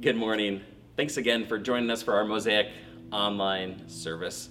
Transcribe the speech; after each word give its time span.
Good 0.00 0.16
morning. 0.16 0.60
Thanks 0.96 1.18
again 1.18 1.46
for 1.46 1.56
joining 1.56 1.88
us 1.88 2.02
for 2.02 2.14
our 2.14 2.24
Mosaic 2.24 2.66
online 3.12 3.88
service. 3.88 4.48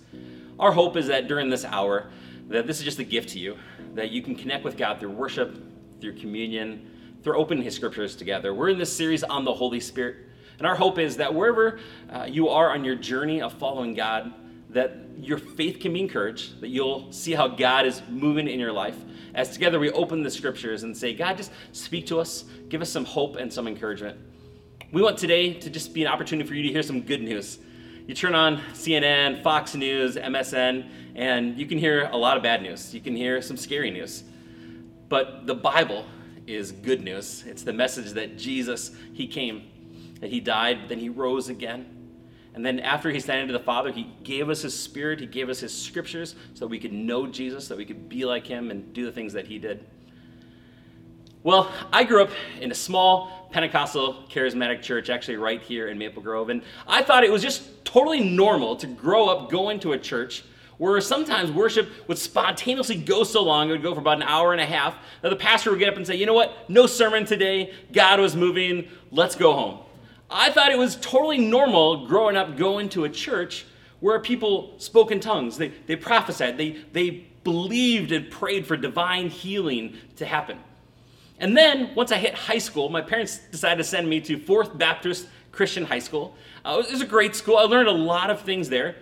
Our 0.57 0.71
hope 0.71 0.95
is 0.95 1.07
that 1.07 1.27
during 1.27 1.49
this 1.49 1.65
hour, 1.65 2.09
that 2.47 2.65
this 2.65 2.79
is 2.79 2.85
just 2.85 2.99
a 2.99 3.03
gift 3.03 3.29
to 3.31 3.39
you, 3.39 3.57
that 3.93 4.09
you 4.09 4.21
can 4.21 4.35
connect 4.35 4.63
with 4.63 4.77
God 4.77 5.01
through 5.01 5.11
worship, 5.11 5.61
through 5.99 6.17
communion, 6.17 6.89
through 7.23 7.35
opening 7.35 7.61
His 7.61 7.75
scriptures 7.75 8.15
together. 8.15 8.53
We're 8.53 8.69
in 8.69 8.77
this 8.77 8.91
series 8.95 9.21
on 9.21 9.43
the 9.43 9.53
Holy 9.53 9.81
Spirit, 9.81 10.29
and 10.59 10.65
our 10.65 10.75
hope 10.75 10.97
is 10.97 11.17
that 11.17 11.33
wherever 11.33 11.77
uh, 12.09 12.23
you 12.23 12.47
are 12.47 12.71
on 12.71 12.85
your 12.85 12.95
journey 12.95 13.41
of 13.41 13.51
following 13.51 13.93
God, 13.93 14.33
that 14.69 14.95
your 15.17 15.37
faith 15.37 15.81
can 15.81 15.91
be 15.91 15.99
encouraged, 15.99 16.61
that 16.61 16.69
you'll 16.69 17.11
see 17.11 17.33
how 17.33 17.49
God 17.49 17.85
is 17.85 18.01
moving 18.09 18.47
in 18.47 18.61
your 18.61 18.71
life. 18.71 18.95
As 19.35 19.49
together 19.49 19.77
we 19.77 19.91
open 19.91 20.23
the 20.23 20.31
scriptures 20.31 20.83
and 20.83 20.95
say, 20.95 21.13
God, 21.13 21.35
just 21.35 21.51
speak 21.73 22.07
to 22.07 22.21
us, 22.21 22.45
give 22.69 22.81
us 22.81 22.89
some 22.89 23.03
hope 23.03 23.35
and 23.35 23.51
some 23.51 23.67
encouragement. 23.67 24.17
We 24.93 25.01
want 25.01 25.17
today 25.17 25.55
to 25.55 25.71
just 25.71 25.91
be 25.91 26.03
an 26.03 26.07
opportunity 26.07 26.47
for 26.47 26.53
you 26.53 26.61
to 26.61 26.69
hear 26.69 26.83
some 26.83 27.01
good 27.01 27.23
news. 27.23 27.57
You 28.05 28.13
turn 28.13 28.35
on 28.35 28.57
CNN, 28.73 29.41
Fox 29.41 29.73
News, 29.73 30.17
MSN, 30.17 30.87
and 31.15 31.57
you 31.57 31.65
can 31.65 31.79
hear 31.79 32.07
a 32.11 32.15
lot 32.15 32.37
of 32.37 32.43
bad 32.43 32.61
news. 32.61 32.93
You 32.93 33.01
can 33.01 33.15
hear 33.15 33.41
some 33.41 33.57
scary 33.57 33.89
news. 33.89 34.23
But 35.09 35.47
the 35.47 35.55
Bible 35.55 36.05
is 36.45 36.71
good 36.71 37.03
news. 37.03 37.43
It's 37.47 37.63
the 37.63 37.73
message 37.73 38.11
that 38.11 38.37
Jesus, 38.37 38.91
He 39.13 39.25
came, 39.25 39.63
that 40.21 40.29
He 40.29 40.39
died, 40.39 40.89
then 40.89 40.99
He 40.99 41.09
rose 41.09 41.49
again. 41.49 41.87
And 42.53 42.63
then 42.63 42.79
after 42.79 43.09
He 43.09 43.17
ascended 43.17 43.47
to 43.47 43.53
the 43.53 43.63
Father, 43.63 43.91
He 43.91 44.13
gave 44.21 44.47
us 44.47 44.61
His 44.61 44.79
Spirit, 44.79 45.19
He 45.19 45.25
gave 45.25 45.49
us 45.49 45.59
His 45.59 45.75
scriptures 45.75 46.35
so 46.53 46.65
that 46.65 46.69
we 46.69 46.77
could 46.77 46.93
know 46.93 47.25
Jesus, 47.25 47.65
so 47.65 47.73
that 47.73 47.79
we 47.79 47.85
could 47.85 48.09
be 48.09 48.25
like 48.25 48.45
Him 48.45 48.69
and 48.69 48.93
do 48.93 49.05
the 49.05 49.11
things 49.11 49.33
that 49.33 49.47
He 49.47 49.57
did. 49.57 49.87
Well, 51.43 51.69
I 51.91 52.05
grew 52.05 52.23
up 52.23 52.29
in 52.61 52.71
a 52.71 52.75
small 52.75 53.49
Pentecostal 53.51 54.23
charismatic 54.29 54.81
church, 54.81 55.09
actually 55.09 55.35
right 55.35 55.61
here 55.61 55.89
in 55.89 55.97
Maple 55.97 56.23
Grove, 56.23 56.49
and 56.49 56.61
I 56.87 57.03
thought 57.03 57.25
it 57.25 57.31
was 57.31 57.41
just 57.41 57.83
totally 57.83 58.23
normal 58.23 58.77
to 58.77 58.87
grow 58.87 59.27
up 59.27 59.51
going 59.51 59.81
to 59.81 59.91
a 59.91 59.99
church 59.99 60.45
where 60.77 61.01
sometimes 61.01 61.51
worship 61.51 61.89
would 62.07 62.17
spontaneously 62.17 62.95
go 62.95 63.25
so 63.25 63.43
long, 63.43 63.67
it 63.67 63.73
would 63.73 63.83
go 63.83 63.93
for 63.93 63.99
about 63.99 64.17
an 64.17 64.23
hour 64.23 64.53
and 64.53 64.61
a 64.61 64.65
half, 64.65 64.95
that 65.21 65.29
the 65.29 65.35
pastor 65.35 65.69
would 65.69 65.79
get 65.79 65.89
up 65.89 65.97
and 65.97 66.07
say, 66.07 66.15
You 66.15 66.25
know 66.25 66.33
what? 66.33 66.69
No 66.69 66.87
sermon 66.87 67.25
today. 67.25 67.73
God 67.91 68.21
was 68.21 68.37
moving. 68.37 68.87
Let's 69.11 69.35
go 69.35 69.53
home. 69.53 69.79
I 70.31 70.49
thought 70.49 70.71
it 70.71 70.77
was 70.77 70.95
totally 70.95 71.37
normal 71.39 72.07
growing 72.07 72.37
up 72.37 72.55
going 72.57 72.87
to 72.89 73.03
a 73.03 73.09
church 73.09 73.65
where 73.99 74.19
people 74.19 74.79
spoke 74.79 75.11
in 75.11 75.19
tongues, 75.19 75.57
they, 75.57 75.73
they 75.87 75.95
prophesied, 75.97 76.57
they, 76.57 76.83
they 76.93 77.27
believed 77.43 78.13
and 78.13 78.31
prayed 78.31 78.65
for 78.65 78.77
divine 78.77 79.29
healing 79.29 79.97
to 80.15 80.25
happen. 80.25 80.57
And 81.43 81.57
then, 81.57 81.93
once 81.93 82.13
I 82.13 82.17
hit 82.19 82.33
high 82.33 82.57
school, 82.57 82.87
my 82.87 83.01
parents 83.01 83.37
decided 83.51 83.75
to 83.79 83.83
send 83.83 84.07
me 84.07 84.21
to 84.21 84.39
Fourth 84.39 84.77
Baptist 84.77 85.27
Christian 85.51 85.83
High 85.83 85.99
School. 85.99 86.33
Uh, 86.63 86.81
it 86.81 86.89
was 86.89 87.01
a 87.01 87.05
great 87.05 87.35
school. 87.35 87.57
I 87.57 87.63
learned 87.63 87.89
a 87.89 87.91
lot 87.91 88.29
of 88.29 88.39
things 88.43 88.69
there. 88.69 88.95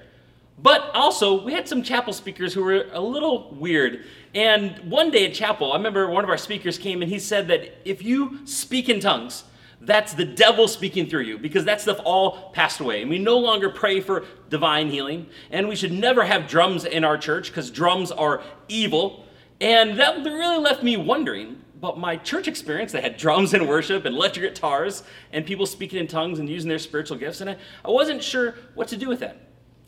But 0.58 0.90
also, 0.96 1.44
we 1.44 1.54
had 1.54 1.68
some 1.68 1.84
chapel 1.84 2.14
speakers 2.14 2.52
who 2.52 2.64
were 2.64 2.88
a 2.94 3.00
little 3.00 3.54
weird. 3.54 4.06
And 4.34 4.80
one 4.90 5.12
day 5.12 5.28
at 5.28 5.36
chapel, 5.36 5.72
I 5.72 5.76
remember 5.76 6.10
one 6.10 6.24
of 6.24 6.32
our 6.32 6.38
speakers 6.38 6.80
came 6.80 7.04
and 7.04 7.12
he 7.12 7.20
said 7.20 7.48
that 7.50 7.78
if 7.86 8.02
you 8.02 8.40
speak 8.48 8.90
in 8.90 9.00
tongues, 9.00 9.44
that's 9.80 10.16
the 10.16 10.26
devil 10.26 10.68
speaking 10.68 11.08
through 11.08 11.26
you 11.26 11.38
because 11.38 11.66
that 11.66 11.80
stuff 11.80 12.00
all 12.04 12.50
passed 12.54 12.80
away. 12.80 13.02
And 13.02 13.10
we 13.12 13.20
no 13.20 13.38
longer 13.38 13.70
pray 13.70 14.02
for 14.02 14.26
divine 14.50 14.90
healing. 14.90 15.28
And 15.52 15.70
we 15.70 15.76
should 15.76 15.92
never 15.92 16.24
have 16.24 16.48
drums 16.48 16.86
in 16.86 17.04
our 17.04 17.20
church 17.20 17.50
because 17.50 17.70
drums 17.70 18.12
are 18.12 18.42
evil. 18.68 19.28
And 19.60 20.00
that 20.00 20.24
really 20.26 20.58
left 20.58 20.82
me 20.82 20.98
wondering 20.98 21.62
but 21.82 21.98
my 21.98 22.16
church 22.16 22.48
experience, 22.48 22.92
they 22.92 23.02
had 23.02 23.18
drums 23.18 23.56
and 23.56 23.68
worship 23.68 24.06
and 24.06 24.16
electric 24.16 24.54
guitars 24.54 25.02
and 25.34 25.46
people 25.46 25.66
speaking 25.66 26.00
in 26.00 26.08
tongues 26.08 26.38
and 26.38 26.48
using 26.48 26.70
their 26.70 26.80
spiritual 26.80 27.18
gifts. 27.18 27.42
And 27.42 27.50
I, 27.50 27.58
I 27.84 27.90
wasn't 27.90 28.24
sure 28.24 28.56
what 28.76 28.88
to 28.90 28.98
do 28.98 29.10
with 29.10 29.20
that. 29.22 29.38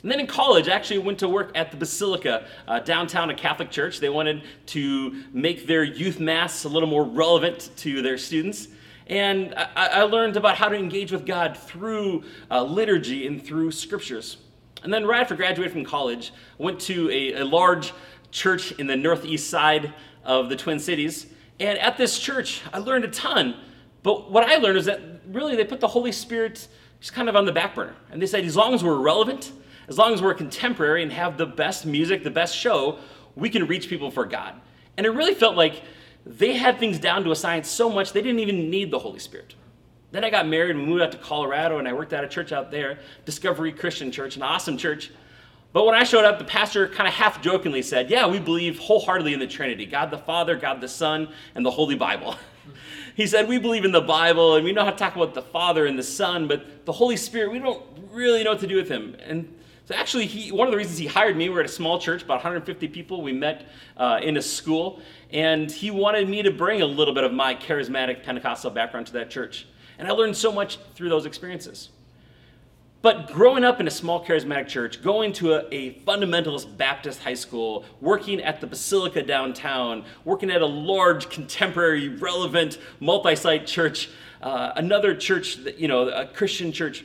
And 0.01 0.11
then 0.11 0.19
in 0.19 0.27
college, 0.27 0.67
I 0.67 0.73
actually 0.73 0.97
went 0.97 1.19
to 1.19 1.29
work 1.29 1.51
at 1.55 1.71
the 1.71 1.77
Basilica 1.77 2.45
uh, 2.67 2.79
downtown, 2.79 3.29
a 3.29 3.35
Catholic 3.35 3.69
church. 3.69 3.99
They 3.99 4.09
wanted 4.09 4.43
to 4.67 5.23
make 5.31 5.65
their 5.67 5.83
youth 5.83 6.19
mass 6.19 6.65
a 6.65 6.69
little 6.69 6.89
more 6.89 7.05
relevant 7.05 7.69
to 7.77 8.01
their 8.01 8.17
students. 8.17 8.67
And 9.07 9.53
I, 9.55 9.87
I 9.87 10.01
learned 10.01 10.35
about 10.35 10.57
how 10.57 10.69
to 10.69 10.75
engage 10.75 11.11
with 11.11 11.25
God 11.25 11.55
through 11.55 12.23
uh, 12.49 12.63
liturgy 12.63 13.27
and 13.27 13.45
through 13.45 13.71
scriptures. 13.71 14.37
And 14.83 14.91
then 14.91 15.05
right 15.05 15.21
after 15.21 15.35
graduating 15.35 15.71
from 15.71 15.85
college, 15.85 16.33
I 16.59 16.63
went 16.63 16.79
to 16.81 17.09
a, 17.09 17.33
a 17.35 17.45
large 17.45 17.93
church 18.31 18.71
in 18.73 18.87
the 18.87 18.97
northeast 18.97 19.49
side 19.49 19.93
of 20.25 20.49
the 20.49 20.55
Twin 20.55 20.79
Cities 20.79 21.27
and 21.63 21.79
at 21.79 21.95
this 21.95 22.19
church, 22.19 22.61
I 22.73 22.79
learned 22.79 23.05
a 23.05 23.07
ton. 23.07 23.55
But 24.03 24.29
what 24.29 24.43
I 24.43 24.57
learned 24.57 24.77
is 24.77 24.85
that 24.85 24.99
really 25.27 25.55
they 25.55 25.63
put 25.63 25.79
the 25.79 25.87
Holy 25.87 26.11
Spirit 26.11 26.67
just 26.99 27.13
kind 27.13 27.29
of 27.29 27.37
on 27.37 27.45
the 27.45 27.53
back 27.53 27.73
burner. 27.73 27.95
And 28.11 28.21
they 28.21 28.25
said, 28.25 28.43
as 28.43 28.57
long 28.57 28.73
as 28.73 28.83
we're 28.83 28.99
relevant, 28.99 29.53
as 29.87 29.97
long 29.97 30.13
as 30.13 30.21
we're 30.21 30.33
contemporary 30.33 31.03
and 31.03 31.11
have 31.13 31.37
the 31.37 31.45
best 31.45 31.85
music, 31.85 32.23
the 32.23 32.29
best 32.29 32.55
show, 32.55 32.99
we 33.35 33.49
can 33.49 33.65
reach 33.65 33.87
people 33.87 34.11
for 34.11 34.25
God. 34.25 34.59
And 34.97 35.05
it 35.05 35.11
really 35.11 35.33
felt 35.33 35.55
like 35.55 35.81
they 36.25 36.53
had 36.53 36.79
things 36.79 36.99
down 36.99 37.23
to 37.23 37.31
a 37.31 37.35
science 37.35 37.69
so 37.69 37.89
much 37.89 38.11
they 38.11 38.21
didn't 38.21 38.39
even 38.39 38.69
need 38.69 38.91
the 38.91 38.99
Holy 38.99 39.19
Spirit. 39.19 39.55
Then 40.11 40.25
I 40.25 40.29
got 40.29 40.45
married 40.45 40.75
and 40.75 40.85
moved 40.85 41.01
out 41.01 41.13
to 41.13 41.17
Colorado 41.17 41.79
and 41.79 41.87
I 41.87 41.93
worked 41.93 42.11
at 42.11 42.25
a 42.25 42.27
church 42.27 42.51
out 42.51 42.71
there, 42.71 42.99
Discovery 43.23 43.71
Christian 43.71 44.11
Church, 44.11 44.35
an 44.35 44.43
awesome 44.43 44.77
church. 44.77 45.11
But 45.73 45.87
when 45.87 45.95
I 45.95 46.03
showed 46.03 46.23
up, 46.23 46.37
the 46.37 46.45
pastor 46.45 46.87
kind 46.87 47.07
of 47.07 47.15
half 47.15 47.41
jokingly 47.41 47.81
said, 47.81 48.09
Yeah, 48.09 48.27
we 48.27 48.39
believe 48.39 48.77
wholeheartedly 48.77 49.33
in 49.33 49.39
the 49.39 49.47
Trinity 49.47 49.87
God 49.87 50.11
the 50.11 50.19
Father, 50.19 50.55
God 50.55 50.79
the 50.79 50.87
Son, 50.87 51.27
and 51.55 51.65
the 51.65 51.71
Holy 51.71 51.95
Bible. 51.95 52.35
he 53.15 53.25
said, 53.25 53.49
We 53.49 53.57
believe 53.57 53.83
in 53.83 53.91
the 53.91 54.01
Bible 54.01 54.55
and 54.55 54.63
we 54.63 54.71
know 54.71 54.85
how 54.85 54.91
to 54.91 54.97
talk 54.97 55.15
about 55.15 55.33
the 55.33 55.41
Father 55.41 55.87
and 55.87 55.97
the 55.97 56.03
Son, 56.03 56.47
but 56.47 56.85
the 56.85 56.91
Holy 56.91 57.17
Spirit, 57.17 57.51
we 57.51 57.59
don't 57.59 57.83
really 58.11 58.43
know 58.43 58.51
what 58.51 58.59
to 58.59 58.67
do 58.67 58.75
with 58.75 58.87
him. 58.87 59.17
And 59.25 59.51
so 59.85 59.95
actually, 59.95 60.27
he, 60.27 60.51
one 60.51 60.67
of 60.67 60.71
the 60.71 60.77
reasons 60.77 60.97
he 60.97 61.07
hired 61.07 61.35
me, 61.35 61.49
we 61.49 61.57
are 61.57 61.61
at 61.61 61.65
a 61.65 61.69
small 61.69 61.99
church, 61.99 62.21
about 62.21 62.35
150 62.35 62.87
people. 62.89 63.21
We 63.21 63.33
met 63.33 63.67
uh, 63.97 64.19
in 64.21 64.37
a 64.37 64.41
school, 64.41 65.01
and 65.31 65.69
he 65.69 65.91
wanted 65.91 66.29
me 66.29 66.41
to 66.43 66.51
bring 66.51 66.81
a 66.81 66.85
little 66.85 67.13
bit 67.13 67.25
of 67.25 67.33
my 67.33 67.53
charismatic 67.53 68.23
Pentecostal 68.23 68.71
background 68.71 69.07
to 69.07 69.13
that 69.13 69.29
church. 69.29 69.67
And 69.97 70.07
I 70.07 70.11
learned 70.11 70.37
so 70.37 70.53
much 70.53 70.77
through 70.95 71.09
those 71.09 71.25
experiences. 71.25 71.89
But 73.03 73.33
growing 73.33 73.65
up 73.65 73.81
in 73.81 73.87
a 73.87 73.91
small 73.91 74.25
charismatic 74.25 74.69
church, 74.69 75.03
going 75.03 75.33
to 75.33 75.55
a, 75.55 75.67
a, 75.73 75.93
fundamentalist 76.05 76.77
Baptist 76.77 77.21
high 77.21 77.33
school, 77.33 77.83
working 77.99 78.41
at 78.41 78.61
the 78.61 78.65
Basilica 78.65 79.21
downtown, 79.21 80.05
working 80.23 80.49
at 80.49 80.61
a 80.61 80.65
large, 80.65 81.29
contemporary, 81.29 82.07
relevant, 82.07 82.77
multi 83.01 83.35
site 83.35 83.67
church, 83.67 84.09
uh, 84.41 84.71
another 84.77 85.13
church, 85.13 85.57
that, 85.65 85.77
you 85.77 85.89
know, 85.89 86.07
a 86.07 86.25
Christian 86.25 86.71
church, 86.71 87.03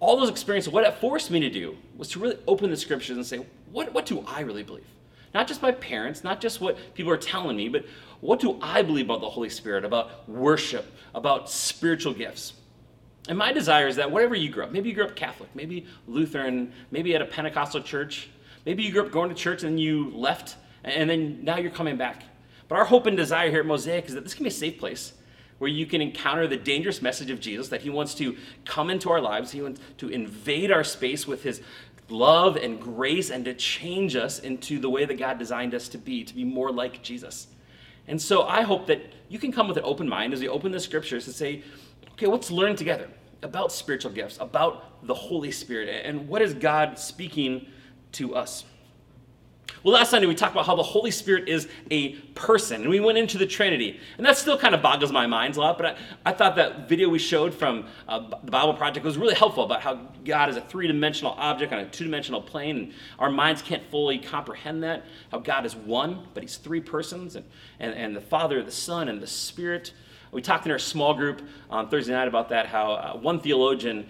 all 0.00 0.18
those 0.18 0.28
experiences, 0.28 0.70
what 0.70 0.84
it 0.84 0.92
forced 0.96 1.30
me 1.30 1.40
to 1.40 1.48
do 1.48 1.78
was 1.96 2.08
to 2.08 2.18
really 2.18 2.36
open 2.46 2.68
the 2.68 2.76
scriptures 2.76 3.16
and 3.16 3.24
say, 3.24 3.42
what, 3.70 3.94
what 3.94 4.04
do 4.04 4.22
I 4.28 4.40
really 4.40 4.62
believe? 4.62 4.84
Not 5.32 5.48
just 5.48 5.62
my 5.62 5.72
parents, 5.72 6.22
not 6.22 6.42
just 6.42 6.60
what 6.60 6.76
people 6.92 7.10
are 7.10 7.16
telling 7.16 7.56
me, 7.56 7.70
but 7.70 7.86
what 8.20 8.38
do 8.38 8.58
I 8.60 8.82
believe 8.82 9.06
about 9.06 9.22
the 9.22 9.30
Holy 9.30 9.48
Spirit, 9.48 9.86
about 9.86 10.28
worship, 10.28 10.84
about 11.14 11.48
spiritual 11.48 12.12
gifts? 12.12 12.52
And 13.28 13.38
my 13.38 13.52
desire 13.52 13.86
is 13.86 13.96
that 13.96 14.10
whatever 14.10 14.34
you 14.34 14.50
grew 14.50 14.64
up, 14.64 14.72
maybe 14.72 14.88
you 14.88 14.94
grew 14.94 15.04
up 15.04 15.14
Catholic, 15.14 15.48
maybe 15.54 15.86
Lutheran, 16.08 16.72
maybe 16.90 17.14
at 17.14 17.22
a 17.22 17.26
Pentecostal 17.26 17.82
church, 17.82 18.28
maybe 18.66 18.82
you 18.82 18.92
grew 18.92 19.04
up 19.04 19.12
going 19.12 19.28
to 19.28 19.34
church 19.34 19.62
and 19.62 19.78
you 19.78 20.10
left, 20.10 20.56
and 20.82 21.08
then 21.08 21.44
now 21.44 21.56
you're 21.58 21.70
coming 21.70 21.96
back. 21.96 22.24
But 22.68 22.78
our 22.78 22.84
hope 22.84 23.06
and 23.06 23.16
desire 23.16 23.50
here 23.50 23.60
at 23.60 23.66
Mosaic 23.66 24.06
is 24.06 24.14
that 24.14 24.24
this 24.24 24.34
can 24.34 24.44
be 24.44 24.48
a 24.48 24.52
safe 24.52 24.78
place 24.78 25.12
where 25.58 25.70
you 25.70 25.86
can 25.86 26.02
encounter 26.02 26.48
the 26.48 26.56
dangerous 26.56 27.00
message 27.00 27.30
of 27.30 27.38
Jesus, 27.38 27.68
that 27.68 27.82
he 27.82 27.90
wants 27.90 28.14
to 28.16 28.36
come 28.64 28.90
into 28.90 29.10
our 29.10 29.20
lives, 29.20 29.52
he 29.52 29.62
wants 29.62 29.80
to 29.98 30.08
invade 30.08 30.72
our 30.72 30.82
space 30.82 31.24
with 31.24 31.44
his 31.44 31.60
love 32.08 32.56
and 32.56 32.80
grace 32.80 33.30
and 33.30 33.44
to 33.44 33.54
change 33.54 34.16
us 34.16 34.40
into 34.40 34.80
the 34.80 34.90
way 34.90 35.04
that 35.04 35.18
God 35.18 35.38
designed 35.38 35.72
us 35.72 35.88
to 35.90 35.98
be, 35.98 36.24
to 36.24 36.34
be 36.34 36.44
more 36.44 36.72
like 36.72 37.02
Jesus. 37.02 37.46
And 38.08 38.20
so 38.20 38.42
I 38.42 38.62
hope 38.62 38.88
that 38.88 39.02
you 39.28 39.38
can 39.38 39.52
come 39.52 39.68
with 39.68 39.76
an 39.76 39.84
open 39.84 40.08
mind 40.08 40.32
as 40.32 40.40
we 40.40 40.48
open 40.48 40.72
the 40.72 40.80
scriptures 40.80 41.24
to 41.26 41.32
say, 41.32 41.62
okay, 42.12 42.26
let's 42.26 42.50
learn 42.50 42.76
together 42.76 43.08
about 43.42 43.72
spiritual 43.72 44.12
gifts, 44.12 44.38
about 44.40 45.06
the 45.06 45.14
Holy 45.14 45.50
Spirit, 45.50 45.88
and 46.04 46.28
what 46.28 46.42
is 46.42 46.54
God 46.54 46.98
speaking 46.98 47.66
to 48.12 48.34
us. 48.34 48.64
Well, 49.82 49.94
last 49.94 50.10
Sunday 50.10 50.28
we 50.28 50.36
talked 50.36 50.52
about 50.52 50.66
how 50.66 50.76
the 50.76 50.82
Holy 50.82 51.10
Spirit 51.10 51.48
is 51.48 51.66
a 51.90 52.10
person, 52.34 52.82
and 52.82 52.90
we 52.90 53.00
went 53.00 53.18
into 53.18 53.36
the 53.36 53.46
Trinity. 53.46 53.98
And 54.16 54.24
that 54.24 54.36
still 54.38 54.56
kind 54.56 54.76
of 54.76 54.82
boggles 54.82 55.10
my 55.10 55.26
mind 55.26 55.56
a 55.56 55.60
lot, 55.60 55.76
but 55.76 55.86
I, 55.86 55.96
I 56.26 56.32
thought 56.32 56.54
that 56.54 56.88
video 56.88 57.08
we 57.08 57.18
showed 57.18 57.52
from 57.52 57.86
uh, 58.06 58.20
the 58.44 58.50
Bible 58.50 58.74
Project 58.74 59.04
was 59.04 59.18
really 59.18 59.34
helpful 59.34 59.64
about 59.64 59.82
how 59.82 59.94
God 60.24 60.50
is 60.50 60.56
a 60.56 60.60
three 60.60 60.86
dimensional 60.86 61.32
object 61.32 61.72
on 61.72 61.80
a 61.80 61.88
two 61.88 62.04
dimensional 62.04 62.40
plane, 62.40 62.76
and 62.76 62.92
our 63.18 63.30
minds 63.30 63.60
can't 63.60 63.82
fully 63.90 64.18
comprehend 64.18 64.84
that. 64.84 65.04
How 65.32 65.40
God 65.40 65.66
is 65.66 65.74
one, 65.74 66.28
but 66.32 66.44
He's 66.44 66.58
three 66.58 66.80
persons, 66.80 67.34
and, 67.34 67.44
and, 67.80 67.92
and 67.94 68.14
the 68.14 68.20
Father, 68.20 68.62
the 68.62 68.70
Son, 68.70 69.08
and 69.08 69.20
the 69.20 69.26
Spirit. 69.26 69.92
We 70.32 70.40
talked 70.40 70.64
in 70.64 70.72
our 70.72 70.78
small 70.78 71.12
group 71.12 71.42
on 71.68 71.90
Thursday 71.90 72.12
night 72.12 72.26
about 72.26 72.48
that, 72.48 72.66
how 72.66 72.92
uh, 72.92 73.16
one 73.18 73.38
theologian 73.38 74.06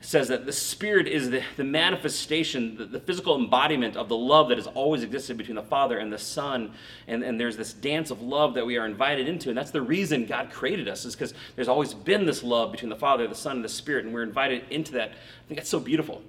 says 0.00 0.28
that 0.28 0.46
the 0.46 0.52
Spirit 0.52 1.06
is 1.06 1.28
the, 1.28 1.42
the 1.56 1.64
manifestation, 1.64 2.76
the, 2.76 2.86
the, 2.86 3.00
physical 3.00 3.36
embodiment 3.36 3.96
of 3.96 4.08
the 4.08 4.16
love 4.16 4.48
that 4.48 4.56
has 4.56 4.66
always 4.68 5.02
existed 5.02 5.36
between 5.36 5.56
the 5.56 5.62
Father 5.62 5.98
and 5.98 6.10
the 6.10 6.18
Son. 6.18 6.72
And, 7.06 7.22
and 7.22 7.38
there's 7.38 7.56
this 7.56 7.74
dance 7.74 8.10
of 8.10 8.22
love 8.22 8.54
that 8.54 8.64
we 8.64 8.78
are 8.78 8.86
invited 8.86 9.28
into. 9.28 9.50
And 9.50 9.58
that's 9.58 9.72
the 9.72 9.82
reason 9.82 10.24
God 10.24 10.50
created 10.50 10.88
us, 10.88 11.04
is 11.04 11.14
because 11.14 11.34
there's 11.56 11.68
always 11.68 11.92
been 11.92 12.24
this 12.24 12.42
love 12.42 12.72
between 12.72 12.90
the 12.90 12.96
Father, 12.96 13.26
the 13.26 13.34
Son, 13.34 13.56
and 13.56 13.64
the 13.64 13.68
Spirit. 13.68 14.04
And 14.04 14.14
we're 14.14 14.22
invited 14.22 14.64
into 14.70 14.92
that. 14.92 15.10
I 15.10 15.48
think 15.48 15.58
that's 15.58 15.70
so 15.70 15.80
beautiful. 15.80 16.22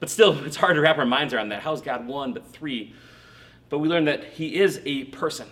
But 0.00 0.08
still, 0.08 0.38
it's 0.44 0.56
hard 0.56 0.76
to 0.76 0.80
wrap 0.80 0.96
our 0.96 1.04
minds 1.04 1.34
around 1.34 1.50
that. 1.50 1.62
How 1.62 1.74
is 1.74 1.80
God 1.80 2.06
one, 2.06 2.32
but 2.32 2.46
three? 2.46 2.94
But 3.68 3.80
we 3.80 3.88
learn 3.88 4.06
that 4.06 4.24
He 4.24 4.56
is 4.56 4.80
a 4.86 5.04
person. 5.04 5.48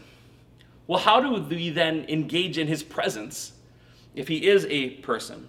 Well, 0.86 1.00
how 1.00 1.20
do 1.20 1.42
we 1.42 1.70
then 1.70 2.06
engage 2.08 2.58
in 2.58 2.66
His 2.66 2.82
presence 2.82 3.52
if 4.14 4.28
He 4.28 4.46
is 4.46 4.66
a 4.66 4.90
person? 4.90 5.48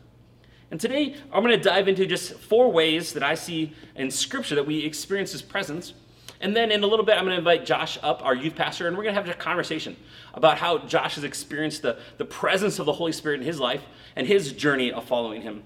And 0.69 0.79
today, 0.79 1.15
I'm 1.31 1.43
going 1.43 1.57
to 1.57 1.63
dive 1.63 1.87
into 1.87 2.05
just 2.05 2.33
four 2.33 2.71
ways 2.71 3.13
that 3.13 3.23
I 3.23 3.35
see 3.35 3.73
in 3.95 4.11
Scripture 4.11 4.55
that 4.55 4.65
we 4.65 4.83
experience 4.83 5.31
His 5.31 5.41
presence. 5.41 5.93
And 6.39 6.55
then 6.55 6.71
in 6.71 6.83
a 6.83 6.87
little 6.87 7.05
bit, 7.05 7.17
I'm 7.17 7.23
going 7.23 7.31
to 7.31 7.39
invite 7.39 7.65
Josh 7.65 7.97
up, 8.03 8.23
our 8.23 8.35
youth 8.35 8.55
pastor, 8.55 8.87
and 8.87 8.95
we're 8.95 9.03
going 9.03 9.15
to 9.15 9.21
have 9.21 9.29
a 9.29 9.33
conversation 9.33 9.95
about 10.33 10.57
how 10.57 10.79
Josh 10.79 11.15
has 11.15 11.23
experienced 11.23 11.81
the, 11.81 11.97
the 12.17 12.25
presence 12.25 12.79
of 12.79 12.85
the 12.85 12.93
Holy 12.93 13.11
Spirit 13.11 13.39
in 13.39 13.45
his 13.45 13.59
life 13.59 13.81
and 14.15 14.27
his 14.27 14.51
journey 14.51 14.91
of 14.91 15.05
following 15.05 15.41
Him. 15.41 15.63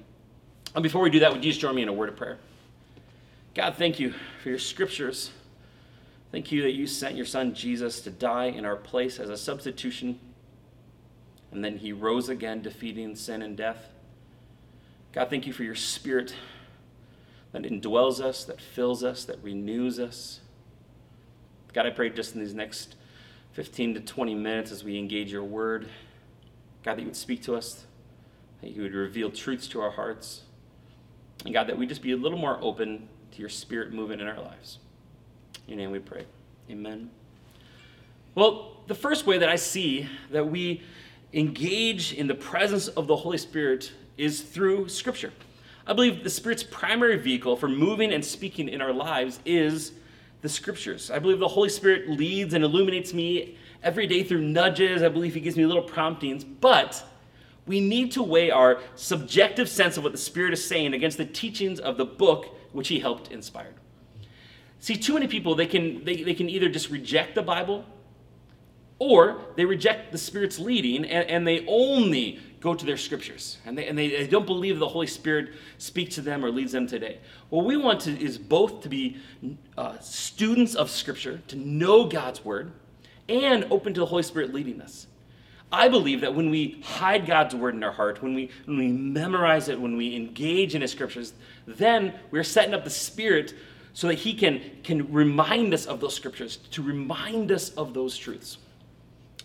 And 0.73 0.83
before 0.83 1.01
we 1.01 1.09
do 1.09 1.19
that, 1.19 1.33
would 1.33 1.43
you 1.43 1.51
just 1.51 1.59
join 1.59 1.75
me 1.75 1.81
in 1.81 1.89
a 1.89 1.93
word 1.93 2.09
of 2.09 2.15
prayer? 2.15 2.37
God, 3.53 3.75
thank 3.75 3.99
you 3.99 4.13
for 4.41 4.49
your 4.49 4.59
Scriptures. 4.59 5.31
Thank 6.31 6.51
you 6.51 6.61
that 6.63 6.73
you 6.73 6.87
sent 6.87 7.15
your 7.15 7.25
Son 7.25 7.53
Jesus 7.53 7.99
to 8.01 8.09
die 8.09 8.45
in 8.45 8.65
our 8.65 8.77
place 8.77 9.19
as 9.19 9.29
a 9.29 9.37
substitution, 9.37 10.19
and 11.51 11.63
then 11.63 11.77
He 11.77 11.91
rose 11.91 12.29
again, 12.29 12.61
defeating 12.61 13.15
sin 13.15 13.41
and 13.41 13.57
death. 13.57 13.89
God, 15.11 15.29
thank 15.29 15.45
you 15.45 15.51
for 15.51 15.63
your 15.63 15.75
spirit 15.75 16.33
that 17.51 17.63
indwells 17.63 18.21
us, 18.21 18.45
that 18.45 18.61
fills 18.61 19.03
us, 19.03 19.25
that 19.25 19.43
renews 19.43 19.99
us. 19.99 20.39
God, 21.73 21.85
I 21.85 21.89
pray 21.89 22.09
just 22.09 22.33
in 22.33 22.39
these 22.39 22.53
next 22.53 22.95
15 23.51 23.95
to 23.95 23.99
20 23.99 24.35
minutes 24.35 24.71
as 24.71 24.85
we 24.85 24.97
engage 24.97 25.33
your 25.33 25.43
word, 25.43 25.89
God, 26.83 26.95
that 26.95 27.01
you 27.01 27.07
would 27.07 27.15
speak 27.17 27.43
to 27.43 27.55
us, 27.55 27.85
that 28.61 28.71
you 28.71 28.83
would 28.83 28.93
reveal 28.93 29.29
truths 29.29 29.67
to 29.69 29.81
our 29.81 29.91
hearts, 29.91 30.43
and 31.43 31.53
God, 31.53 31.67
that 31.67 31.77
we 31.77 31.85
just 31.85 32.01
be 32.01 32.13
a 32.13 32.17
little 32.17 32.37
more 32.37 32.57
open 32.61 33.09
to 33.31 33.39
your 33.39 33.49
spirit 33.49 33.91
moving 33.91 34.21
in 34.21 34.27
our 34.27 34.39
lives. 34.39 34.77
In 35.67 35.73
your 35.73 35.77
name 35.77 35.91
we 35.91 35.99
pray. 35.99 36.25
Amen. 36.69 37.09
Well, 38.35 38.77
the 38.87 38.95
first 38.95 39.25
way 39.25 39.37
that 39.37 39.49
I 39.49 39.55
see 39.55 40.07
that 40.31 40.47
we 40.47 40.81
engage 41.33 42.13
in 42.13 42.27
the 42.27 42.35
presence 42.35 42.87
of 42.87 43.07
the 43.07 43.15
Holy 43.15 43.37
Spirit 43.37 43.91
is 44.17 44.41
through 44.41 44.89
Scripture. 44.89 45.33
I 45.87 45.93
believe 45.93 46.23
the 46.23 46.29
Spirit's 46.29 46.63
primary 46.63 47.17
vehicle 47.17 47.55
for 47.55 47.67
moving 47.67 48.13
and 48.13 48.23
speaking 48.23 48.69
in 48.69 48.81
our 48.81 48.93
lives 48.93 49.39
is 49.45 49.93
the 50.41 50.49
Scriptures. 50.49 51.11
I 51.11 51.19
believe 51.19 51.39
the 51.39 51.47
Holy 51.47 51.69
Spirit 51.69 52.09
leads 52.09 52.53
and 52.53 52.63
illuminates 52.63 53.13
me 53.13 53.57
every 53.83 54.07
day 54.07 54.23
through 54.23 54.41
nudges. 54.41 55.03
I 55.03 55.09
believe 55.09 55.33
He 55.33 55.41
gives 55.41 55.57
me 55.57 55.65
little 55.65 55.83
promptings, 55.83 56.43
but 56.43 57.03
we 57.65 57.79
need 57.79 58.11
to 58.13 58.23
weigh 58.23 58.51
our 58.51 58.79
subjective 58.95 59.69
sense 59.69 59.97
of 59.97 60.03
what 60.03 60.11
the 60.11 60.17
Spirit 60.17 60.53
is 60.53 60.65
saying 60.65 60.93
against 60.93 61.17
the 61.17 61.25
teachings 61.25 61.79
of 61.79 61.97
the 61.97 62.05
book 62.05 62.55
which 62.71 62.87
He 62.87 62.99
helped 62.99 63.31
inspire. 63.31 63.73
See, 64.81 64.95
too 64.95 65.13
many 65.13 65.27
people, 65.27 65.53
they 65.53 65.67
can, 65.67 66.03
they, 66.03 66.23
they 66.23 66.33
can 66.33 66.49
either 66.49 66.67
just 66.67 66.89
reject 66.89 67.35
the 67.35 67.43
Bible 67.43 67.85
or 68.97 69.39
they 69.55 69.63
reject 69.63 70.11
the 70.11 70.17
Spirit's 70.17 70.57
leading 70.57 71.05
and, 71.05 71.29
and 71.29 71.47
they 71.47 71.63
only 71.67 72.39
go 72.59 72.73
to 72.73 72.83
their 72.83 72.97
scriptures 72.97 73.59
and 73.63 73.77
they, 73.77 73.87
and 73.87 73.95
they, 73.95 74.09
they 74.09 74.27
don't 74.27 74.47
believe 74.47 74.79
the 74.79 74.87
Holy 74.87 75.05
Spirit 75.05 75.53
speaks 75.77 76.15
to 76.15 76.21
them 76.21 76.43
or 76.43 76.49
leads 76.49 76.71
them 76.71 76.87
today. 76.87 77.19
What 77.49 77.65
we 77.65 77.77
want 77.77 78.01
to, 78.01 78.19
is 78.19 78.39
both 78.39 78.81
to 78.81 78.89
be 78.89 79.17
uh, 79.77 79.99
students 79.99 80.73
of 80.73 80.89
Scripture, 80.89 81.41
to 81.49 81.55
know 81.55 82.05
God's 82.05 82.43
Word, 82.43 82.71
and 83.29 83.65
open 83.69 83.93
to 83.93 83.99
the 83.99 84.07
Holy 84.07 84.23
Spirit 84.23 84.51
leading 84.51 84.81
us. 84.81 85.05
I 85.71 85.89
believe 85.89 86.21
that 86.21 86.33
when 86.33 86.49
we 86.49 86.81
hide 86.83 87.27
God's 87.27 87.53
Word 87.53 87.75
in 87.75 87.83
our 87.83 87.91
heart, 87.91 88.23
when 88.23 88.33
we, 88.33 88.49
when 88.65 88.77
we 88.77 88.87
memorize 88.87 89.69
it, 89.69 89.79
when 89.79 89.95
we 89.95 90.15
engage 90.15 90.73
in 90.73 90.81
His 90.81 90.91
Scriptures, 90.91 91.33
then 91.67 92.15
we're 92.31 92.43
setting 92.43 92.73
up 92.73 92.83
the 92.83 92.89
Spirit 92.89 93.53
so 93.93 94.07
that 94.07 94.15
He 94.15 94.33
can, 94.33 94.61
can 94.83 95.11
remind 95.11 95.73
us 95.73 95.85
of 95.85 95.99
those 95.99 96.15
Scriptures, 96.15 96.57
to 96.71 96.81
remind 96.81 97.51
us 97.51 97.69
of 97.71 97.93
those 97.93 98.17
truths. 98.17 98.57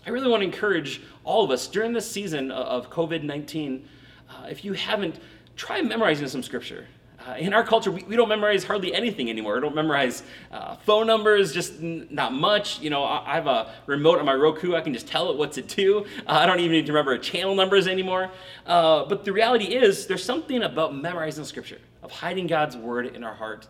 I 0.05 0.09
really 0.09 0.29
want 0.29 0.39
to 0.39 0.45
encourage 0.45 1.01
all 1.25 1.43
of 1.43 1.51
us 1.51 1.67
during 1.67 1.91
this 1.91 2.09
season 2.09 2.49
of 2.49 2.89
COVID 2.89 3.23
19, 3.23 3.87
uh, 4.29 4.47
if 4.49 4.63
you 4.63 4.71
haven't, 4.71 5.19
try 5.57 5.81
memorizing 5.81 6.27
some 6.29 6.41
scripture. 6.41 6.87
Uh, 7.27 7.33
in 7.33 7.53
our 7.53 7.63
culture, 7.63 7.91
we, 7.91 8.03
we, 8.03 8.15
don't 8.15 8.29
memorize 8.29 8.63
hardly 8.63 8.93
anything 8.93 9.29
anymore. 9.29 9.55
We 9.55 9.61
don't 9.61 9.75
memorize 9.75 10.23
uh, 10.49 10.75
phone 10.77 11.07
numbers, 11.07 11.51
just 11.51 11.81
n- 11.81 12.07
not 12.09 12.31
much. 12.31 12.79
You 12.79 12.89
know, 12.89 13.03
I, 13.03 13.31
I, 13.31 13.35
have 13.35 13.47
a 13.47 13.73
remote 13.85 14.19
on 14.19 14.25
my 14.25 14.33
Roku. 14.33 14.75
I 14.75 14.81
can 14.81 14.93
just 14.93 15.07
tell 15.07 15.29
it 15.29 15.35
what 15.35 15.51
to 15.53 15.61
do. 15.61 16.05
Uh, 16.05 16.05
I 16.27 16.45
don't 16.45 16.59
even 16.59 16.71
need 16.71 16.85
to 16.85 16.93
remember 16.93 17.17
channel 17.17 17.53
numbers 17.53 17.87
anymore. 17.87 18.31
Uh, 18.65 19.03
but 19.05 19.25
the 19.25 19.33
reality 19.33 19.75
is, 19.75 20.07
there's 20.07 20.23
something 20.23 20.63
about 20.63 20.95
memorizing 20.95 21.43
scripture, 21.43 21.79
of 22.01 22.11
hiding 22.11 22.47
God's 22.47 22.77
word 22.77 23.07
in 23.07 23.25
our 23.25 23.33
heart. 23.33 23.67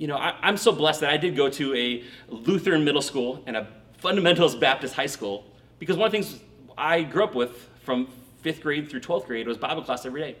You 0.00 0.06
know, 0.06 0.16
I, 0.16 0.34
I'm 0.40 0.56
so 0.56 0.72
blessed 0.72 1.00
that 1.02 1.10
I 1.10 1.18
did 1.18 1.36
go 1.36 1.50
to 1.50 1.74
a 1.74 2.02
Lutheran 2.30 2.84
middle 2.84 3.02
school 3.02 3.42
and 3.46 3.54
a 3.54 3.68
fundamentalist 4.02 4.58
Baptist 4.58 4.94
high 4.94 5.04
school 5.04 5.44
because 5.78 5.98
one 5.98 6.06
of 6.06 6.12
the 6.12 6.22
things 6.22 6.40
I 6.78 7.02
grew 7.02 7.22
up 7.22 7.34
with 7.34 7.68
from 7.82 8.08
fifth 8.40 8.62
grade 8.62 8.88
through 8.88 9.00
12th 9.00 9.26
grade 9.26 9.46
was 9.46 9.58
Bible 9.58 9.82
class 9.82 10.06
every 10.06 10.22
day. 10.22 10.36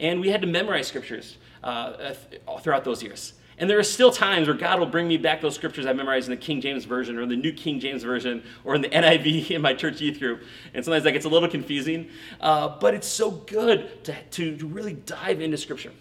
And 0.00 0.18
we 0.18 0.30
had 0.30 0.40
to 0.40 0.46
memorize 0.46 0.88
scriptures 0.88 1.36
uh, 1.62 2.14
throughout 2.62 2.84
those 2.84 3.02
years. 3.02 3.34
And 3.58 3.68
there 3.68 3.78
are 3.78 3.82
still 3.82 4.10
times 4.10 4.48
where 4.48 4.56
God 4.56 4.78
will 4.78 4.86
bring 4.86 5.06
me 5.06 5.18
back 5.18 5.42
those 5.42 5.54
scriptures 5.54 5.84
I 5.84 5.92
memorized 5.92 6.28
in 6.28 6.30
the 6.30 6.40
King 6.40 6.62
James 6.62 6.86
Version 6.86 7.18
or 7.18 7.26
the 7.26 7.36
New 7.36 7.52
King 7.52 7.78
James 7.78 8.02
Version 8.02 8.42
or 8.64 8.76
in 8.76 8.80
the 8.80 8.88
NIV 9.02 9.50
in 9.50 9.60
my 9.60 9.74
church 9.74 10.00
youth 10.00 10.18
group. 10.18 10.42
And 10.72 10.82
sometimes 10.82 11.04
that 11.04 11.12
gets 11.12 11.26
a 11.26 11.30
little 11.30 11.50
confusing. 11.50 12.08
Uh, 12.40 12.78
but 12.80 12.94
it's 12.94 13.06
so 13.06 13.30
good 13.30 14.04
to, 14.04 14.14
to 14.56 14.66
really 14.68 14.94
dive 14.94 15.42
into 15.42 15.58
Scripture. 15.58 15.92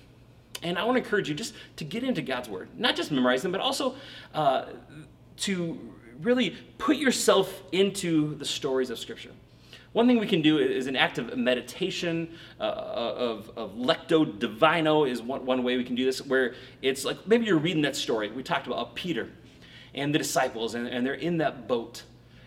And 0.66 0.80
I 0.80 0.84
want 0.84 0.98
to 0.98 1.04
encourage 1.04 1.30
you 1.30 1.36
just 1.36 1.54
to 1.76 1.84
get 1.84 2.04
into 2.04 2.24
God's 2.24 2.50
Word, 2.50 2.70
not 2.76 2.96
just 2.96 3.12
memorize 3.12 3.44
them, 3.44 3.52
but 3.52 3.62
also 3.62 3.94
uh, 4.34 4.66
to 5.38 5.80
really 6.22 6.58
put 6.80 6.98
yourself 6.98 7.62
into 7.72 8.34
the 8.36 8.46
stories 8.46 8.90
of 8.90 8.98
Scripture. 8.98 9.30
One 9.94 10.08
thing 10.08 10.18
we 10.18 10.26
can 10.26 10.42
do 10.42 10.58
is 10.58 10.88
an 10.88 10.96
act 10.96 11.20
of 11.20 11.38
meditation, 11.38 12.36
uh, 12.60 12.64
of, 12.64 13.52
of 13.56 13.76
lectio 13.76 14.40
divina 14.40 15.04
is 15.04 15.22
one, 15.22 15.46
one 15.46 15.64
way 15.64 15.78
we 15.78 15.84
can 15.84 15.94
do 15.96 16.04
this, 16.04 16.20
where 16.20 16.56
it's 16.82 17.06
like 17.06 17.28
maybe 17.28 17.46
you're 17.46 17.60
reading 17.60 17.84
that 17.84 17.96
story. 17.96 18.32
We 18.32 18.42
talked 18.42 18.66
about 18.66 18.96
Peter 18.96 19.30
and 19.94 20.14
the 20.14 20.18
disciples, 20.18 20.74
and, 20.74 20.88
and 20.88 21.06
they're 21.06 21.14
in 21.14 21.38
that 21.38 21.68
boat. 21.68 22.04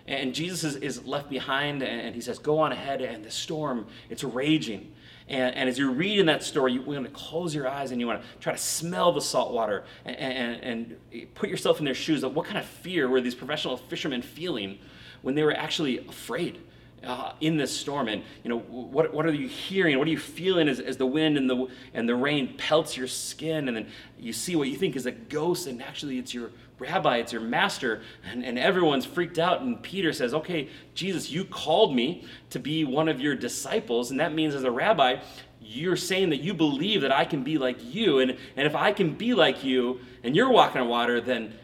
And 0.09 0.35
Jesus 0.35 0.65
is, 0.65 0.76
is 0.76 1.05
left 1.05 1.31
behind, 1.31 1.85
and 1.85 2.17
he 2.17 2.20
says, 2.20 2.41
Go 2.41 2.59
on 2.59 2.73
ahead, 2.73 3.00
and 3.00 3.25
the 3.25 3.31
storm, 3.31 3.87
it's 4.11 4.25
raging. 4.25 4.93
And, 5.28 5.54
and, 5.54 5.69
as 5.69 5.78
you're 5.78 5.92
reading 5.92 6.26
that 6.26 6.42
story, 6.42 6.72
you 6.72 6.82
want 6.82 7.04
to 7.04 7.10
close 7.10 7.54
your 7.54 7.69
eyes 7.69 7.90
and 7.90 8.00
you 8.00 8.06
want 8.06 8.22
to 8.22 8.28
try 8.40 8.52
to 8.52 8.58
smell 8.58 9.12
the 9.12 9.20
salt 9.20 9.53
water 9.53 9.84
and, 10.06 10.17
and, 10.17 10.96
and 11.10 11.34
put 11.34 11.50
yourself 11.50 11.79
in 11.79 11.84
their 11.84 11.94
shoes. 11.94 12.22
Of 12.24 12.34
what 12.34 12.46
kind 12.46 12.58
of 12.58 12.64
fear 12.64 13.08
were 13.08 13.20
these 13.20 13.34
professional 13.34 13.76
fishermen 13.76 14.22
feeling 14.22 14.79
when 15.22 15.34
they 15.34 15.43
were 15.43 15.55
actually 15.55 15.98
afraid? 15.98 16.58
Uh, 17.06 17.32
in 17.41 17.56
this 17.56 17.70
storm 17.70 18.08
and 18.08 18.24
you 18.43 18.50
know 18.50 18.58
what, 18.58 19.14
what 19.14 19.24
are 19.24 19.32
you 19.32 19.46
hearing 19.46 19.96
what 20.00 20.08
are 20.08 20.10
you 20.10 20.19
feeling 20.19 20.69
as, 20.69 20.81
as 20.81 20.96
the 20.96 21.06
wind 21.06 21.36
and 21.36 21.48
the 21.48 21.69
and 21.94 22.08
the 22.08 22.14
rain 22.14 22.56
pelts 22.58 22.96
your 22.96 23.06
skin 23.06 23.69
and 23.69 23.76
then 23.76 23.86
you 24.19 24.32
see 24.32 24.56
what 24.56 24.67
you 24.67 24.74
think 24.74 24.96
is 24.96 25.06
a 25.06 25.12
ghost 25.12 25.69
and 25.69 25.81
actually 25.81 26.19
it's 26.19 26.34
your 26.34 26.50
rabbi 26.79 27.17
it's 27.17 27.32
your 27.32 27.43
master 27.43 28.03
and, 28.25 28.44
and 28.44 28.58
everyone's 28.58 29.05
freaked 29.05 29.39
out. 29.39 29.63
And 29.63 29.82
peter 29.82 30.13
says 30.13 30.35
okay 30.35 30.69
jesus 30.94 31.31
you 31.31 31.44
called 31.44 31.94
me 31.94 32.25
to 32.51 32.58
be 32.58 32.85
one 32.85 33.08
of 33.08 33.20
your 33.20 33.35
disciples 33.35 34.11
and 34.11 34.20
that 34.20 34.35
means 34.35 34.55
as 34.55 34.65
a 34.65 34.70
rabbi 34.70 35.17
you're 35.61 35.97
saying 35.97 36.31
that 36.31 36.41
you 36.41 36.55
believe 36.55 37.03
that 37.03 37.13
i 37.13 37.25
can 37.25 37.43
be 37.43 37.58
like 37.58 37.79
you. 37.82 38.20
And, 38.20 38.37
and 38.56 38.67
if 38.67 38.75
i 38.75 38.93
can 38.93 39.15
be 39.15 39.35
like 39.35 39.65
you 39.65 40.01
and 40.23 40.35
you're 40.37 40.51
walking 40.51 40.81
on 40.81 40.89
water 40.89 41.20
then 41.20 41.55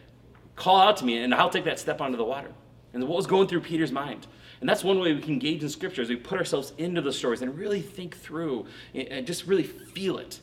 call 0.57 0.81
out 0.81 0.97
to 0.99 1.05
me 1.05 1.19
and 1.19 1.35
i'll 1.35 1.51
take 1.51 1.65
that 1.65 1.79
step 1.79 2.01
onto 2.01 2.17
the 2.17 2.25
water. 2.25 2.51
And 2.93 3.03
what 3.09 3.17
was 3.17 3.27
going 3.27 3.49
through 3.49 3.61
peter's 3.61 3.93
mind. 3.93 4.27
And 4.61 4.69
that's 4.69 4.83
one 4.83 4.99
way 4.99 5.13
we 5.13 5.21
can 5.21 5.35
engage 5.35 5.63
in 5.63 5.69
scripture 5.69 6.01
as 6.01 6.09
we 6.09 6.17
put 6.17 6.39
ourselves 6.39 6.73
into 6.79 7.03
the 7.03 7.13
stories 7.13 7.43
and 7.43 7.59
really 7.59 7.83
think 7.83 8.17
through 8.17 8.67
and 8.95 9.27
just 9.27 9.47
really 9.47 9.65
feel 9.65 10.17
it. 10.17 10.41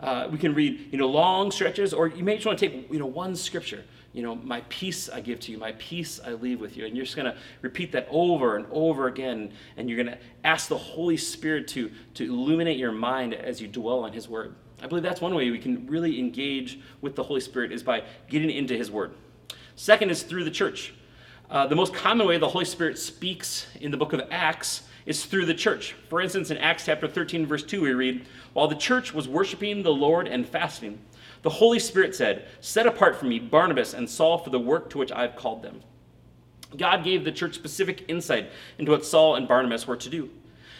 Uh, 0.00 0.28
we 0.30 0.36
can 0.36 0.52
read, 0.52 0.88
you 0.90 0.98
know, 0.98 1.08
long 1.08 1.50
stretches, 1.50 1.94
or 1.94 2.08
you 2.08 2.24
may 2.24 2.34
just 2.34 2.44
want 2.44 2.58
to 2.58 2.68
take, 2.68 2.92
you 2.92 2.98
know, 2.98 3.06
one 3.06 3.36
scripture. 3.36 3.84
You 4.12 4.22
know, 4.22 4.34
my 4.34 4.60
peace 4.68 5.08
I 5.08 5.20
give 5.20 5.40
to 5.40 5.52
you, 5.52 5.58
my 5.58 5.72
peace 5.72 6.20
I 6.24 6.32
leave 6.32 6.60
with 6.60 6.76
you. 6.76 6.84
And 6.84 6.94
you're 6.94 7.04
just 7.04 7.16
going 7.16 7.32
to 7.32 7.38
repeat 7.62 7.92
that 7.92 8.06
over 8.10 8.56
and 8.56 8.66
over 8.70 9.06
again. 9.06 9.52
And 9.76 9.88
you're 9.88 10.02
going 10.02 10.14
to 10.14 10.22
ask 10.44 10.68
the 10.68 10.76
Holy 10.76 11.16
Spirit 11.16 11.66
to, 11.68 11.90
to 12.14 12.24
illuminate 12.24 12.76
your 12.76 12.92
mind 12.92 13.32
as 13.32 13.60
you 13.60 13.68
dwell 13.68 14.00
on 14.00 14.12
His 14.12 14.28
Word. 14.28 14.54
I 14.82 14.86
believe 14.86 15.02
that's 15.02 15.20
one 15.20 15.34
way 15.34 15.50
we 15.50 15.58
can 15.58 15.86
really 15.86 16.18
engage 16.18 16.80
with 17.00 17.14
the 17.16 17.22
Holy 17.22 17.40
Spirit 17.40 17.72
is 17.72 17.82
by 17.82 18.02
getting 18.28 18.50
into 18.50 18.76
His 18.76 18.90
Word. 18.90 19.14
Second 19.76 20.10
is 20.10 20.22
through 20.22 20.44
the 20.44 20.50
church. 20.50 20.92
Uh, 21.50 21.66
the 21.66 21.76
most 21.76 21.94
common 21.94 22.26
way 22.26 22.36
the 22.38 22.48
Holy 22.48 22.64
Spirit 22.64 22.98
speaks 22.98 23.66
in 23.80 23.90
the 23.90 23.96
book 23.96 24.12
of 24.12 24.22
Acts 24.30 24.82
is 25.06 25.24
through 25.24 25.46
the 25.46 25.54
church. 25.54 25.94
For 26.08 26.20
instance, 26.20 26.50
in 26.50 26.58
Acts 26.58 26.84
chapter 26.86 27.08
13, 27.08 27.46
verse 27.46 27.62
2, 27.62 27.82
we 27.82 27.92
read, 27.92 28.26
While 28.52 28.68
the 28.68 28.74
church 28.74 29.12
was 29.12 29.28
worshiping 29.28 29.82
the 29.82 29.92
Lord 29.92 30.28
and 30.28 30.46
fasting, 30.46 30.98
the 31.42 31.50
Holy 31.50 31.78
Spirit 31.78 32.14
said, 32.14 32.46
Set 32.60 32.86
apart 32.86 33.16
for 33.16 33.26
me 33.26 33.38
Barnabas 33.38 33.94
and 33.94 34.08
Saul 34.08 34.38
for 34.38 34.50
the 34.50 34.58
work 34.58 34.90
to 34.90 34.98
which 34.98 35.12
I 35.12 35.22
have 35.22 35.36
called 35.36 35.62
them. 35.62 35.82
God 36.76 37.04
gave 37.04 37.24
the 37.24 37.32
church 37.32 37.54
specific 37.54 38.04
insight 38.08 38.50
into 38.78 38.92
what 38.92 39.04
Saul 39.04 39.34
and 39.34 39.46
Barnabas 39.46 39.86
were 39.86 39.96
to 39.96 40.08
do. 40.08 40.30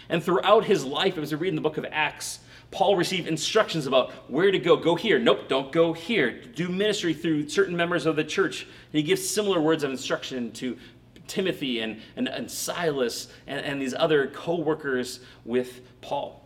And 0.09 0.23
throughout 0.23 0.65
his 0.65 0.85
life, 0.85 1.19
as 1.19 1.33
we 1.33 1.39
read 1.39 1.49
in 1.49 1.55
the 1.55 1.61
book 1.61 1.79
of 1.79 1.87
Acts, 1.91 2.41
Paul 2.71 2.97
received 2.97 3.29
instructions 3.29 3.87
about 3.87 4.13
where 4.31 4.51
to 4.51 4.59
go. 4.59 4.77
Go 4.77 4.95
here. 4.95 5.19
Nope, 5.19 5.49
don't 5.49 5.71
go 5.71 5.93
here. 5.93 6.43
Do 6.55 6.69
ministry 6.69 7.13
through 7.13 7.49
certain 7.49 7.77
members 7.77 8.07
of 8.07 8.17
the 8.17 8.25
church. 8.25 8.63
And 8.63 8.71
he 8.93 9.03
gives 9.03 9.29
similar 9.29 9.61
words 9.61 9.85
of 9.85 9.91
instruction 9.91 10.53
to 10.53 10.79
Timothy 11.27 11.81
and, 11.81 12.01
and, 12.17 12.29
and 12.29 12.51
Silas 12.51 13.29
and, 13.47 13.65
and 13.65 13.81
these 13.81 13.95
other 13.95 14.29
co 14.29 14.57
workers 14.57 15.21
with 15.45 15.83
Paul. 16.01 16.42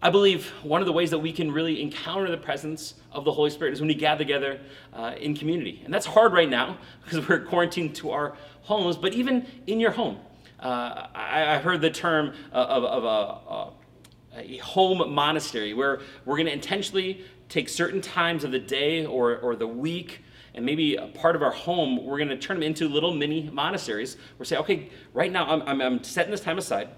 I 0.00 0.10
believe 0.10 0.50
one 0.62 0.80
of 0.80 0.86
the 0.86 0.92
ways 0.92 1.10
that 1.10 1.18
we 1.18 1.32
can 1.32 1.50
really 1.50 1.82
encounter 1.82 2.30
the 2.30 2.36
presence 2.36 2.94
of 3.10 3.24
the 3.24 3.32
Holy 3.32 3.50
Spirit 3.50 3.72
is 3.72 3.80
when 3.80 3.88
we 3.88 3.94
gather 3.94 4.18
together 4.18 4.60
uh, 4.92 5.14
in 5.18 5.34
community. 5.34 5.82
And 5.84 5.92
that's 5.92 6.06
hard 6.06 6.32
right 6.32 6.48
now 6.48 6.78
because 7.04 7.28
we're 7.28 7.40
quarantined 7.40 7.96
to 7.96 8.12
our 8.12 8.36
homes, 8.62 8.96
but 8.96 9.12
even 9.14 9.46
in 9.66 9.80
your 9.80 9.90
home. 9.90 10.18
Uh, 10.60 11.06
I, 11.14 11.54
I, 11.54 11.58
heard 11.58 11.80
the 11.80 11.90
term 11.90 12.34
of, 12.50 12.82
of 12.82 13.04
a, 13.04 14.40
a, 14.40 14.56
home 14.58 15.14
monastery 15.14 15.72
where 15.72 16.00
we're 16.24 16.34
going 16.34 16.46
to 16.46 16.52
intentionally 16.52 17.24
take 17.48 17.68
certain 17.68 18.00
times 18.00 18.42
of 18.42 18.50
the 18.50 18.58
day 18.58 19.06
or, 19.06 19.36
or 19.38 19.54
the 19.54 19.68
week 19.68 20.24
and 20.54 20.66
maybe 20.66 20.96
a 20.96 21.06
part 21.06 21.36
of 21.36 21.44
our 21.44 21.52
home, 21.52 22.04
we're 22.04 22.18
going 22.18 22.28
to 22.28 22.36
turn 22.36 22.56
them 22.56 22.64
into 22.64 22.88
little 22.88 23.14
mini 23.14 23.48
monasteries. 23.52 24.16
We're 24.36 24.46
saying, 24.46 24.62
okay, 24.62 24.90
right 25.14 25.30
now 25.30 25.46
I'm, 25.46 25.62
I'm, 25.62 25.80
I'm 25.80 26.02
setting 26.02 26.32
this 26.32 26.40
time 26.40 26.58
aside 26.58 26.88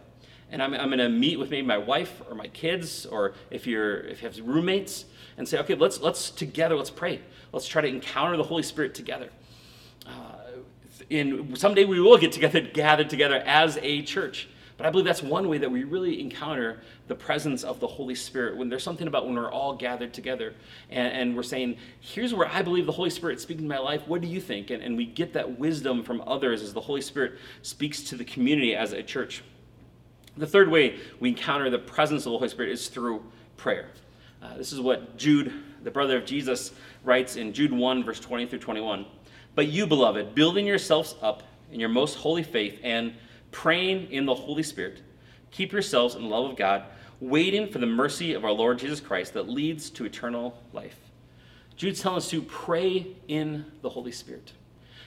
and 0.51 0.63
I'm, 0.63 0.75
I'm 0.75 0.89
going 0.89 0.99
to 0.99 1.09
meet 1.09 1.39
with 1.39 1.51
maybe 1.51 1.67
my 1.67 1.79
wife 1.79 2.23
or 2.29 2.35
my 2.35 2.49
kids, 2.49 3.07
or 3.07 3.35
if 3.51 3.67
you're 3.67 4.01
if 4.01 4.23
you 4.23 4.29
have 4.29 4.39
roommates, 4.47 5.05
and 5.37 5.49
say, 5.49 5.59
okay, 5.59 5.75
let's 5.75 6.01
let's 6.01 6.31
together, 6.31 6.77
let's 6.77 6.91
pray, 6.91 7.21
let's 7.53 7.67
try 7.67 7.83
to 7.83 7.89
encounter 7.89 8.37
the 8.37 8.43
Holy 8.43 8.63
Spirit 8.63 8.95
together. 8.95 9.31
Uh, 10.07 10.11
in 11.09 11.57
someday 11.57 11.85
we 11.85 12.01
will 12.01 12.19
get 12.19 12.33
together, 12.33 12.61
gathered 12.75 13.11
together 13.11 13.43
as 13.47 13.79
a 13.83 14.03
church. 14.03 14.49
But 14.77 14.87
I 14.87 14.91
believe 14.93 15.05
that's 15.05 15.23
one 15.23 15.51
way 15.51 15.59
that 15.59 15.71
we 15.71 15.85
really 15.85 16.23
encounter 16.23 16.81
the 17.07 17.15
presence 17.15 17.65
of 17.65 17.81
the 17.81 17.87
Holy 17.87 18.15
Spirit 18.15 18.57
when 18.57 18.71
there's 18.71 18.83
something 18.83 19.07
about 19.07 19.27
when 19.27 19.35
we're 19.35 19.53
all 19.53 19.75
gathered 19.75 20.15
together 20.15 20.55
and, 20.89 21.13
and 21.13 21.37
we're 21.37 21.43
saying, 21.43 21.77
here's 22.01 22.33
where 22.33 22.49
I 22.49 22.63
believe 22.63 22.87
the 22.87 22.93
Holy 22.93 23.11
Spirit 23.11 23.43
speaking 23.43 23.65
to 23.65 23.69
my 23.69 23.79
life. 23.79 24.09
What 24.09 24.23
do 24.23 24.27
you 24.27 24.41
think? 24.41 24.71
And, 24.71 24.83
and 24.83 24.97
we 24.97 25.05
get 25.05 25.35
that 25.35 25.59
wisdom 25.59 26.03
from 26.03 26.23
others 26.27 26.63
as 26.63 26.73
the 26.73 26.81
Holy 26.81 27.03
Spirit 27.03 27.35
speaks 27.61 28.03
to 28.05 28.17
the 28.17 28.25
community 28.25 28.75
as 28.75 28.93
a 28.93 29.03
church. 29.03 29.43
The 30.37 30.47
third 30.47 30.69
way 30.69 30.99
we 31.19 31.31
encounter 31.31 31.71
the 31.71 31.79
presence 31.79 32.27
of 32.27 32.33
the 32.33 32.39
Holy 32.39 32.49
Spirit 32.49 32.73
is 32.73 32.89
through 32.89 33.23
prayer. 33.57 33.91
Uh, 34.43 34.57
this 34.57 34.73
is 34.73 34.81
what 34.81 35.17
Jude, 35.17 35.53
the 35.83 35.91
brother 35.91 36.17
of 36.17 36.25
Jesus, 36.25 36.73
writes 37.05 37.37
in 37.37 37.53
Jude 37.53 37.73
1, 37.73 38.05
verse 38.05 38.21
20 38.21 38.47
through 38.47 38.59
21. 38.61 39.05
But 39.55 39.69
you, 39.69 39.87
beloved, 39.87 40.35
building 40.35 40.67
yourselves 40.67 41.15
up 41.21 41.43
in 41.73 41.81
your 41.81 41.89
most 41.89 42.17
holy 42.17 42.43
faith 42.43 42.79
and 42.83 43.15
praying 43.51 44.11
in 44.11 44.25
the 44.25 44.35
Holy 44.35 44.63
Spirit, 44.63 45.03
keep 45.51 45.73
yourselves 45.73 46.15
in 46.15 46.23
the 46.23 46.29
love 46.29 46.51
of 46.51 46.57
God, 46.57 46.85
waiting 47.21 47.69
for 47.69 47.79
the 47.79 47.87
mercy 47.87 48.33
of 48.33 48.45
our 48.45 48.53
Lord 48.53 48.79
Jesus 48.79 49.01
Christ 49.01 49.35
that 49.35 49.49
leads 49.49 49.91
to 49.91 50.05
eternal 50.05 50.57
life. 50.73 50.97
Jude's 51.77 52.01
telling 52.01 52.19
us 52.19 52.31
to 52.31 52.43
pray 52.43 53.09
in 53.29 53.65
the 53.83 53.89
Holy 53.89 54.13
Spirit. 54.13 54.53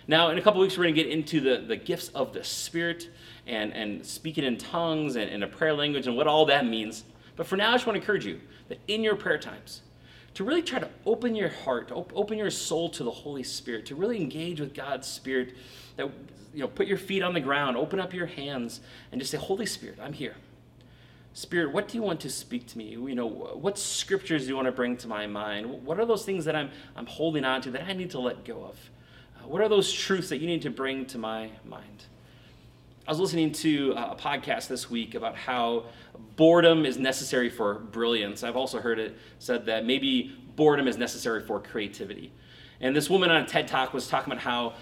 Now, 0.08 0.30
in 0.30 0.38
a 0.38 0.42
couple 0.42 0.60
weeks, 0.60 0.77
we're 0.77 0.84
going 0.84 0.96
to 0.96 1.03
get 1.03 1.12
into 1.12 1.39
the, 1.39 1.65
the 1.65 1.77
gifts 1.77 2.10
of 2.10 2.34
the 2.34 2.44
Spirit 2.44 3.10
and, 3.47 3.73
and 3.73 4.05
speaking 4.05 4.43
in 4.43 4.57
tongues 4.57 5.15
and, 5.15 5.43
a 5.43 5.47
prayer 5.47 5.73
language 5.73 6.07
and 6.07 6.15
what 6.15 6.27
all 6.27 6.45
that 6.45 6.65
means. 6.65 7.03
But 7.35 7.47
for 7.47 7.57
now, 7.57 7.69
I 7.69 7.73
just 7.73 7.85
want 7.85 7.95
to 7.95 8.01
encourage 8.01 8.25
you 8.25 8.39
that 8.69 8.79
in 8.88 9.03
your 9.03 9.15
prayer 9.15 9.38
times, 9.38 9.81
to 10.35 10.43
really 10.43 10.63
try 10.63 10.79
to 10.79 10.89
open 11.05 11.35
your 11.35 11.50
heart, 11.50 11.89
to 11.89 11.95
op- 11.95 12.13
open 12.15 12.38
your 12.38 12.50
soul 12.50 12.89
to 12.89 13.03
the 13.03 13.12
Holy 13.12 13.43
Spirit, 13.43 13.85
to 13.88 13.95
really 13.95 14.17
engage 14.17 14.59
with 14.59 14.73
God's 14.73 15.07
Spirit, 15.07 15.53
that 15.95 16.09
you 16.53 16.62
know, 16.62 16.67
put 16.67 16.88
your 16.88 16.97
feet 16.97 17.23
on 17.23 17.33
the 17.33 17.39
ground, 17.39 17.77
open 17.77 18.00
up 18.00 18.13
your 18.13 18.25
hands, 18.25 18.81
and 19.12 19.19
just 19.19 19.31
say, 19.31 19.38
Holy 19.38 19.65
Spirit, 19.65 20.00
I'm 20.01 20.13
here. 20.13 20.35
Spirit, 21.33 21.73
what 21.73 21.88
do 21.88 21.97
you 21.97 22.03
want 22.03 22.19
to 22.21 22.29
speak 22.29 22.67
to 22.67 22.77
me? 22.77 22.89
You 22.89 23.15
know, 23.15 23.27
what 23.27 23.79
scriptures 23.79 24.43
do 24.43 24.50
you 24.50 24.55
want 24.55 24.67
to 24.67 24.71
bring 24.71 24.97
to 24.97 25.07
my 25.07 25.25
mind? 25.25 25.83
What 25.83 26.00
are 26.00 26.05
those 26.05 26.25
things 26.25 26.45
that 26.45 26.55
I'm, 26.55 26.69
I'm 26.95 27.07
holding 27.07 27.43
on 27.43 27.62
to 27.63 27.71
that 27.71 27.83
I 27.83 27.93
need 27.93 28.12
to 28.12 28.19
let 28.19 28.45
go 28.45 28.63
of? 28.63 28.89
Uh, 29.38 29.47
what 29.47 29.59
are 29.62 29.67
those 29.67 29.91
truths 29.91 30.29
that 30.29 30.38
you 30.38 30.47
need 30.47 30.62
to 30.62 30.69
bring 30.69 31.07
to 31.07 31.17
my 31.17 31.50
mind? 31.65 32.05
I 33.05 33.12
was 33.12 33.19
listening 33.19 33.51
to 33.51 33.91
a 33.98 34.15
podcast 34.15 34.69
this 34.69 34.89
week 34.89 35.13
about 35.13 35.36
how 35.36 35.88
boredom 36.38 36.86
is 36.86 36.98
necessary 36.98 37.50
for 37.50 37.74
brilliance. 37.74 38.43
I've 38.43 38.55
also 38.55 38.79
heard 38.79 38.98
it 38.98 39.17
said 39.39 39.65
that 39.65 39.86
maybe 39.86 40.33
boredom 40.55 40.88
is 40.88 40.98
necessary 40.98 41.41
for 41.41 41.60
creativity. 41.60 42.31
And 42.79 42.95
this 42.95 43.10
woman 43.10 43.29
on 43.29 43.41
a 43.41 43.45
TED 43.45 43.67
Talk 43.67 43.93
was 43.93 44.07
talking 44.07 44.31
about 44.31 44.41
how 44.41 44.75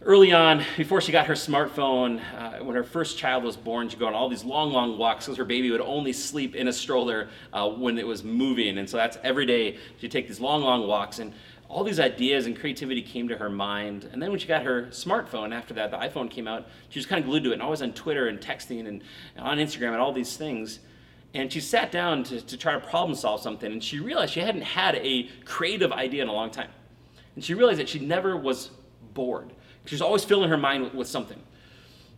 early 0.00 0.32
on, 0.32 0.64
before 0.78 1.02
she 1.02 1.12
got 1.12 1.26
her 1.26 1.34
smartphone, 1.34 2.22
uh, 2.34 2.64
when 2.64 2.76
her 2.76 2.82
first 2.82 3.18
child 3.18 3.44
was 3.44 3.58
born, 3.58 3.90
she'd 3.90 3.98
go 3.98 4.06
on 4.06 4.14
all 4.14 4.30
these 4.30 4.42
long, 4.42 4.72
long 4.72 4.96
walks 4.96 5.26
because 5.26 5.36
her 5.36 5.44
baby 5.44 5.70
would 5.70 5.82
only 5.82 6.14
sleep 6.14 6.54
in 6.54 6.68
a 6.68 6.72
stroller 6.72 7.28
uh, 7.52 7.68
when 7.68 7.98
it 7.98 8.06
was 8.06 8.24
moving. 8.24 8.78
And 8.78 8.88
so 8.88 8.96
that's 8.96 9.18
every 9.22 9.44
day 9.44 9.76
she'd 9.98 10.10
take 10.10 10.28
these 10.28 10.40
long, 10.40 10.62
long 10.62 10.88
walks. 10.88 11.18
And 11.18 11.34
all 11.70 11.84
these 11.84 12.00
ideas 12.00 12.46
and 12.46 12.58
creativity 12.58 13.00
came 13.00 13.28
to 13.28 13.38
her 13.38 13.48
mind. 13.48 14.08
And 14.12 14.20
then 14.20 14.30
when 14.30 14.40
she 14.40 14.48
got 14.48 14.64
her 14.64 14.86
smartphone 14.86 15.54
after 15.54 15.72
that, 15.74 15.92
the 15.92 15.96
iPhone 15.98 16.28
came 16.28 16.48
out, 16.48 16.66
she 16.88 16.98
was 16.98 17.06
kind 17.06 17.22
of 17.22 17.30
glued 17.30 17.44
to 17.44 17.50
it 17.50 17.54
and 17.54 17.62
always 17.62 17.80
on 17.80 17.92
Twitter 17.92 18.26
and 18.26 18.40
texting 18.40 18.88
and, 18.88 19.02
on 19.38 19.58
Instagram 19.58 19.92
and 19.92 19.98
all 19.98 20.12
these 20.12 20.36
things. 20.36 20.80
And 21.32 21.52
she 21.52 21.60
sat 21.60 21.92
down 21.92 22.24
to, 22.24 22.40
to 22.40 22.56
try 22.56 22.72
to 22.72 22.80
problem 22.80 23.14
solve 23.16 23.40
something 23.40 23.70
and 23.70 23.82
she 23.82 24.00
realized 24.00 24.32
she 24.32 24.40
hadn't 24.40 24.62
had 24.62 24.96
a 24.96 25.28
creative 25.44 25.92
idea 25.92 26.22
in 26.22 26.28
a 26.28 26.32
long 26.32 26.50
time. 26.50 26.70
And 27.36 27.44
she 27.44 27.54
realized 27.54 27.78
that 27.78 27.88
she 27.88 28.00
never 28.00 28.36
was 28.36 28.72
bored. 29.14 29.52
She 29.84 29.94
was 29.94 30.02
always 30.02 30.24
filling 30.24 30.50
her 30.50 30.58
mind 30.58 30.82
with, 30.82 30.94
with 30.94 31.08
something. 31.08 31.40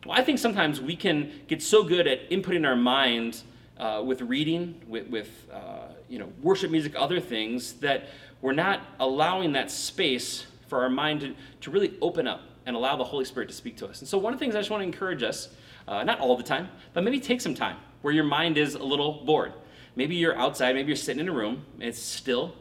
Well, 0.07 0.19
I 0.19 0.25
think 0.25 0.39
sometimes 0.39 0.81
we 0.81 0.97
can 0.97 1.31
get 1.47 1.63
so 1.63 1.85
good 1.85 2.07
at 2.07 2.31
inputting 2.31 2.67
our 2.67 2.75
mind 2.75 3.43
uh, 3.79 4.03
with 4.05 4.23
reading, 4.23 4.81
with, 4.89 5.09
with 5.09 5.47
uh, 5.53 5.93
you 6.09 6.19
know, 6.19 6.33
worship 6.43 6.71
music, 6.71 6.95
other 6.97 7.21
things, 7.21 7.75
that 7.75 8.09
we're 8.43 8.53
not 8.53 8.81
allowing 9.01 9.53
that 9.53 9.71
space 9.71 10.45
for 10.67 10.83
our 10.83 10.91
mind 10.91 11.21
to, 11.21 11.35
to 11.63 11.71
really 11.71 11.95
open 12.03 12.27
up 12.27 12.43
and 12.67 12.77
allow 12.77 12.97
the 12.97 13.05
Holy 13.05 13.25
Spirit 13.25 13.49
to 13.49 13.55
speak 13.55 13.77
to 13.79 13.87
us. 13.87 14.01
And 14.01 14.09
so, 14.09 14.19
one 14.19 14.35
of 14.35 14.39
the 14.39 14.45
things 14.45 14.55
I 14.55 14.61
just 14.61 14.71
want 14.71 14.83
to 14.83 14.87
encourage 14.87 15.23
us, 15.23 15.49
uh, 15.89 16.05
not 16.05 16.21
all 16.21 16.37
the 16.37 16.43
time, 16.43 16.69
but 16.93 17.03
maybe 17.03 17.19
take 17.19 17.41
some 17.41 17.55
time 17.55 17.77
where 18.03 18.13
your 18.13 18.25
mind 18.25 18.59
is 18.59 18.75
a 18.75 18.83
little 18.83 19.25
bored. 19.25 19.53
Maybe 19.95 20.17
you're 20.17 20.37
outside, 20.37 20.75
maybe 20.75 20.89
you're 20.89 20.97
sitting 20.97 21.21
in 21.21 21.29
a 21.29 21.33
room, 21.33 21.65
it's 21.79 21.99
still, 21.99 22.55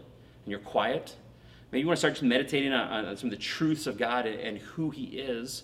and 0.44 0.52
you're 0.52 0.60
quiet. 0.60 1.16
Maybe 1.72 1.82
you 1.82 1.88
want 1.88 2.00
to 2.00 2.12
start 2.12 2.22
meditating 2.22 2.74
on, 2.74 3.06
on 3.06 3.18
some 3.18 3.28
of 3.28 3.32
the 3.32 3.42
truths 3.42 3.88
of 3.88 3.98
God 3.98 4.26
and, 4.26 4.40
and, 4.40 4.58
who 4.58 4.90
He 4.90 5.06
is. 5.06 5.64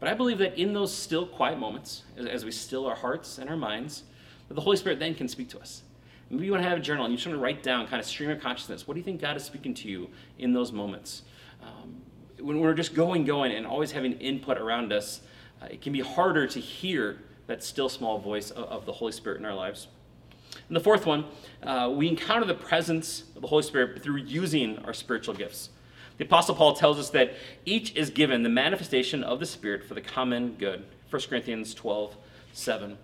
But 0.00 0.08
I 0.08 0.14
believe 0.14 0.38
that 0.38 0.58
in 0.58 0.74
those 0.74 0.92
still, 0.92 1.26
quiet 1.26 1.58
moments, 1.58 2.02
as, 2.16 2.26
as 2.26 2.44
we 2.44 2.50
still 2.50 2.86
our 2.86 2.96
hearts 2.96 3.38
and 3.38 3.48
our 3.48 3.56
minds, 3.56 4.02
that 4.48 4.54
the 4.54 4.60
Holy 4.60 4.76
Spirit 4.76 4.98
then 4.98 5.14
can 5.14 5.28
speak 5.28 5.48
to 5.50 5.60
us. 5.60 5.82
Maybe 6.30 6.46
you 6.46 6.52
want 6.52 6.64
to 6.64 6.68
have 6.68 6.78
a 6.78 6.82
journal 6.82 7.04
and 7.04 7.12
you 7.12 7.18
just 7.18 7.26
want 7.26 7.38
to 7.38 7.42
write 7.42 7.62
down 7.62 7.86
kind 7.86 8.00
of 8.00 8.06
stream 8.06 8.30
of 8.30 8.40
consciousness. 8.40 8.86
What 8.86 8.94
do 8.94 9.00
you 9.00 9.04
think 9.04 9.20
God 9.20 9.36
is 9.36 9.44
speaking 9.44 9.74
to 9.74 9.88
you 9.88 10.08
in 10.38 10.52
those 10.52 10.72
moments? 10.72 11.22
Um, 11.62 12.00
when 12.40 12.60
we're 12.60 12.74
just 12.74 12.94
going, 12.94 13.24
going, 13.24 13.52
and 13.52 13.66
always 13.66 13.92
having 13.92 14.14
input 14.14 14.58
around 14.58 14.92
us, 14.92 15.20
uh, 15.62 15.66
it 15.66 15.80
can 15.80 15.92
be 15.92 16.00
harder 16.00 16.46
to 16.48 16.60
hear 16.60 17.18
that 17.46 17.62
still 17.62 17.88
small 17.88 18.18
voice 18.18 18.50
of, 18.50 18.64
of 18.64 18.86
the 18.86 18.92
Holy 18.92 19.12
Spirit 19.12 19.38
in 19.38 19.46
our 19.46 19.54
lives. 19.54 19.86
And 20.68 20.76
the 20.76 20.80
fourth 20.80 21.06
one, 21.06 21.26
uh, 21.62 21.92
we 21.94 22.08
encounter 22.08 22.44
the 22.44 22.54
presence 22.54 23.24
of 23.36 23.42
the 23.42 23.48
Holy 23.48 23.62
Spirit 23.62 24.02
through 24.02 24.16
using 24.16 24.78
our 24.80 24.92
spiritual 24.92 25.34
gifts. 25.34 25.70
The 26.18 26.24
Apostle 26.24 26.54
Paul 26.54 26.74
tells 26.74 26.98
us 26.98 27.10
that 27.10 27.34
each 27.64 27.94
is 27.94 28.10
given 28.10 28.42
the 28.42 28.48
manifestation 28.48 29.22
of 29.22 29.38
the 29.38 29.46
Spirit 29.46 29.84
for 29.84 29.94
the 29.94 30.00
common 30.00 30.54
good. 30.58 30.84
1 31.10 31.22
Corinthians 31.28 31.74
12, 31.74 32.16
7. 32.52 32.98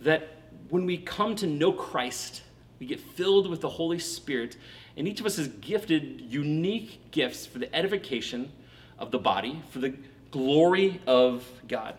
That 0.00 0.28
when 0.70 0.86
we 0.86 0.98
come 0.98 1.34
to 1.36 1.46
know 1.46 1.72
Christ, 1.72 2.42
we 2.78 2.86
get 2.86 3.00
filled 3.00 3.48
with 3.48 3.60
the 3.60 3.68
Holy 3.68 3.98
Spirit, 3.98 4.56
and 4.96 5.08
each 5.08 5.20
of 5.20 5.26
us 5.26 5.38
is 5.38 5.48
gifted 5.48 6.20
unique 6.20 7.10
gifts 7.10 7.46
for 7.46 7.58
the 7.58 7.74
edification 7.74 8.50
of 8.98 9.10
the 9.10 9.18
body, 9.18 9.62
for 9.70 9.78
the 9.78 9.94
glory 10.30 11.00
of 11.06 11.48
God. 11.66 11.94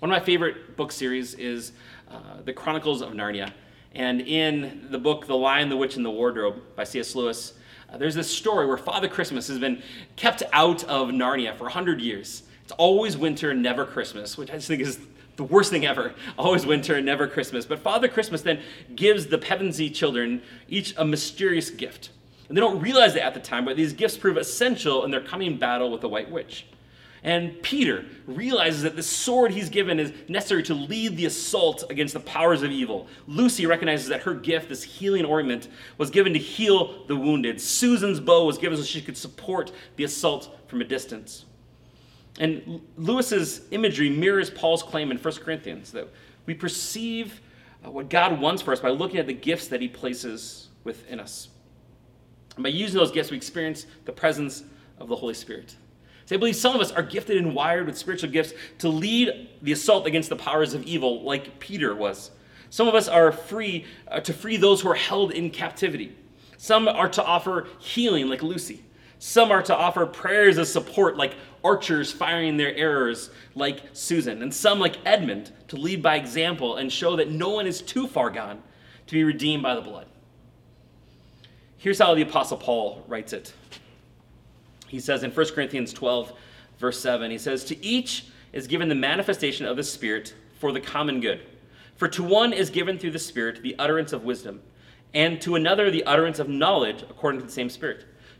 One 0.00 0.10
of 0.10 0.18
my 0.18 0.24
favorite 0.24 0.76
book 0.76 0.92
series 0.92 1.34
is 1.34 1.72
uh, 2.10 2.42
The 2.44 2.52
Chronicles 2.52 3.02
of 3.02 3.10
Narnia. 3.10 3.52
And 3.94 4.20
in 4.20 4.86
the 4.90 4.98
book 4.98 5.26
The 5.26 5.34
Lion, 5.34 5.68
the 5.68 5.76
Witch, 5.76 5.96
and 5.96 6.04
the 6.04 6.10
Wardrobe 6.10 6.60
by 6.76 6.84
C.S. 6.84 7.14
Lewis, 7.14 7.54
uh, 7.90 7.96
there's 7.96 8.14
this 8.14 8.30
story 8.30 8.66
where 8.66 8.76
Father 8.76 9.08
Christmas 9.08 9.48
has 9.48 9.58
been 9.58 9.82
kept 10.16 10.42
out 10.52 10.84
of 10.84 11.08
Narnia 11.08 11.56
for 11.56 11.64
100 11.64 12.00
years. 12.00 12.42
It's 12.62 12.72
always 12.72 13.16
winter, 13.16 13.54
never 13.54 13.84
Christmas, 13.84 14.36
which 14.36 14.50
I 14.50 14.54
just 14.54 14.68
think 14.68 14.82
is 14.82 15.00
the 15.38 15.44
worst 15.44 15.70
thing 15.70 15.86
ever. 15.86 16.12
Always 16.38 16.66
winter, 16.66 17.00
never 17.00 17.26
Christmas. 17.26 17.64
But 17.64 17.78
Father 17.78 18.08
Christmas 18.08 18.42
then 18.42 18.60
gives 18.94 19.26
the 19.26 19.38
Pevensie 19.38 19.94
children 19.94 20.42
each 20.68 20.92
a 20.98 21.04
mysterious 21.04 21.70
gift. 21.70 22.10
And 22.48 22.56
they 22.56 22.60
don't 22.60 22.80
realize 22.80 23.14
it 23.14 23.22
at 23.22 23.34
the 23.34 23.40
time, 23.40 23.64
but 23.64 23.76
these 23.76 23.92
gifts 23.92 24.16
prove 24.16 24.36
essential 24.36 25.04
in 25.04 25.10
their 25.10 25.20
coming 25.20 25.56
battle 25.56 25.90
with 25.90 26.00
the 26.00 26.08
White 26.08 26.30
Witch. 26.30 26.66
And 27.22 27.60
Peter 27.62 28.04
realizes 28.26 28.82
that 28.82 28.96
the 28.96 29.02
sword 29.02 29.50
he's 29.50 29.68
given 29.68 29.98
is 29.98 30.12
necessary 30.28 30.62
to 30.64 30.74
lead 30.74 31.16
the 31.16 31.26
assault 31.26 31.84
against 31.90 32.14
the 32.14 32.20
powers 32.20 32.62
of 32.62 32.70
evil. 32.70 33.08
Lucy 33.26 33.66
recognizes 33.66 34.08
that 34.08 34.22
her 34.22 34.34
gift, 34.34 34.68
this 34.68 34.82
healing 34.82 35.26
ointment, 35.26 35.68
was 35.98 36.10
given 36.10 36.32
to 36.32 36.38
heal 36.38 37.06
the 37.06 37.16
wounded. 37.16 37.60
Susan's 37.60 38.20
bow 38.20 38.44
was 38.44 38.56
given 38.56 38.78
so 38.78 38.84
she 38.84 39.02
could 39.02 39.16
support 39.16 39.72
the 39.96 40.04
assault 40.04 40.56
from 40.68 40.80
a 40.80 40.84
distance. 40.84 41.44
And 42.38 42.80
Lewis's 42.96 43.62
imagery 43.72 44.10
mirrors 44.10 44.48
Paul's 44.50 44.82
claim 44.82 45.10
in 45.10 45.18
1 45.18 45.34
Corinthians 45.36 45.90
that 45.92 46.08
we 46.46 46.54
perceive 46.54 47.40
uh, 47.84 47.90
what 47.90 48.08
God 48.08 48.40
wants 48.40 48.62
for 48.62 48.72
us 48.72 48.80
by 48.80 48.90
looking 48.90 49.18
at 49.18 49.26
the 49.26 49.34
gifts 49.34 49.68
that 49.68 49.80
he 49.80 49.88
places 49.88 50.68
within 50.84 51.20
us. 51.20 51.48
And 52.54 52.62
by 52.62 52.70
using 52.70 52.98
those 52.98 53.10
gifts, 53.10 53.30
we 53.30 53.36
experience 53.36 53.86
the 54.04 54.12
presence 54.12 54.64
of 54.98 55.08
the 55.08 55.16
Holy 55.16 55.34
Spirit. 55.34 55.76
So 56.26 56.36
I 56.36 56.38
believe 56.38 56.56
some 56.56 56.74
of 56.74 56.80
us 56.80 56.92
are 56.92 57.02
gifted 57.02 57.38
and 57.38 57.54
wired 57.54 57.86
with 57.86 57.96
spiritual 57.96 58.30
gifts 58.30 58.52
to 58.78 58.88
lead 58.88 59.48
the 59.62 59.72
assault 59.72 60.06
against 60.06 60.28
the 60.28 60.36
powers 60.36 60.74
of 60.74 60.82
evil, 60.84 61.22
like 61.22 61.58
Peter 61.58 61.94
was. 61.94 62.30
Some 62.70 62.86
of 62.86 62.94
us 62.94 63.08
are 63.08 63.32
free 63.32 63.86
uh, 64.08 64.20
to 64.20 64.32
free 64.32 64.56
those 64.56 64.82
who 64.82 64.90
are 64.90 64.94
held 64.94 65.32
in 65.32 65.50
captivity. 65.50 66.14
Some 66.58 66.86
are 66.86 67.08
to 67.08 67.24
offer 67.24 67.68
healing, 67.78 68.28
like 68.28 68.42
Lucy. 68.42 68.84
Some 69.18 69.50
are 69.50 69.62
to 69.62 69.76
offer 69.76 70.06
prayers 70.06 70.58
of 70.58 70.68
support, 70.68 71.16
like 71.16 71.34
archers 71.64 72.12
firing 72.12 72.56
their 72.56 72.74
arrows, 72.76 73.30
like 73.54 73.82
Susan. 73.92 74.42
And 74.42 74.54
some, 74.54 74.78
like 74.78 74.96
Edmund, 75.04 75.52
to 75.68 75.76
lead 75.76 76.02
by 76.02 76.16
example 76.16 76.76
and 76.76 76.92
show 76.92 77.16
that 77.16 77.30
no 77.30 77.50
one 77.50 77.66
is 77.66 77.82
too 77.82 78.06
far 78.06 78.30
gone 78.30 78.62
to 79.06 79.14
be 79.14 79.24
redeemed 79.24 79.62
by 79.62 79.74
the 79.74 79.80
blood. 79.80 80.06
Here's 81.78 81.98
how 81.98 82.14
the 82.14 82.22
Apostle 82.22 82.56
Paul 82.58 83.04
writes 83.08 83.32
it 83.32 83.52
he 84.88 85.00
says 85.00 85.22
in 85.22 85.30
1 85.30 85.46
Corinthians 85.50 85.92
12, 85.92 86.32
verse 86.78 86.98
7, 86.98 87.30
he 87.30 87.38
says, 87.38 87.64
To 87.64 87.84
each 87.84 88.26
is 88.52 88.66
given 88.66 88.88
the 88.88 88.94
manifestation 88.94 89.66
of 89.66 89.76
the 89.76 89.84
Spirit 89.84 90.34
for 90.58 90.72
the 90.72 90.80
common 90.80 91.20
good. 91.20 91.40
For 91.96 92.08
to 92.08 92.22
one 92.22 92.52
is 92.52 92.70
given 92.70 92.98
through 92.98 93.10
the 93.10 93.18
Spirit 93.18 93.62
the 93.62 93.76
utterance 93.78 94.12
of 94.12 94.24
wisdom, 94.24 94.62
and 95.12 95.40
to 95.42 95.56
another 95.56 95.90
the 95.90 96.04
utterance 96.04 96.38
of 96.38 96.48
knowledge 96.48 97.02
according 97.02 97.40
to 97.40 97.46
the 97.46 97.52
same 97.52 97.68
Spirit, 97.68 98.06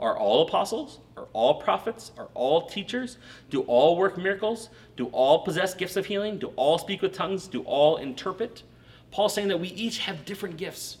Are 0.00 0.16
all 0.18 0.46
apostles? 0.46 0.98
Are 1.16 1.28
all 1.32 1.60
prophets? 1.60 2.12
Are 2.18 2.28
all 2.34 2.66
teachers? 2.66 3.18
Do 3.50 3.62
all 3.62 3.96
work 3.96 4.18
miracles? 4.18 4.68
Do 4.96 5.06
all 5.06 5.44
possess 5.44 5.74
gifts 5.74 5.96
of 5.96 6.06
healing? 6.06 6.38
Do 6.38 6.52
all 6.56 6.78
speak 6.78 7.02
with 7.02 7.12
tongues? 7.12 7.46
Do 7.46 7.62
all 7.62 7.96
interpret? 7.98 8.62
Paul's 9.10 9.34
saying 9.34 9.48
that 9.48 9.60
we 9.60 9.68
each 9.68 9.98
have 9.98 10.24
different 10.24 10.56
gifts. 10.56 10.98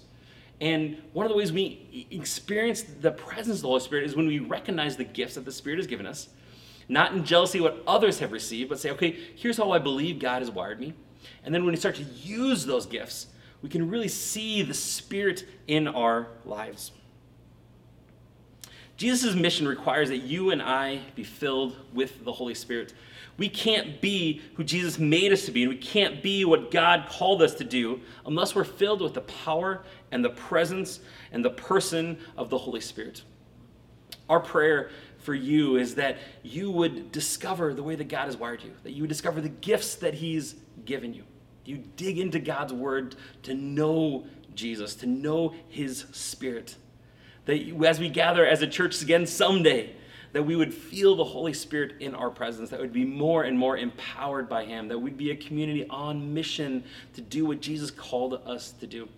And 0.60 1.02
one 1.12 1.26
of 1.26 1.30
the 1.30 1.36
ways 1.36 1.52
we 1.52 2.06
experience 2.10 2.82
the 2.82 3.10
presence 3.10 3.56
of 3.56 3.62
the 3.62 3.68
Holy 3.68 3.80
Spirit 3.80 4.04
is 4.04 4.14
when 4.14 4.28
we 4.28 4.38
recognize 4.38 4.96
the 4.96 5.04
gifts 5.04 5.34
that 5.34 5.44
the 5.44 5.52
Spirit 5.52 5.78
has 5.78 5.86
given 5.88 6.06
us, 6.06 6.28
not 6.88 7.12
in 7.12 7.24
jealousy 7.24 7.60
what 7.60 7.82
others 7.86 8.20
have 8.20 8.30
received, 8.30 8.68
but 8.68 8.78
say, 8.78 8.90
okay, 8.90 9.18
here's 9.34 9.56
how 9.56 9.72
I 9.72 9.80
believe 9.80 10.20
God 10.20 10.42
has 10.42 10.50
wired 10.50 10.78
me. 10.78 10.94
And 11.44 11.52
then 11.52 11.64
when 11.64 11.72
we 11.72 11.78
start 11.78 11.96
to 11.96 12.04
use 12.04 12.64
those 12.64 12.86
gifts, 12.86 13.26
we 13.62 13.68
can 13.68 13.90
really 13.90 14.08
see 14.08 14.62
the 14.62 14.74
Spirit 14.74 15.44
in 15.66 15.88
our 15.88 16.28
lives. 16.44 16.92
Jesus' 18.96 19.34
mission 19.34 19.66
requires 19.66 20.08
that 20.08 20.18
you 20.18 20.50
and 20.50 20.62
I 20.62 21.00
be 21.14 21.24
filled 21.24 21.76
with 21.92 22.24
the 22.24 22.32
Holy 22.32 22.54
Spirit. 22.54 22.94
We 23.36 23.48
can't 23.48 24.00
be 24.00 24.40
who 24.54 24.62
Jesus 24.62 24.98
made 24.98 25.32
us 25.32 25.46
to 25.46 25.52
be, 25.52 25.64
and 25.64 25.72
we 25.72 25.78
can't 25.78 26.22
be 26.22 26.44
what 26.44 26.70
God 26.70 27.06
called 27.08 27.42
us 27.42 27.54
to 27.54 27.64
do 27.64 28.00
unless 28.24 28.54
we're 28.54 28.62
filled 28.62 29.00
with 29.00 29.14
the 29.14 29.22
power 29.22 29.84
and 30.12 30.24
the 30.24 30.30
presence 30.30 31.00
and 31.32 31.44
the 31.44 31.50
person 31.50 32.18
of 32.36 32.50
the 32.50 32.58
Holy 32.58 32.80
Spirit. 32.80 33.22
Our 34.28 34.38
prayer 34.40 34.90
for 35.18 35.34
you 35.34 35.76
is 35.76 35.96
that 35.96 36.18
you 36.42 36.70
would 36.70 37.10
discover 37.10 37.74
the 37.74 37.82
way 37.82 37.96
that 37.96 38.08
God 38.08 38.26
has 38.26 38.36
wired 38.36 38.62
you, 38.62 38.72
that 38.84 38.92
you 38.92 39.02
would 39.02 39.08
discover 39.08 39.40
the 39.40 39.48
gifts 39.48 39.96
that 39.96 40.14
He's 40.14 40.54
given 40.84 41.12
you. 41.12 41.24
You 41.64 41.82
dig 41.96 42.18
into 42.18 42.38
God's 42.38 42.72
word 42.72 43.16
to 43.44 43.54
know 43.54 44.26
Jesus, 44.54 44.94
to 44.96 45.06
know 45.06 45.54
his 45.68 46.04
spirit. 46.12 46.76
That 47.46 47.60
as 47.86 48.00
we 48.00 48.08
gather 48.08 48.46
as 48.46 48.62
a 48.62 48.66
church 48.66 49.00
again 49.02 49.26
someday, 49.26 49.94
that 50.32 50.42
we 50.42 50.56
would 50.56 50.74
feel 50.74 51.14
the 51.14 51.24
Holy 51.24 51.52
Spirit 51.52 51.94
in 52.00 52.14
our 52.14 52.28
presence, 52.28 52.70
that 52.70 52.80
would 52.80 52.92
be 52.92 53.04
more 53.04 53.44
and 53.44 53.56
more 53.56 53.76
empowered 53.76 54.48
by 54.48 54.64
him, 54.64 54.88
that 54.88 54.98
we'd 54.98 55.16
be 55.16 55.30
a 55.30 55.36
community 55.36 55.86
on 55.88 56.34
mission 56.34 56.82
to 57.14 57.20
do 57.20 57.46
what 57.46 57.60
Jesus 57.60 57.90
called 57.90 58.34
us 58.44 58.72
to 58.80 58.86
do. 58.86 59.08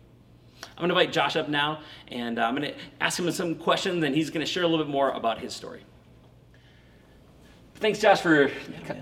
I'm 0.77 0.83
going 0.83 0.89
to 0.91 1.01
invite 1.01 1.13
Josh 1.13 1.37
up 1.37 1.49
now, 1.49 1.81
and 2.09 2.39
uh, 2.39 2.43
I'm 2.43 2.55
going 2.55 2.71
to 2.71 2.79
ask 3.01 3.19
him 3.19 3.31
some 3.31 3.55
questions, 3.55 4.05
and 4.05 4.15
he's 4.15 4.29
going 4.29 4.45
to 4.45 4.51
share 4.51 4.63
a 4.63 4.67
little 4.67 4.85
bit 4.85 4.91
more 4.91 5.11
about 5.11 5.39
his 5.39 5.55
story. 5.55 5.85
Thanks, 7.77 7.99
Josh, 7.99 8.21
for 8.21 8.51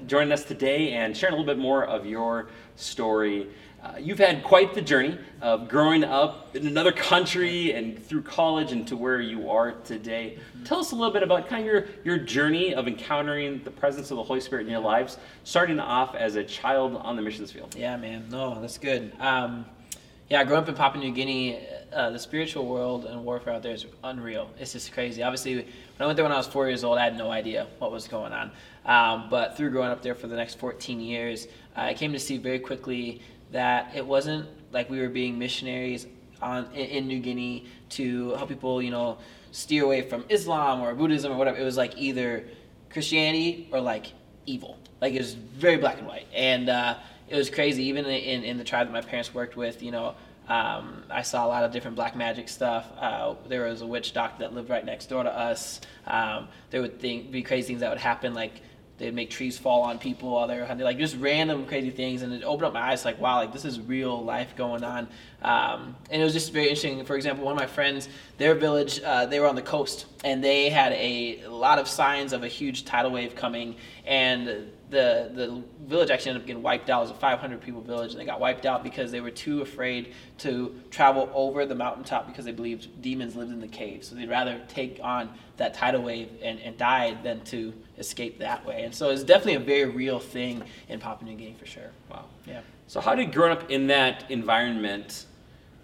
joining 0.07 0.33
us 0.33 0.45
today 0.45 0.93
and 0.93 1.17
sharing 1.17 1.35
a 1.35 1.39
little 1.39 1.53
bit 1.53 1.61
more 1.61 1.85
of 1.85 2.07
your 2.07 2.49
story. 2.77 3.49
Uh, 3.85 3.99
you've 3.99 4.19
had 4.19 4.43
quite 4.43 4.73
the 4.73 4.81
journey 4.81 5.19
of 5.43 5.69
growing 5.69 6.05
up 6.05 6.57
in 6.57 6.67
another 6.67 6.91
country 6.91 7.73
and 7.73 8.03
through 8.03 8.23
college 8.23 8.73
and 8.73 8.89
to 8.89 8.97
where 8.97 9.21
you 9.21 9.51
are 9.51 9.73
today. 9.73 10.39
Tell 10.65 10.79
us 10.79 10.93
a 10.93 10.97
little 10.97 11.13
bit 11.13 11.23
about 11.23 11.49
kind 11.49 11.61
of 11.61 11.67
your, 11.67 11.87
your 12.03 12.17
journey 12.17 12.75
of 12.75 12.89
encountering 12.89 13.63
the 13.63 13.71
presence 13.71 14.11
of 14.11 14.17
the 14.17 14.23
Holy 14.23 14.41
Spirit 14.41 14.65
in 14.65 14.73
your 14.73 14.81
lives, 14.81 15.19
starting 15.43 15.79
off 15.79 16.15
as 16.15 16.37
a 16.37 16.45
child 16.45 16.97
on 16.97 17.15
the 17.15 17.21
missions 17.21 17.53
field. 17.53 17.75
Yeah, 17.77 17.99
man. 17.99 18.27
No, 18.31 18.59
that's 18.59 18.79
good. 18.79 19.13
Um, 19.21 19.67
yeah, 20.31 20.43
growing 20.45 20.63
up 20.63 20.69
in 20.71 20.75
Papua 20.75 21.05
New 21.05 21.13
Guinea, 21.13 21.61
uh, 21.93 22.09
the 22.09 22.19
spiritual 22.19 22.67
world 22.67 23.05
and 23.05 23.23
warfare 23.23 23.53
out 23.53 23.63
there 23.63 23.75
is 23.75 23.85
unreal. 24.03 24.49
It's 24.59 24.73
just 24.73 24.93
crazy. 24.93 25.23
Obviously, 25.23 25.57
when 25.57 25.67
I 26.01 26.07
went 26.07 26.17
there 26.17 26.25
when 26.25 26.33
I 26.33 26.39
was 26.39 26.47
four 26.47 26.69
years 26.69 26.85
old, 26.85 26.97
I 26.97 27.05
had 27.05 27.19
no 27.19 27.31
idea 27.31 27.67
what 27.81 27.93
was 27.93 28.09
going 28.09 28.33
on. 28.33 28.51
Um, 28.87 29.29
but 29.29 29.59
through 29.59 29.71
growing 29.71 29.91
up 29.91 30.01
there 30.01 30.15
for 30.15 30.27
the 30.27 30.37
next 30.37 30.59
14 30.59 31.01
years, 31.01 31.49
I 31.77 31.93
came 31.93 32.13
to 32.15 32.19
see 32.19 32.39
very 32.39 32.59
quickly 32.59 33.21
that 33.55 33.93
it 33.95 34.05
wasn't 34.05 34.49
like 34.73 34.91
we 34.91 34.99
were 34.99 35.09
being 35.09 35.39
missionaries 35.39 36.09
on 36.43 36.67
in, 36.75 37.07
New 37.07 37.21
Guinea 37.21 37.67
to 37.91 38.31
help 38.31 38.49
people, 38.49 38.83
you 38.83 38.91
know, 38.91 39.19
steer 39.53 39.85
away 39.85 40.03
from 40.03 40.25
Islam 40.29 40.81
or 40.81 40.93
Buddhism 40.93 41.31
or 41.31 41.37
whatever. 41.37 41.57
It 41.57 41.65
was 41.65 41.77
like 41.77 41.97
either 41.97 42.45
Christianity 42.91 43.69
or 43.71 43.81
like 43.81 44.13
evil. 44.45 44.77
Like 45.01 45.15
it 45.15 45.19
was 45.19 45.35
very 45.35 45.77
black 45.77 45.99
and 45.99 46.09
white. 46.09 46.27
And 46.35 46.69
uh, 46.69 46.97
it 47.29 47.37
was 47.37 47.49
crazy. 47.49 47.85
Even 47.85 48.05
in, 48.07 48.43
in 48.43 48.59
the 48.59 48.65
tribe 48.65 48.89
that 48.89 48.93
my 48.93 49.01
parents 49.01 49.33
worked 49.33 49.57
with, 49.57 49.85
you 49.85 49.93
know, 49.93 50.17
um, 50.49 51.05
I 51.09 51.23
saw 51.23 51.47
a 51.47 51.49
lot 51.49 51.63
of 51.63 51.71
different 51.71 51.95
black 51.95 52.17
magic 52.17 52.49
stuff. 52.49 52.91
Uh, 52.99 53.37
there 53.47 53.67
was 53.67 53.83
a 53.83 53.87
witch 53.87 54.15
doctor 54.15 54.41
that 54.41 54.53
lived 54.53 54.69
right 54.69 54.85
next 54.85 55.07
door 55.07 55.23
to 55.23 55.31
us. 55.31 55.81
Um, 56.09 56.49
there 56.71 56.83
would 56.83 57.01
think, 57.01 57.31
be 57.31 57.43
crazy 57.43 57.69
things 57.69 57.81
that 57.81 57.91
would 57.91 58.01
happen, 58.01 58.35
like 58.35 58.63
they'd 58.99 59.15
make 59.15 59.31
trees 59.31 59.59
fall 59.59 59.83
on 59.83 59.99
people 59.99 60.31
while 60.31 60.47
they 60.47 60.59
were 60.59 60.65
hunting, 60.65 60.85
like 60.85 60.99
just 60.99 61.17
random 61.17 61.67
crazy 61.67 61.91
things. 61.91 62.23
And 62.23 62.33
it 62.33 62.43
opened 62.45 62.67
up 62.67 62.73
my 62.75 62.93
eyes, 62.93 63.05
like 63.05 63.21
wow, 63.21 63.37
like 63.37 63.53
this 63.53 63.65
is 63.65 63.81
real 63.81 64.23
life 64.23 64.55
going 64.57 64.85
on. 64.85 65.09
Um, 65.43 65.97
and 66.11 66.23
it 66.23 66.25
was 66.25 66.33
just 66.33 66.53
very 66.53 66.67
interesting. 66.67 67.05
For 67.05 67.17
example, 67.17 67.45
one 67.45 67.53
of 67.53 67.61
my 67.61 67.67
friends, 67.67 68.09
their 68.39 68.55
village, 68.55 69.01
uh, 69.03 69.27
they 69.27 69.41
were 69.41 69.49
on 69.49 69.57
the 69.57 69.63
coast, 69.63 70.07
and 70.25 70.43
they 70.43 70.71
had 70.71 70.93
a, 70.93 71.43
a 71.43 71.51
lot 71.51 71.79
of 71.79 71.89
signs 71.89 72.33
of 72.33 72.45
a 72.45 72.49
huge 72.49 72.85
tidal 72.85 73.11
wave 73.11 73.35
coming, 73.35 73.77
and 74.07 74.71
the 74.95 75.31
the 75.35 75.63
village 75.87 76.11
actually 76.11 76.31
ended 76.31 76.43
up 76.43 76.47
getting 76.47 76.63
wiped 76.63 76.89
out. 76.89 77.01
It 77.01 77.03
was 77.03 77.11
a 77.11 77.15
500 77.15 77.61
people 77.61 77.83
village, 77.83 78.13
and 78.13 78.21
they 78.21 78.25
got 78.25 78.41
wiped 78.41 78.65
out 78.65 78.83
because 78.83 79.11
they 79.11 79.21
were 79.21 79.31
too 79.31 79.61
afraid 79.61 80.15
to 80.39 80.75
travel 80.91 81.31
over 81.35 81.67
the 81.67 81.75
mountaintop 81.75 82.27
because 82.27 82.45
they 82.45 82.53
believed 82.53 83.03
demons 83.03 83.37
lived 83.37 83.53
in 83.53 83.61
the 83.61 83.69
cave. 83.69 84.05
So 84.05 84.15
they'd 84.15 84.31
rather 84.31 84.63
take 84.69 85.01
on 85.03 85.31
that 85.57 85.75
tidal 85.75 86.03
wave 86.03 86.31
and, 86.43 86.59
and 86.61 86.79
die 86.79 87.17
than 87.23 87.41
to 87.47 87.75
escape 87.99 88.39
that 88.39 88.65
way. 88.65 88.85
And 88.85 88.95
so 88.95 89.11
it's 89.11 89.25
definitely 89.25 89.55
a 89.55 89.61
very 89.61 89.91
real 89.91 90.19
thing 90.19 90.63
in 90.89 91.01
Papua 91.01 91.31
New 91.31 91.37
Guinea 91.37 91.57
for 91.59 91.67
sure. 91.67 91.91
Wow. 92.11 92.25
Yeah. 92.47 92.61
So 92.87 93.01
how 93.01 93.15
did 93.15 93.33
growing 93.33 93.53
up 93.53 93.71
in 93.71 93.87
that 93.89 94.31
environment 94.31 95.27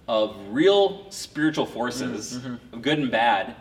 of 0.08 0.36
real 0.48 1.10
spiritual 1.10 1.66
forces, 1.66 2.38
mm-hmm. 2.38 2.74
of 2.74 2.82
good 2.82 2.98
and 2.98 3.10
bad, 3.10 3.54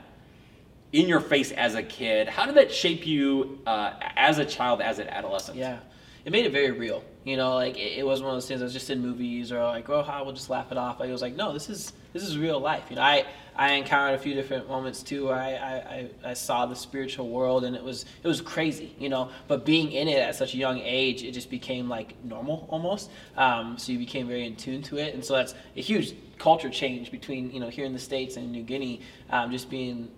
in 0.92 1.08
your 1.08 1.20
face 1.20 1.52
as 1.52 1.76
a 1.76 1.84
kid. 1.84 2.28
How 2.28 2.46
did 2.46 2.56
that 2.56 2.72
shape 2.72 3.06
you 3.06 3.60
uh, 3.66 3.94
as 4.16 4.40
a 4.40 4.46
child, 4.46 4.82
as 4.82 5.00
an 5.00 5.08
adolescent? 5.08 5.58
Yeah, 5.58 5.80
it 6.26 6.32
made 6.32 6.46
it 6.46 6.52
very 6.52 6.72
real. 6.72 7.04
You 7.24 7.38
know, 7.38 7.56
like 7.56 7.78
it, 7.78 8.00
it 8.00 8.06
was 8.06 8.22
one 8.22 8.32
of 8.32 8.36
those 8.36 8.48
things 8.48 8.62
I 8.62 8.64
was 8.64 8.74
just 8.74 8.90
in 8.90 9.02
movies 9.02 9.52
or 9.52 9.62
like, 9.64 9.90
oh, 9.90 10.02
I 10.02 10.22
will 10.22 10.34
just 10.34 10.50
laugh 10.50 10.72
it 10.72 10.78
off. 10.78 11.00
Like, 11.00 11.10
it 11.10 11.12
was 11.12 11.22
like, 11.22 11.36
no, 11.36 11.54
this 11.54 11.70
is 11.70 11.94
this 12.14 12.24
is 12.24 12.38
real 12.38 12.60
life. 12.60 12.86
You 12.90 12.96
know, 12.96 13.04
I 13.04 13.26
I 13.56 13.74
encountered 13.74 14.18
a 14.18 14.24
few 14.24 14.34
different 14.34 14.68
moments 14.68 15.04
too. 15.04 15.26
Where 15.26 15.36
I, 15.36 15.52
I, 15.54 16.10
I 16.30 16.34
saw 16.34 16.66
the 16.66 16.76
spiritual 16.76 17.30
world 17.30 17.66
and 17.66 17.76
it 17.76 17.84
was 17.84 18.06
it 18.24 18.28
was 18.28 18.42
crazy, 18.42 18.96
you 18.98 19.10
know. 19.10 19.30
But 19.48 19.66
being 19.66 19.92
in 19.92 20.08
it 20.08 20.18
at 20.18 20.36
such 20.36 20.54
a 20.54 20.58
young 20.58 20.80
age, 20.80 21.24
it 21.24 21.34
just 21.34 21.50
became 21.50 21.90
like 21.90 22.16
normal 22.24 22.68
almost. 22.70 23.12
Um, 23.38 23.78
so 23.78 23.92
you 23.92 24.00
became 24.00 24.28
very 24.28 24.46
in 24.46 24.56
tune 24.56 24.82
to 24.84 24.98
it, 24.98 25.14
and 25.14 25.24
so 25.24 25.36
that's 25.36 25.54
a 25.76 25.82
huge 25.82 26.16
culture 26.38 26.70
change 26.70 27.12
between 27.12 27.52
you 27.52 27.60
know 27.60 27.70
here 27.70 27.86
in 27.86 27.94
the 27.94 28.00
states 28.00 28.38
and 28.38 28.52
New 28.52 28.64
Guinea. 28.64 29.02
Um, 29.30 29.52
just 29.52 29.70
being 29.70 30.10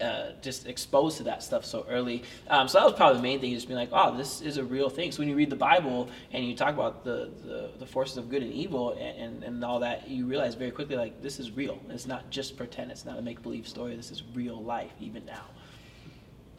uh, 0.00 0.32
just 0.40 0.66
exposed 0.66 1.16
to 1.18 1.22
that 1.24 1.42
stuff 1.42 1.64
so 1.64 1.86
early. 1.88 2.22
Um, 2.48 2.68
so 2.68 2.78
that 2.78 2.84
was 2.84 2.94
probably 2.94 3.18
the 3.18 3.22
main 3.22 3.40
thing, 3.40 3.54
just 3.54 3.68
being 3.68 3.78
like, 3.78 3.90
oh, 3.92 4.16
this 4.16 4.40
is 4.40 4.56
a 4.56 4.64
real 4.64 4.88
thing. 4.88 5.12
So 5.12 5.20
when 5.20 5.28
you 5.28 5.36
read 5.36 5.50
the 5.50 5.56
Bible 5.56 6.08
and 6.32 6.44
you 6.44 6.56
talk 6.56 6.74
about 6.74 7.04
the, 7.04 7.30
the, 7.44 7.70
the 7.78 7.86
forces 7.86 8.16
of 8.16 8.30
good 8.30 8.42
and 8.42 8.52
evil 8.52 8.92
and, 8.92 9.18
and, 9.18 9.44
and, 9.44 9.64
all 9.64 9.80
that, 9.80 10.08
you 10.08 10.26
realize 10.26 10.54
very 10.54 10.70
quickly, 10.70 10.96
like, 10.96 11.22
this 11.22 11.38
is 11.38 11.50
real. 11.50 11.78
It's 11.90 12.06
not 12.06 12.30
just 12.30 12.56
pretend. 12.56 12.90
It's 12.90 13.04
not 13.04 13.18
a 13.18 13.22
make-believe 13.22 13.68
story. 13.68 13.94
This 13.94 14.10
is 14.10 14.22
real 14.34 14.62
life, 14.62 14.92
even 15.00 15.24
now. 15.26 15.44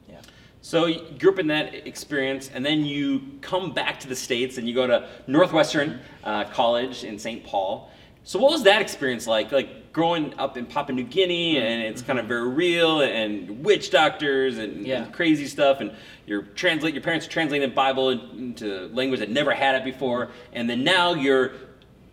Yeah. 0.08 0.22
So 0.62 0.86
you 0.86 1.02
grew 1.18 1.32
up 1.32 1.40
in 1.40 1.48
that 1.48 1.88
experience, 1.88 2.52
and 2.54 2.64
then 2.64 2.86
you 2.86 3.24
come 3.42 3.74
back 3.74 4.00
to 4.02 4.08
the 4.08 4.16
States 4.16 4.60
and 4.60 4.68
you 4.68 4.76
go 4.76 4.86
to 4.86 5.10
Northwestern 5.26 6.00
uh, 6.24 6.44
College 6.46 7.04
in 7.04 7.18
St. 7.18 7.44
Paul. 7.44 7.90
So 8.24 8.38
what 8.38 8.52
was 8.52 8.64
that 8.64 8.82
experience 8.82 9.26
like? 9.26 9.52
Like 9.52 9.81
growing 9.94 10.34
up 10.40 10.58
in 10.58 10.66
Papua 10.66 10.96
New 10.96 11.04
Guinea, 11.04 11.58
and 11.58 11.82
it's 11.84 12.02
kind 12.02 12.18
of 12.20 12.26
very 12.26 12.48
real, 12.48 13.02
and 13.02 13.64
witch 13.64 13.92
doctors 13.92 14.58
and, 14.58 14.86
yeah. 14.86 15.04
and 15.04 15.14
crazy 15.14 15.48
stuff, 15.48 15.82
and 15.82 15.92
you're 16.26 16.44
translate 16.44 16.94
your 16.94 17.04
parents 17.04 17.26
are 17.26 17.30
translating 17.30 17.68
the 17.68 17.76
Bible 17.76 18.10
into 18.10 18.88
language 18.94 19.20
that 19.20 19.30
never 19.30 19.54
had 19.54 19.76
it 19.76 19.84
before, 19.84 20.30
and 20.54 20.70
then 20.70 20.84
now 20.84 21.14
you're 21.14 21.54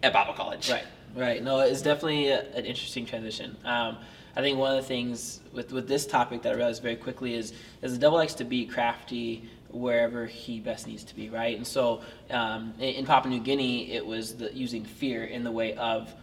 at 0.02 0.12
Bible 0.12 0.34
college. 0.34 0.70
Right, 0.70 0.86
right. 1.14 1.42
No, 1.42 1.60
it's 1.60 1.82
definitely 1.82 2.28
a, 2.28 2.40
an 2.54 2.64
interesting 2.64 3.06
transition. 3.06 3.56
Um, 3.64 3.98
I 4.36 4.40
think 4.40 4.58
one 4.58 4.70
of 4.70 4.76
the 4.76 4.86
things 4.86 5.40
with, 5.52 5.72
with 5.72 5.88
this 5.88 6.06
topic 6.06 6.42
that 6.42 6.52
I 6.52 6.56
realized 6.56 6.82
very 6.82 6.96
quickly 6.96 7.34
is 7.34 7.52
is 7.82 7.92
the 7.92 7.98
devil 7.98 8.18
likes 8.18 8.34
to 8.34 8.44
be 8.44 8.66
crafty 8.66 9.48
wherever 9.70 10.26
he 10.26 10.60
best 10.60 10.86
needs 10.86 11.04
to 11.04 11.14
be, 11.14 11.28
right? 11.28 11.56
And 11.56 11.66
so 11.66 12.00
um, 12.30 12.72
in, 12.78 12.94
in, 12.94 13.06
Papua 13.06 13.32
New 13.32 13.40
Guinea, 13.40 13.92
it 13.92 14.04
was 14.04 14.36
the, 14.36 14.52
using 14.54 14.84
fear 14.84 15.24
in 15.24 15.44
the 15.44 15.50
way 15.50 15.74
of 15.74 16.14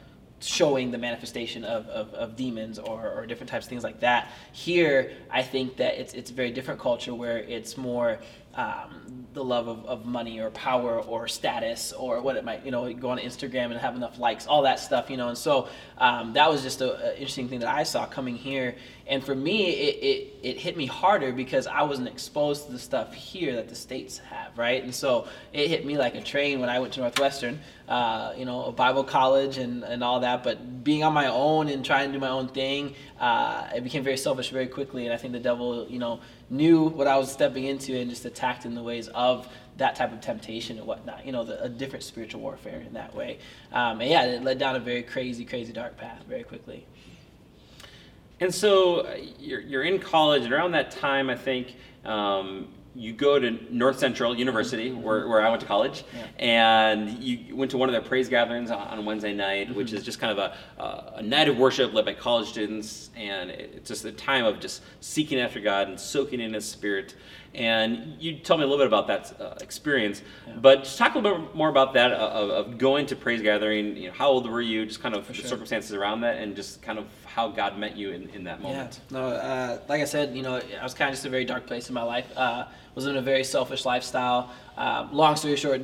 showing 0.46 0.92
the 0.92 0.98
manifestation 0.98 1.64
of, 1.64 1.88
of, 1.88 2.14
of 2.14 2.36
demons 2.36 2.80
or, 2.80 3.12
or, 3.12 3.26
different 3.26 3.50
types 3.50 3.66
of 3.66 3.70
things 3.70 3.84
like 3.84 4.00
that. 4.00 4.32
Here, 4.52 5.12
I 5.30 5.42
think 5.42 5.78
that 5.78 6.00
it's, 6.00 6.14
it's 6.14 6.32
a 6.32 6.34
very 6.34 6.52
different 6.52 6.80
culture 6.80 7.14
where 7.14 7.40
it's 7.40 7.78
more 7.78 8.20
um, 8.56 9.26
the 9.34 9.44
love 9.44 9.68
of, 9.68 9.86
of 9.86 10.06
money 10.06 10.40
or 10.40 10.50
power 10.50 11.00
or 11.02 11.28
status 11.28 11.92
or 11.92 12.22
what 12.22 12.38
it 12.38 12.46
might, 12.46 12.66
you 12.66 12.72
know, 12.72 12.92
go 12.94 13.10
on 13.10 13.18
Instagram 13.20 13.66
and 13.66 13.76
have 13.76 13.96
enough 13.96 14.18
likes, 14.18 14.48
all 14.48 14.62
that 14.64 14.80
stuff, 14.80 15.10
you 15.10 15.18
know. 15.18 15.28
And 15.28 15.38
so 15.38 15.68
um, 15.98 16.34
that 16.34 16.50
was 16.50 16.64
just 16.64 16.82
an 16.82 16.98
interesting 17.14 17.50
thing 17.50 17.60
that 17.60 17.70
I 17.70 17.84
saw 17.84 18.06
coming 18.06 18.36
here. 18.36 18.76
And 19.08 19.24
for 19.24 19.36
me, 19.36 19.68
it, 19.70 19.96
it, 20.04 20.34
it 20.42 20.58
hit 20.58 20.78
me 20.78 20.86
harder 20.86 21.32
because 21.32 21.68
I 21.68 21.84
wasn't 21.84 22.08
exposed 22.08 22.66
to 22.68 22.72
the 22.72 22.80
stuff 22.80 23.14
here 23.14 23.56
that 23.58 23.68
the 23.68 23.76
States 23.76 24.18
have, 24.20 24.58
right? 24.58 24.82
And 24.82 24.96
so 24.96 25.28
it 25.54 25.68
hit 25.68 25.86
me 25.86 25.98
like 25.98 26.16
a 26.16 26.22
train 26.22 26.60
when 26.60 26.70
I 26.70 26.80
went 26.80 26.94
to 26.94 27.02
Northwestern, 27.02 27.60
uh, 27.88 28.34
you 28.38 28.46
know, 28.46 28.66
a 28.66 28.72
Bible 28.72 29.04
college 29.04 29.58
and, 29.58 29.84
and 29.84 30.04
all 30.04 30.22
that. 30.22 30.44
But 30.44 30.84
being 30.84 31.04
on 31.04 31.14
my 31.14 31.28
own 31.28 31.68
and 31.68 31.84
trying 31.86 32.08
to 32.08 32.14
do 32.14 32.20
my 32.20 32.30
own 32.30 32.48
thing, 32.48 32.96
uh, 33.20 33.68
it 33.76 33.84
became 33.84 34.04
very 34.04 34.18
selfish 34.18 34.50
very 34.50 34.68
quickly. 34.68 35.06
And 35.06 35.14
I 35.14 35.18
think 35.18 35.34
the 35.34 35.40
devil, 35.40 35.88
you 35.88 36.00
know, 36.00 36.22
knew 36.50 36.84
what 36.84 37.08
I 37.08 37.18
was 37.18 37.32
stepping 37.32 37.66
into 37.66 37.98
and 37.98 38.10
just 38.10 38.26
attacked 38.26 38.66
in 38.66 38.76
the 38.76 38.84
ways 38.84 39.08
of 39.10 39.48
that 39.78 39.96
type 39.96 40.14
of 40.14 40.22
temptation 40.22 40.78
and 40.78 40.88
whatnot. 40.88 41.26
You 41.26 41.32
know, 41.32 41.44
the, 41.44 41.62
a 41.64 41.70
different 41.70 42.04
spiritual 42.04 42.42
warfare 42.42 42.82
in 42.82 42.94
that 42.94 43.14
way. 43.16 43.40
Um, 43.74 44.02
and 44.02 44.10
yeah, 44.10 44.26
it 44.26 44.44
led 44.44 44.60
down 44.60 44.76
a 44.76 44.80
very 44.80 45.04
crazy, 45.04 45.44
crazy 45.46 45.74
dark 45.74 45.98
path 45.98 46.24
very 46.28 46.44
quickly. 46.44 46.86
And 48.40 48.54
so 48.54 49.02
uh, 49.02 49.18
you're, 49.40 49.62
you're 49.62 49.84
in 49.84 50.00
college, 50.00 50.44
and 50.44 50.54
around 50.54 50.72
that 50.72 50.92
time, 50.92 51.30
I 51.30 51.36
think 51.36 51.76
um, 52.04 52.68
you 52.96 53.12
go 53.14 53.38
to 53.38 53.52
North 53.74 54.00
Central 54.00 54.36
University, 54.36 54.90
mm-hmm. 54.90 55.02
where, 55.02 55.28
where 55.28 55.46
I 55.46 55.50
went 55.50 55.62
to 55.62 55.68
college, 55.68 56.06
yeah. 56.16 56.28
and 56.40 57.10
you 57.22 57.56
went 57.56 57.72
to 57.72 57.78
one 57.78 57.90
of 57.90 57.94
their 57.94 58.02
praise 58.02 58.30
gatherings 58.30 58.72
on, 58.72 59.06
Wednesday 59.06 59.34
night, 59.34 59.68
mm-hmm. 59.68 59.78
which 59.78 59.94
is 59.94 60.04
just 60.04 60.20
kind 60.20 60.38
of 60.38 60.54
a, 60.80 61.14
a, 61.18 61.22
night 61.22 61.48
of 61.50 61.58
worship 61.58 61.94
led 61.94 62.06
by 62.06 62.14
college 62.14 62.48
students, 62.48 63.10
and 63.16 63.52
it's 63.52 63.88
just 63.88 64.06
a 64.06 64.12
time 64.12 64.46
of 64.46 64.60
just 64.60 64.82
seeking 65.02 65.40
after 65.40 65.60
God 65.60 65.90
and 65.90 66.00
soaking 66.00 66.40
in 66.40 66.54
His 66.54 66.66
Spirit. 66.66 67.16
And 67.56 68.16
you 68.20 68.38
tell 68.38 68.58
me 68.58 68.64
a 68.64 68.68
little 68.68 68.84
bit 68.84 68.88
about 68.88 69.08
that 69.08 69.40
uh, 69.40 69.56
experience, 69.62 70.22
yeah. 70.48 70.56
but 70.58 70.84
just 70.84 70.98
talk 70.98 71.16
a 71.16 71.20
little 71.20 71.40
bit 71.40 71.56
more 71.56 71.70
about 71.70 71.94
that 71.94 72.12
uh, 72.12 72.16
of, 72.16 72.50
of, 72.50 72.78
going 72.78 73.06
to 73.08 73.16
praise 73.16 73.42
gathering. 73.42 73.96
You 73.96 74.08
know, 74.10 74.14
how 74.14 74.28
old 74.28 74.50
were 74.50 74.62
you? 74.62 74.86
Just 74.86 75.02
kind 75.02 75.16
of 75.16 75.26
sure. 75.34 75.46
circumstances 75.46 75.94
around 75.94 76.22
that, 76.22 76.38
and 76.38 76.56
just 76.56 76.82
kind 76.82 77.00
of 77.00 77.06
how 77.26 77.48
God 77.48 77.78
met 77.78 77.96
you 77.96 78.12
in, 78.12 78.30
in 78.30 78.44
that 78.44 78.62
moment. 78.62 79.00
Yeah. 79.10 79.18
No, 79.18 79.28
uh, 79.28 79.80
like 79.88 80.02
I 80.02 80.06
said, 80.06 80.36
you 80.36 80.44
know, 80.44 80.56
I 80.58 80.84
was 80.84 80.94
kind 80.94 81.10
of 81.10 81.16
just 81.16 81.26
a 81.26 81.30
very 81.30 81.46
dark 81.46 81.66
place 81.66 81.88
in 81.88 81.94
my 81.94 82.04
life. 82.04 82.28
Uh, 82.36 82.66
was 82.96 83.06
in 83.06 83.18
a 83.18 83.22
very 83.22 83.44
selfish 83.44 83.86
lifestyle. 83.86 84.52
Uh, 84.78 85.08
long 85.12 85.36
story 85.36 85.56
short, 85.58 85.82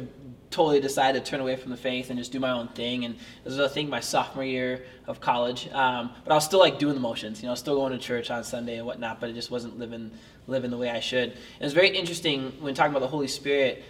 totally 0.51 0.79
decided 0.79 1.23
to 1.23 1.31
turn 1.31 1.39
away 1.39 1.55
from 1.55 1.71
the 1.71 1.77
faith 1.77 2.09
and 2.09 2.19
just 2.19 2.31
do 2.31 2.39
my 2.39 2.51
own 2.51 2.67
thing. 2.69 3.05
And 3.05 3.15
this 3.43 3.57
was, 3.57 3.59
I 3.59 3.67
think, 3.67 3.89
my 3.89 4.01
sophomore 4.01 4.43
year 4.43 4.85
of 5.07 5.19
college. 5.19 5.69
Um, 5.71 6.11
but 6.23 6.31
I 6.31 6.35
was 6.35 6.45
still 6.45 6.59
like 6.59 6.77
doing 6.77 6.93
the 6.93 7.01
motions, 7.01 7.41
you 7.41 7.49
know, 7.49 7.55
still 7.55 7.75
going 7.75 7.93
to 7.93 7.97
church 7.97 8.29
on 8.29 8.43
Sunday 8.43 8.77
and 8.77 8.85
whatnot, 8.85 9.19
but 9.19 9.29
it 9.29 9.33
just 9.33 9.49
wasn't 9.49 9.79
living 9.79 10.11
living 10.47 10.71
the 10.71 10.77
way 10.77 10.89
I 10.89 10.99
should. 10.99 11.29
And 11.31 11.39
it's 11.61 11.73
very 11.73 11.89
interesting 11.89 12.51
when 12.59 12.73
talking 12.73 12.91
about 12.91 13.01
the 13.01 13.07
Holy 13.07 13.27
Spirit 13.27 13.83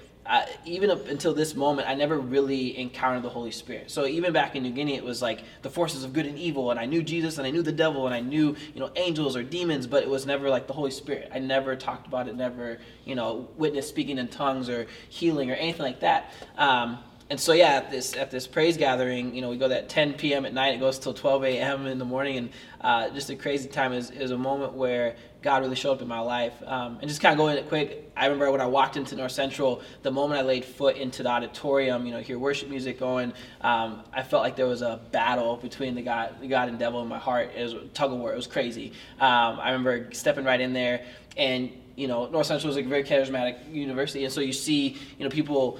even 0.65 0.89
up 0.91 1.07
until 1.07 1.33
this 1.33 1.55
moment, 1.55 1.89
I 1.89 1.95
never 1.95 2.19
really 2.19 2.77
encountered 2.77 3.23
the 3.23 3.29
Holy 3.29 3.51
Spirit. 3.51 3.89
So 3.89 4.05
even 4.05 4.31
back 4.31 4.55
in 4.55 4.63
New 4.63 4.71
Guinea, 4.71 4.95
it 4.95 5.03
was 5.03 5.21
like 5.21 5.43
the 5.61 5.69
forces 5.69 6.03
of 6.03 6.13
good 6.13 6.25
and 6.25 6.37
evil, 6.37 6.71
and 6.71 6.79
I 6.79 6.85
knew 6.85 7.01
Jesus, 7.01 7.37
and 7.37 7.47
I 7.47 7.51
knew 7.51 7.61
the 7.63 7.71
devil, 7.71 8.05
and 8.05 8.13
I 8.13 8.19
knew 8.19 8.55
you 8.73 8.79
know 8.79 8.91
angels 8.95 9.35
or 9.35 9.43
demons, 9.43 9.87
but 9.87 10.03
it 10.03 10.09
was 10.09 10.25
never 10.25 10.49
like 10.49 10.67
the 10.67 10.73
Holy 10.73 10.91
Spirit. 10.91 11.31
I 11.33 11.39
never 11.39 11.75
talked 11.75 12.07
about 12.07 12.27
it, 12.27 12.35
never 12.35 12.77
you 13.03 13.15
know 13.15 13.49
witnessed 13.57 13.89
speaking 13.89 14.17
in 14.17 14.27
tongues 14.27 14.69
or 14.69 14.87
healing 15.09 15.49
or 15.49 15.55
anything 15.55 15.83
like 15.83 16.01
that. 16.01 16.31
Um, 16.57 16.99
and 17.31 17.39
so 17.39 17.53
yeah, 17.53 17.77
at 17.77 17.89
this 17.89 18.13
at 18.17 18.29
this 18.29 18.45
praise 18.45 18.75
gathering, 18.75 19.33
you 19.33 19.41
know, 19.41 19.49
we 19.49 19.57
go 19.57 19.69
that 19.69 19.87
10 19.87 20.15
p.m. 20.15 20.45
at 20.45 20.53
night. 20.53 20.75
It 20.75 20.81
goes 20.81 20.99
till 20.99 21.13
12 21.13 21.45
a.m. 21.45 21.87
in 21.87 21.97
the 21.97 22.03
morning, 22.03 22.35
and 22.35 22.49
uh, 22.81 23.09
just 23.11 23.29
a 23.29 23.37
crazy 23.37 23.69
time. 23.69 23.93
Is 23.93 24.11
is 24.11 24.31
a 24.31 24.37
moment 24.37 24.73
where 24.73 25.15
God 25.41 25.61
really 25.61 25.77
showed 25.77 25.93
up 25.93 26.01
in 26.01 26.09
my 26.09 26.19
life. 26.19 26.53
Um, 26.65 26.97
and 26.99 27.07
just 27.07 27.21
kind 27.21 27.31
of 27.31 27.37
going 27.37 27.57
it 27.57 27.69
quick, 27.69 28.11
I 28.17 28.25
remember 28.25 28.51
when 28.51 28.59
I 28.59 28.65
walked 28.65 28.97
into 28.97 29.15
North 29.15 29.31
Central, 29.31 29.81
the 30.03 30.11
moment 30.11 30.41
I 30.41 30.43
laid 30.43 30.65
foot 30.65 30.97
into 30.97 31.23
the 31.23 31.29
auditorium, 31.29 32.05
you 32.05 32.11
know, 32.11 32.19
hear 32.19 32.37
worship 32.37 32.67
music 32.67 32.99
going, 32.99 33.31
um, 33.61 34.03
I 34.11 34.23
felt 34.23 34.43
like 34.43 34.57
there 34.57 34.67
was 34.67 34.81
a 34.81 34.99
battle 35.13 35.55
between 35.55 35.95
the 35.95 36.01
God, 36.01 36.35
the 36.41 36.47
God 36.47 36.67
and 36.67 36.77
devil 36.77 37.01
in 37.01 37.07
my 37.07 37.17
heart. 37.17 37.51
It 37.55 37.63
was 37.63 37.75
tug 37.93 38.11
of 38.11 38.19
war. 38.19 38.33
It 38.33 38.35
was 38.35 38.47
crazy. 38.47 38.91
Um, 39.21 39.57
I 39.57 39.71
remember 39.71 40.13
stepping 40.13 40.43
right 40.43 40.59
in 40.59 40.73
there, 40.73 41.05
and 41.37 41.71
you 41.95 42.07
know, 42.07 42.27
North 42.27 42.47
Central 42.47 42.73
like 42.73 42.85
a 42.85 42.89
very 42.89 43.03
charismatic 43.03 43.73
university, 43.73 44.23
and 44.23 44.33
so 44.33 44.41
you 44.41 44.53
see, 44.53 44.97
you 45.17 45.23
know, 45.23 45.29
people 45.29 45.79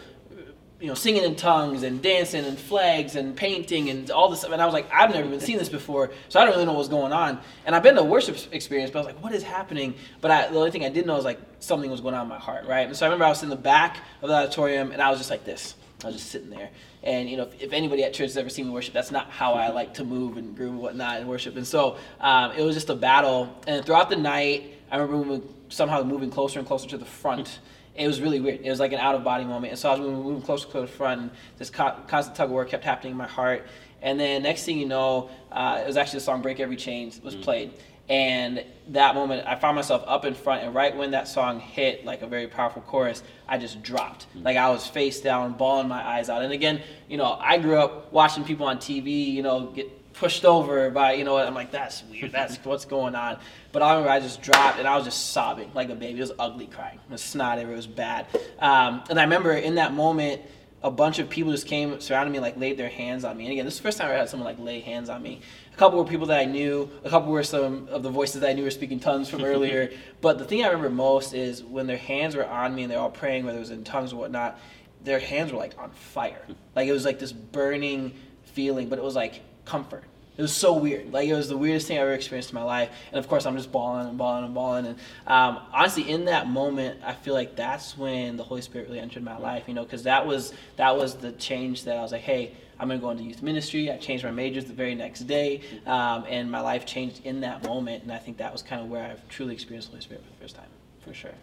you 0.82 0.88
know, 0.88 0.96
singing 0.96 1.24
in 1.24 1.36
tongues 1.36 1.84
and 1.84 2.02
dancing 2.02 2.44
and 2.44 2.58
flags 2.58 3.16
and 3.16 3.36
painting 3.36 3.92
and 3.92 4.10
all 4.10 4.30
this 4.30 4.40
stuff. 4.40 4.52
And 4.52 4.60
I 4.60 4.66
was 4.66 4.74
like, 4.74 4.92
I've 4.92 5.12
never 5.12 5.28
even 5.28 5.40
seen 5.40 5.60
this 5.60 5.70
before, 5.70 6.10
so 6.28 6.40
I 6.40 6.44
don't 6.44 6.56
really 6.56 6.66
know 6.66 6.74
what's 6.74 6.90
going 6.90 7.14
on. 7.14 7.40
And 7.68 7.76
I've 7.76 7.84
been 7.84 7.96
to 7.96 8.04
worship 8.04 8.36
experience, 8.52 8.90
but 8.90 9.00
I 9.00 9.02
was 9.06 9.14
like, 9.14 9.24
what 9.24 9.32
is 9.32 9.44
happening? 9.44 9.94
But 10.22 10.32
I, 10.32 10.48
the 10.48 10.58
only 10.58 10.72
thing 10.72 10.84
I 10.84 10.90
did 10.90 11.06
know 11.06 11.16
was 11.16 11.24
like 11.24 11.40
something 11.60 11.90
was 11.92 12.02
going 12.02 12.16
on 12.16 12.24
in 12.24 12.30
my 12.30 12.40
heart, 12.40 12.66
right? 12.66 12.88
And 12.88 12.98
so 12.98 13.06
I 13.06 13.10
remember 13.10 13.26
I 13.26 13.30
was 13.30 13.44
in 13.44 13.50
the 13.50 13.56
back 13.56 13.98
of 14.24 14.30
the 14.30 14.36
auditorium 14.36 14.92
and 14.92 15.02
I 15.04 15.12
was 15.12 15.20
just 15.20 15.30
like 15.30 15.46
this. 15.46 15.76
I 16.04 16.08
was 16.08 16.16
just 16.16 16.32
sitting 16.32 16.50
there. 16.50 16.72
And 17.04 17.30
you 17.30 17.38
know, 17.38 17.44
if, 17.44 17.62
if, 17.62 17.74
anybody 17.74 18.04
at 18.04 18.14
church 18.14 18.30
has 18.30 18.38
ever 18.38 18.50
seen 18.50 18.66
me 18.66 18.72
worship, 18.72 18.94
that's 18.94 19.12
not 19.12 19.30
how 19.30 19.54
I 19.54 19.70
like 19.70 19.94
to 19.96 20.04
move 20.04 20.38
and 20.38 20.56
groove 20.56 20.72
and 20.72 20.80
whatnot 20.80 21.20
and 21.20 21.30
worship. 21.30 21.58
And 21.58 21.68
so 21.68 21.98
um, 22.20 22.54
it 22.54 22.64
was 22.64 22.76
just 22.76 22.90
a 22.90 22.96
battle. 22.96 23.56
And 23.68 23.86
throughout 23.86 24.10
the 24.10 24.16
night, 24.16 24.74
I 24.90 24.98
remember 24.98 25.46
somehow 25.70 26.02
moving 26.04 26.32
closer 26.32 26.58
and 26.58 26.68
closer 26.68 26.88
to 26.90 26.98
the 26.98 27.06
front 27.06 27.60
it 27.96 28.08
was 28.08 28.22
really 28.22 28.40
weird. 28.40 28.62
It 28.62 28.70
was 28.70 28.80
like 28.80 28.94
an 28.94 29.00
out 29.00 29.16
of 29.16 29.24
body 29.24 29.44
moment. 29.44 29.72
And 29.72 29.80
so 29.80 29.90
I 29.90 29.94
was 29.94 30.02
moving, 30.02 30.24
moving 30.24 30.42
closer 30.42 30.68
to 30.70 30.82
the 30.82 30.88
front, 30.88 31.22
and 31.22 31.32
this 31.58 31.70
constant 31.70 32.36
tug 32.36 32.46
of 32.46 32.52
war 32.52 32.66
kept 32.66 32.84
happening 32.84 33.12
in 33.12 33.18
my 33.18 33.28
heart. 33.28 33.68
And 34.02 34.20
then 34.20 34.44
next 34.44 34.64
thing 34.64 34.80
you 34.80 34.88
know, 34.88 35.30
uh, 35.52 35.80
it 35.84 35.88
was 35.88 35.98
actually 35.98 36.20
the 36.20 36.26
song 36.26 36.42
"Break 36.42 36.60
Every 36.60 36.76
Chain" 36.76 37.12
was 37.24 37.36
mm. 37.36 37.44
played. 37.44 37.74
And 38.10 38.66
that 38.90 39.16
moment, 39.16 39.48
I 39.48 39.56
found 39.56 39.76
myself 39.76 40.04
up 40.06 40.26
in 40.26 40.34
front, 40.34 40.64
and 40.64 40.76
right 40.76 40.96
when 40.96 41.12
that 41.12 41.28
song 41.28 41.60
hit, 41.60 42.04
like 42.04 42.22
a 42.22 42.28
very 42.28 42.48
powerful 42.48 42.82
chorus, 42.82 43.24
I 43.48 43.58
just 43.58 43.82
dropped. 43.84 44.28
Mm. 44.36 44.44
Like 44.44 44.58
I 44.58 44.70
was 44.70 44.88
face 44.88 45.22
down, 45.22 45.54
bawling 45.54 45.88
my 45.88 46.06
eyes 46.06 46.30
out. 46.30 46.42
And 46.42 46.52
again, 46.52 46.82
you 47.08 47.18
know, 47.18 47.38
I 47.40 47.58
grew 47.58 47.78
up 47.78 48.12
watching 48.12 48.44
people 48.44 48.66
on 48.66 48.78
TV, 48.78 49.32
you 49.32 49.44
know, 49.44 49.68
get 49.68 50.01
pushed 50.22 50.46
over 50.46 50.92
by, 50.92 51.14
you 51.14 51.24
know, 51.24 51.34
what, 51.34 51.48
I'm 51.48 51.56
like, 51.56 51.72
that's 51.72 52.04
weird. 52.04 52.32
That's 52.32 52.58
what's 52.64 52.86
going 52.86 53.16
on. 53.16 53.40
But 53.72 53.82
I 53.82 53.90
remember 53.90 54.12
I 54.12 54.20
just 54.20 54.44
dropped 54.44 54.78
and 54.78 54.88
I 54.88 54.96
was 54.96 55.04
just 55.04 55.32
sobbing 55.32 55.72
like 55.74 55.90
a 55.90 55.96
baby. 55.96 56.20
It 56.20 56.22
was 56.22 56.32
ugly 56.38 56.68
crying. 56.68 57.00
It 57.04 57.12
was 57.12 57.24
snot 57.24 57.58
everywhere. 57.58 57.74
It 57.74 57.78
was 57.78 57.88
bad. 57.88 58.28
Um, 58.60 59.04
and 59.10 59.20
I 59.20 59.24
remember 59.24 59.54
in 59.54 59.76
that 59.76 59.94
moment, 59.94 60.44
a 60.84 60.92
bunch 60.92 61.18
of 61.18 61.28
people 61.28 61.52
just 61.52 61.66
came, 61.66 62.00
surrounded 62.00 62.32
me, 62.32 62.40
like 62.40 62.56
laid 62.56 62.78
their 62.78 62.90
hands 62.90 63.24
on 63.24 63.36
me. 63.36 63.46
And 63.46 63.52
again, 63.52 63.66
this 63.66 63.74
is 63.74 63.80
the 63.80 63.84
first 63.84 63.98
time 63.98 64.12
I 64.12 64.14
had 64.14 64.30
someone 64.30 64.46
like 64.46 64.60
lay 64.60 64.80
hands 64.80 65.10
on 65.10 65.24
me. 65.24 65.42
A 65.74 65.78
couple 65.78 65.98
were 65.98 66.10
people 66.10 66.28
that 66.28 66.40
I 66.40 66.46
knew. 66.46 66.88
A 67.04 67.10
couple 67.10 67.32
were 67.32 67.42
some 67.42 67.88
of 67.90 68.04
the 68.04 68.12
voices 68.12 68.42
that 68.42 68.50
I 68.52 68.54
knew 68.54 68.64
were 68.64 68.70
speaking 68.70 69.00
tongues 69.00 69.28
from 69.28 69.44
earlier. 69.44 69.92
but 70.22 70.38
the 70.38 70.46
thing 70.46 70.64
I 70.64 70.68
remember 70.68 70.92
most 70.92 71.34
is 71.34 71.64
when 71.64 71.88
their 71.88 71.98
hands 71.98 72.36
were 72.36 72.46
on 72.46 72.76
me 72.76 72.84
and 72.84 72.92
they're 72.92 73.00
all 73.00 73.10
praying, 73.10 73.46
whether 73.46 73.58
it 73.58 73.62
was 73.62 73.72
in 73.72 73.84
tongues 73.84 74.14
or 74.14 74.18
whatnot 74.18 74.60
their 75.04 75.20
hands 75.20 75.52
were 75.52 75.58
like 75.58 75.76
on 75.80 75.90
fire. 75.90 76.46
Like 76.76 76.88
it 76.88 76.92
was 76.92 77.06
like 77.06 77.18
this 77.18 77.32
burning 77.32 78.14
feeling, 78.44 78.88
but 78.88 79.00
it 79.00 79.04
was 79.04 79.16
like 79.16 79.42
comfort. 79.66 80.04
It 80.42 80.46
was 80.46 80.54
so 80.54 80.74
weird. 80.74 81.14
Like 81.14 81.28
it 81.28 81.36
was 81.36 81.50
the 81.50 81.56
weirdest 81.56 81.88
thing 81.88 82.00
I 82.00 82.02
ever 82.02 82.14
experienced 82.14 82.50
in 82.50 82.56
my 82.56 82.64
life. 82.64 82.90
And 83.12 83.20
of 83.20 83.28
course, 83.28 83.46
I'm 83.46 83.56
just 83.56 83.72
bawling 83.72 84.08
and 84.08 84.18
bawling 84.18 84.44
and 84.44 84.56
bawling. 84.56 84.88
And 84.88 84.98
um, 85.28 85.60
honestly, 85.72 86.10
in 86.10 86.26
that 86.26 86.50
moment, 86.50 87.00
I 87.06 87.14
feel 87.14 87.36
like 87.36 87.56
that's 87.56 87.96
when 87.96 88.38
the 88.38 88.44
Holy 88.44 88.64
Spirit 88.64 88.88
really 88.88 89.00
entered 89.00 89.24
my 89.24 89.38
life. 89.38 89.66
You 89.68 89.76
know, 89.76 89.84
because 89.84 90.02
that 90.02 90.26
was 90.26 90.52
that 90.78 90.98
was 90.98 91.14
the 91.14 91.34
change 91.34 91.84
that 91.84 91.96
I 91.96 92.02
was 92.02 92.12
like, 92.12 92.22
hey, 92.22 92.54
I'm 92.80 92.88
gonna 92.88 93.00
go 93.00 93.12
into 93.12 93.22
youth 93.22 93.44
ministry. 93.44 93.92
I 93.92 93.98
changed 93.98 94.24
my 94.24 94.32
majors 94.32 94.66
the 94.66 94.74
very 94.74 94.96
next 94.96 95.28
day, 95.28 95.62
um, 95.86 96.26
and 96.28 96.50
my 96.50 96.62
life 96.62 96.88
changed 96.88 97.24
in 97.24 97.42
that 97.42 97.64
moment. 97.64 98.02
And 98.02 98.12
I 98.12 98.18
think 98.18 98.38
that 98.38 98.52
was 98.52 98.64
kind 98.64 98.82
of 98.82 98.90
where 98.90 99.04
I've 99.04 99.28
truly 99.28 99.54
experienced 99.54 99.90
the 99.90 99.92
Holy 99.92 100.02
Spirit 100.02 100.24
for 100.24 100.32
the 100.32 100.38
first 100.38 100.56
time, 100.56 100.70
for 101.02 101.14
sure. 101.14 101.36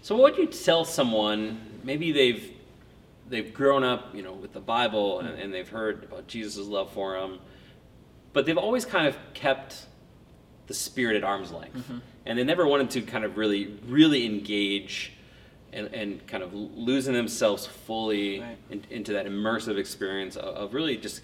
So, 0.00 0.16
what 0.16 0.38
would 0.38 0.38
you 0.38 0.46
tell 0.46 0.86
someone? 0.86 1.60
Maybe 1.84 2.12
they've 2.12 2.50
they've 3.28 3.54
grown 3.54 3.84
up, 3.84 4.14
you 4.14 4.22
know, 4.22 4.32
with 4.32 4.52
the 4.54 4.60
Bible 4.60 5.20
and, 5.20 5.28
and 5.28 5.54
they've 5.54 5.68
heard 5.68 6.04
about 6.04 6.26
Jesus' 6.26 6.66
love 6.66 6.90
for 6.92 7.18
them, 7.18 7.38
but 8.32 8.46
they've 8.46 8.58
always 8.58 8.84
kind 8.84 9.06
of 9.06 9.16
kept 9.34 9.86
the 10.66 10.74
Spirit 10.74 11.16
at 11.16 11.24
arm's 11.24 11.50
length, 11.52 11.76
Mm-hmm. 11.76 11.98
and 12.26 12.38
they 12.38 12.44
never 12.44 12.66
wanted 12.66 12.90
to 12.90 13.02
kind 13.02 13.24
of 13.24 13.36
really, 13.36 13.76
really 13.86 14.24
engage 14.24 15.12
and, 15.72 15.86
and 15.94 16.26
kind 16.26 16.42
of 16.42 16.52
losing 16.54 17.14
themselves 17.14 17.66
fully 17.66 18.40
Right. 18.40 18.56
in, 18.70 18.84
into 18.90 19.12
that 19.14 19.26
immersive 19.26 19.78
experience 19.78 20.36
of, 20.36 20.54
of 20.56 20.74
really 20.74 20.96
just 20.96 21.22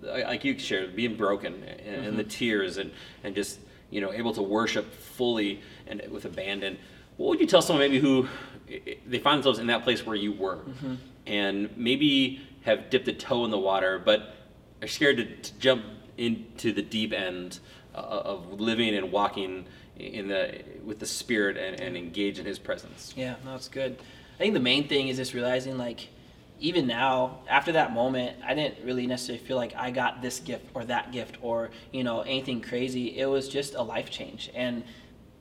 like 0.00 0.44
you 0.44 0.56
shared, 0.58 0.94
being 0.94 1.16
broken 1.16 1.54
and, 1.64 2.06
and 2.06 2.18
the 2.18 2.22
tears 2.24 2.76
and, 2.78 2.92
and 3.24 3.34
just 3.34 3.58
you 3.90 4.00
know 4.00 4.12
able 4.12 4.32
to 4.34 4.42
worship 4.42 4.92
fully 4.94 5.60
and 5.88 6.00
with 6.10 6.24
abandon. 6.24 6.78
What 7.16 7.30
would 7.30 7.40
you 7.40 7.46
tell 7.46 7.62
someone 7.62 7.80
maybe 7.84 7.98
who 7.98 8.28
they 9.06 9.18
find 9.18 9.38
themselves 9.38 9.58
in 9.58 9.66
that 9.68 9.82
place 9.82 10.06
where 10.06 10.14
you 10.14 10.32
were, 10.32 10.60
and 11.26 11.76
maybe 11.76 12.40
have 12.62 12.90
dipped 12.90 13.08
a 13.08 13.12
toe 13.12 13.44
in 13.44 13.50
the 13.50 13.58
water, 13.58 13.98
but 13.98 14.34
are 14.82 14.86
scared 14.88 15.16
to, 15.16 15.24
to 15.36 15.58
jump 15.58 15.84
into 16.18 16.72
the 16.72 16.82
deep 16.82 17.12
end 17.12 17.60
uh, 17.94 17.98
of 17.98 18.60
living 18.60 18.94
and 18.94 19.10
walking 19.10 19.66
in 19.96 20.28
the 20.28 20.62
with 20.84 20.98
the 20.98 21.06
Spirit 21.06 21.56
and, 21.56 21.80
and 21.80 21.96
engage 21.96 22.38
in 22.38 22.46
His 22.46 22.58
presence? 22.58 23.14
Yeah, 23.16 23.36
no, 23.44 23.54
it's 23.54 23.68
good. 23.68 23.98
I 24.34 24.38
think 24.38 24.54
the 24.54 24.60
main 24.60 24.88
thing 24.88 25.08
is 25.08 25.16
just 25.16 25.34
realizing, 25.34 25.78
like, 25.78 26.08
even 26.60 26.86
now, 26.86 27.38
after 27.48 27.72
that 27.72 27.92
moment, 27.92 28.36
I 28.44 28.54
didn't 28.54 28.84
really 28.84 29.06
necessarily 29.06 29.44
feel 29.44 29.56
like 29.56 29.74
I 29.76 29.90
got 29.90 30.22
this 30.22 30.40
gift 30.40 30.66
or 30.74 30.84
that 30.84 31.12
gift 31.12 31.38
or 31.40 31.70
you 31.92 32.04
know 32.04 32.20
anything 32.22 32.60
crazy. 32.60 33.18
It 33.18 33.26
was 33.26 33.48
just 33.48 33.74
a 33.74 33.82
life 33.82 34.10
change, 34.10 34.50
and 34.54 34.84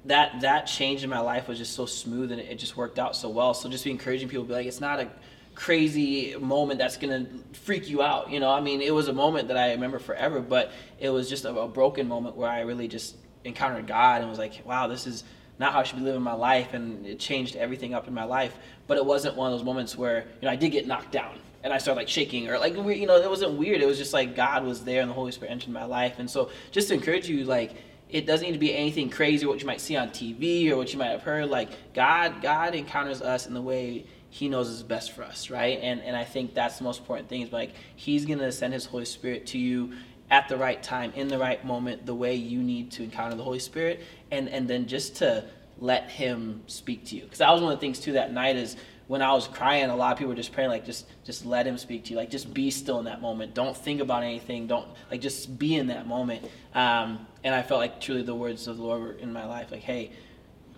that 0.05 0.41
that 0.41 0.67
change 0.67 1.03
in 1.03 1.09
my 1.09 1.19
life 1.19 1.47
was 1.47 1.57
just 1.57 1.73
so 1.73 1.85
smooth 1.85 2.31
and 2.31 2.39
it 2.39 2.55
just 2.57 2.77
worked 2.77 2.97
out 2.97 3.15
so 3.15 3.29
well. 3.29 3.53
So 3.53 3.69
just 3.69 3.83
be 3.83 3.91
encouraging 3.91 4.29
people, 4.29 4.45
be 4.45 4.53
like, 4.53 4.67
it's 4.67 4.81
not 4.81 4.99
a 4.99 5.09
crazy 5.57 6.35
moment 6.39 6.77
that's 6.77 6.97
gonna 6.97 7.25
freak 7.51 7.89
you 7.89 8.03
out. 8.03 8.29
You 8.29 8.39
know, 8.39 8.51
I 8.51 8.61
mean, 8.61 8.79
it 8.79 8.93
was 8.93 9.07
a 9.07 9.13
moment 9.13 9.47
that 9.47 9.57
I 9.57 9.71
remember 9.71 9.97
forever, 9.97 10.39
but 10.39 10.71
it 10.99 11.09
was 11.09 11.27
just 11.27 11.45
a, 11.45 11.53
a 11.53 11.67
broken 11.67 12.07
moment 12.07 12.35
where 12.37 12.49
I 12.49 12.61
really 12.61 12.87
just 12.87 13.15
encountered 13.43 13.87
God 13.87 14.21
and 14.21 14.29
was 14.29 14.37
like, 14.37 14.61
wow, 14.65 14.85
this 14.85 15.07
is 15.07 15.23
not 15.57 15.73
how 15.73 15.79
I 15.79 15.83
should 15.83 15.97
be 15.97 16.03
living 16.03 16.21
my 16.21 16.33
life, 16.33 16.73
and 16.75 17.03
it 17.07 17.17
changed 17.19 17.55
everything 17.55 17.95
up 17.95 18.07
in 18.07 18.13
my 18.13 18.23
life. 18.23 18.55
But 18.85 18.97
it 18.97 19.05
wasn't 19.05 19.35
one 19.35 19.51
of 19.51 19.57
those 19.57 19.65
moments 19.65 19.97
where 19.97 20.25
you 20.41 20.45
know 20.45 20.51
I 20.51 20.55
did 20.55 20.69
get 20.71 20.85
knocked 20.85 21.11
down 21.11 21.39
and 21.63 21.73
I 21.73 21.79
started 21.79 21.97
like 22.01 22.07
shaking 22.07 22.47
or 22.49 22.59
like 22.59 22.75
we- 22.77 22.99
you 22.99 23.07
know 23.07 23.15
it 23.15 23.27
wasn't 23.27 23.53
weird. 23.53 23.81
It 23.81 23.87
was 23.87 23.97
just 23.97 24.13
like 24.13 24.35
God 24.35 24.63
was 24.63 24.83
there 24.83 25.01
and 25.01 25.09
the 25.09 25.15
Holy 25.15 25.31
Spirit 25.31 25.51
entered 25.51 25.71
my 25.73 25.85
life. 25.85 26.19
And 26.19 26.29
so 26.29 26.51
just 26.71 26.89
to 26.89 26.93
encourage 26.93 27.27
you, 27.27 27.45
like 27.45 27.73
it 28.11 28.27
doesn't 28.27 28.45
need 28.45 28.53
to 28.53 28.59
be 28.59 28.75
anything 28.75 29.09
crazy 29.09 29.47
what 29.47 29.59
you 29.59 29.65
might 29.65 29.81
see 29.81 29.97
on 29.97 30.09
TV 30.11 30.69
or 30.69 30.77
what 30.77 30.93
you 30.93 30.99
might 30.99 31.07
have 31.09 31.23
heard. 31.23 31.49
Like 31.49 31.69
God, 31.95 32.43
God 32.43 32.75
encounters 32.75 33.23
us 33.23 33.47
in 33.47 33.55
the 33.55 33.61
way 33.61 34.05
He 34.37 34.49
knows 34.49 34.69
is 34.69 34.83
best 34.83 35.13
for 35.13 35.23
us, 35.23 35.49
right? 35.49 35.79
And 35.81 35.99
and 36.01 36.15
I 36.15 36.23
think 36.23 36.53
that's 36.53 36.77
the 36.77 36.83
most 36.83 36.99
important 36.99 37.27
thing 37.27 37.41
is 37.41 37.51
like 37.51 37.71
He's 37.95 38.23
gonna 38.23 38.51
send 38.51 38.71
His 38.71 38.85
Holy 38.85 39.05
Spirit 39.05 39.47
to 39.47 39.57
you 39.57 39.93
at 40.29 40.47
the 40.47 40.57
right 40.57 40.81
time, 40.83 41.11
in 41.15 41.27
the 41.27 41.39
right 41.39 41.65
moment, 41.65 42.05
the 42.05 42.13
way 42.13 42.35
you 42.35 42.61
need 42.61 42.91
to 42.91 43.03
encounter 43.03 43.35
the 43.35 43.43
Holy 43.43 43.57
Spirit, 43.57 44.03
and 44.29 44.47
and 44.47 44.67
then 44.67 44.85
just 44.85 45.15
to 45.17 45.43
let 45.79 46.11
Him 46.11 46.61
speak 46.67 47.05
to 47.05 47.15
you. 47.15 47.23
Because 47.23 47.39
that 47.39 47.51
was 47.51 47.63
one 47.63 47.73
of 47.73 47.79
the 47.79 47.81
things 47.81 47.99
too 47.99 48.11
that 48.11 48.31
night 48.31 48.57
is 48.57 48.75
when 49.07 49.23
I 49.23 49.33
was 49.33 49.47
crying, 49.47 49.89
a 49.89 49.95
lot 49.95 50.11
of 50.11 50.19
people 50.19 50.29
were 50.29 50.35
just 50.35 50.51
praying 50.51 50.69
like 50.69 50.85
just 50.85 51.07
just 51.23 51.43
let 51.43 51.65
Him 51.65 51.79
speak 51.79 52.05
to 52.05 52.11
you, 52.11 52.17
like 52.17 52.29
just 52.29 52.53
be 52.53 52.69
still 52.69 52.99
in 52.99 53.05
that 53.05 53.21
moment. 53.21 53.55
Don't 53.55 53.75
think 53.75 54.01
about 54.01 54.21
anything. 54.21 54.67
Don't 54.67 54.87
like 55.09 55.19
just 55.19 55.57
be 55.57 55.73
in 55.73 55.87
that 55.87 56.05
moment. 56.05 56.45
Um, 56.75 57.25
and 57.43 57.55
I 57.55 57.63
felt 57.63 57.79
like 57.79 57.99
truly 57.99 58.21
the 58.21 58.35
words 58.35 58.67
of 58.67 58.77
the 58.77 58.83
Lord 58.83 59.01
were 59.01 59.13
in 59.13 59.33
my 59.33 59.47
life, 59.47 59.71
like 59.71 59.81
hey. 59.81 60.11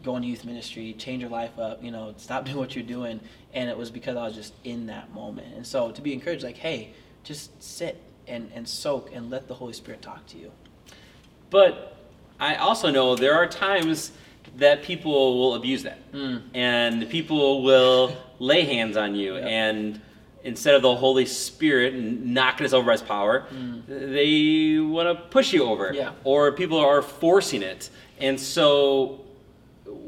Go 0.04 0.16
into 0.16 0.28
youth 0.28 0.46
ministry, 0.46 0.94
change 0.98 1.22
your 1.22 1.30
life 1.30 1.58
up, 1.60 1.84
you 1.84 1.92
know, 1.92 2.14
stop 2.18 2.46
doing 2.46 2.58
what 2.58 2.76
you're 2.76 2.86
doing. 2.86 3.20
And 3.54 3.70
it 3.70 3.78
was 3.78 3.92
because 3.92 4.16
I 4.16 4.24
was 4.26 4.36
just 4.36 4.54
in 4.64 4.88
that 4.88 5.14
moment. 5.14 5.56
And 5.56 5.66
so 5.66 5.92
to 5.92 6.02
be 6.02 6.14
encouraged, 6.14 6.44
like, 6.44 6.58
hey, 6.58 6.94
just 7.24 7.62
sit 7.62 8.02
and, 8.28 8.52
and 8.54 8.68
soak 8.68 9.14
and 9.14 9.30
let 9.30 9.48
the 9.48 9.54
Holy 9.56 9.74
Spirit 9.74 10.02
talk 10.02 10.26
to 10.28 10.38
you. 10.38 10.52
But 11.50 11.96
I 12.40 12.56
also 12.56 12.92
know 12.92 13.16
there 13.16 13.34
are 13.36 13.48
times 13.48 14.12
that 14.58 14.84
people 14.84 15.40
will 15.40 15.56
abuse 15.56 15.84
that. 15.84 16.00
Hmm. 16.12 16.38
And 16.54 17.10
people 17.10 17.64
will 17.64 18.16
lay 18.40 18.64
hands 18.64 18.98
on 18.98 19.16
you 19.16 19.36
Yep. 19.36 19.46
and 19.46 20.02
instead 20.44 20.74
of 20.74 20.82
the 20.82 20.96
Holy 20.96 21.26
Spirit 21.26 21.94
knocking 21.96 22.66
us 22.66 22.72
over 22.72 22.86
by 22.86 22.94
his 22.94 23.02
power, 23.02 23.42
hmm. 23.42 23.80
they 23.88 24.80
want 24.80 25.08
to 25.10 25.26
push 25.26 25.52
you 25.54 25.66
over. 25.66 25.92
Yeah. 25.94 26.14
Or 26.24 26.52
people 26.54 26.78
are 26.78 27.02
forcing 27.02 27.62
it. 27.62 27.90
And 28.20 28.40
so 28.40 29.22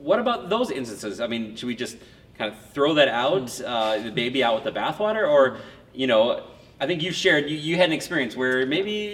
what 0.01 0.19
about 0.19 0.49
those 0.49 0.71
instances? 0.71 1.19
I 1.19 1.27
mean, 1.27 1.55
should 1.55 1.67
we 1.67 1.75
just 1.75 1.97
kind 2.37 2.51
of 2.51 2.57
throw 2.73 2.93
that 2.95 3.07
out, 3.07 3.61
uh, 3.61 3.99
the 4.01 4.09
baby 4.11 4.43
out 4.43 4.55
with 4.55 4.63
the 4.63 4.71
bathwater, 4.79 5.27
or 5.29 5.57
you 5.93 6.07
know? 6.07 6.43
I 6.79 6.87
think 6.87 7.03
you 7.03 7.11
shared 7.11 7.47
you, 7.47 7.57
you 7.57 7.75
had 7.75 7.85
an 7.85 7.93
experience 7.93 8.35
where 8.35 8.65
maybe 8.65 9.05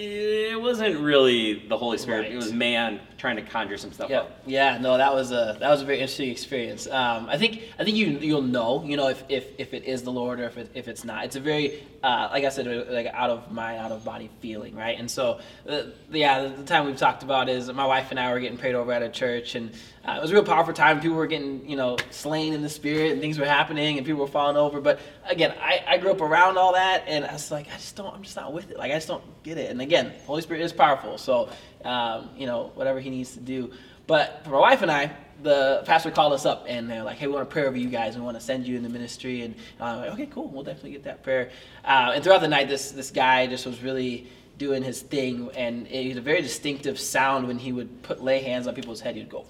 it 0.50 0.58
wasn't 0.58 0.98
really 1.00 1.66
the 1.68 1.76
Holy 1.76 1.98
Spirit; 1.98 2.20
Right. 2.22 2.32
it 2.32 2.36
was 2.36 2.50
man 2.50 2.98
trying 3.18 3.36
to 3.36 3.42
conjure 3.42 3.76
some 3.76 3.92
stuff 3.92 4.08
Yeah, 4.08 4.20
up. 4.20 4.40
yeah, 4.46 4.78
no, 4.78 4.96
that 4.96 5.12
was 5.12 5.32
a 5.32 5.56
that 5.60 5.68
was 5.68 5.82
a 5.82 5.84
very 5.84 5.98
interesting 5.98 6.30
experience. 6.30 6.86
Um, 6.86 7.28
I 7.28 7.36
think 7.36 7.62
I 7.78 7.84
think 7.84 7.96
you 7.96 8.06
you'll 8.20 8.42
know, 8.42 8.84
you 8.84 8.96
know, 8.96 9.08
if, 9.08 9.22
if, 9.28 9.46
if 9.58 9.74
it 9.74 9.84
is 9.84 10.02
the 10.02 10.12
Lord 10.12 10.40
or 10.40 10.44
if 10.44 10.56
it, 10.56 10.70
if 10.74 10.88
it's 10.88 11.04
not. 11.04 11.24
It's 11.24 11.36
a 11.36 11.40
very 11.40 11.82
uh, 12.02 12.28
like 12.32 12.44
I 12.44 12.48
said, 12.48 12.66
like 12.88 13.06
out 13.06 13.30
of 13.30 13.50
mind, 13.50 13.80
out 13.80 13.90
of 13.90 14.04
body 14.04 14.30
feeling, 14.40 14.76
right? 14.76 14.96
And 14.98 15.10
so, 15.10 15.40
uh, 15.68 15.82
yeah, 16.10 16.44
the, 16.44 16.48
the 16.50 16.64
time 16.64 16.86
we've 16.86 16.96
talked 16.96 17.24
about 17.24 17.48
is 17.48 17.70
my 17.72 17.86
wife 17.86 18.12
and 18.12 18.20
I 18.20 18.32
were 18.32 18.38
getting 18.40 18.56
prayed 18.58 18.76
over 18.76 18.92
at 18.92 19.02
a 19.02 19.08
church, 19.08 19.56
and 19.56 19.72
uh, 20.06 20.12
it 20.12 20.22
was 20.22 20.30
a 20.30 20.34
real 20.34 20.44
powerful 20.44 20.72
time. 20.72 21.00
People 21.00 21.16
were 21.16 21.26
getting 21.26 21.68
you 21.68 21.76
know 21.76 21.96
slain 22.10 22.52
in 22.52 22.62
the 22.62 22.68
spirit, 22.68 23.12
and 23.12 23.20
things 23.20 23.38
were 23.38 23.46
happening, 23.46 23.98
and 23.98 24.06
people 24.06 24.20
were 24.20 24.28
falling 24.30 24.56
over. 24.56 24.80
But 24.80 25.00
again, 25.28 25.52
I, 25.60 25.82
I 25.86 25.98
grew 25.98 26.12
up 26.12 26.20
around 26.20 26.56
all 26.56 26.74
that, 26.74 27.02
and 27.08 27.24
I 27.24 27.32
was 27.32 27.50
like, 27.50 27.66
I 27.68 27.76
just 27.76 27.96
don't, 27.96 28.14
I'm 28.14 28.22
just 28.22 28.36
not 28.36 28.52
with 28.52 28.70
it. 28.70 28.78
Like 28.78 28.92
I 28.92 28.94
just 28.94 29.08
don't 29.08 29.24
get 29.42 29.58
it. 29.58 29.70
And 29.70 29.80
again, 29.80 30.12
Holy 30.24 30.42
Spirit 30.42 30.62
is 30.62 30.72
powerful, 30.72 31.18
so 31.18 31.48
um, 31.84 32.30
you 32.36 32.46
know 32.46 32.72
whatever 32.74 33.00
He 33.00 33.10
needs 33.10 33.32
to 33.32 33.40
do. 33.40 33.72
But 34.06 34.42
for 34.44 34.50
my 34.50 34.58
wife 34.58 34.82
and 34.82 34.90
I, 34.90 35.12
the 35.42 35.82
pastor 35.84 36.10
called 36.10 36.32
us 36.32 36.46
up 36.46 36.64
and 36.66 36.90
they're 36.90 37.02
like, 37.02 37.18
"Hey, 37.18 37.26
we 37.26 37.34
want 37.34 37.48
to 37.48 37.52
pray 37.52 37.64
over 37.66 37.76
you 37.76 37.88
guys. 37.88 38.16
We 38.16 38.22
want 38.22 38.36
to 38.36 38.42
send 38.42 38.66
you 38.66 38.76
in 38.76 38.82
the 38.82 38.88
ministry." 38.88 39.42
And 39.42 39.54
I'm 39.80 39.98
like, 39.98 40.10
"Okay, 40.12 40.26
cool. 40.26 40.48
We'll 40.48 40.64
definitely 40.64 40.92
get 40.92 41.04
that 41.04 41.22
prayer." 41.22 41.50
Uh, 41.84 42.12
and 42.14 42.24
throughout 42.24 42.40
the 42.40 42.48
night, 42.48 42.68
this 42.68 42.90
this 42.90 43.10
guy 43.10 43.46
just 43.46 43.66
was 43.66 43.82
really 43.82 44.28
doing 44.56 44.82
his 44.82 45.02
thing, 45.02 45.50
and 45.54 45.86
it 45.86 46.08
was 46.08 46.16
a 46.16 46.20
very 46.20 46.42
distinctive 46.42 46.98
sound 46.98 47.46
when 47.46 47.58
he 47.58 47.72
would 47.72 48.02
put 48.02 48.22
lay 48.22 48.40
hands 48.40 48.66
on 48.66 48.74
people's 48.74 49.00
head. 49.00 49.14
He'd 49.14 49.28
go, 49.28 49.46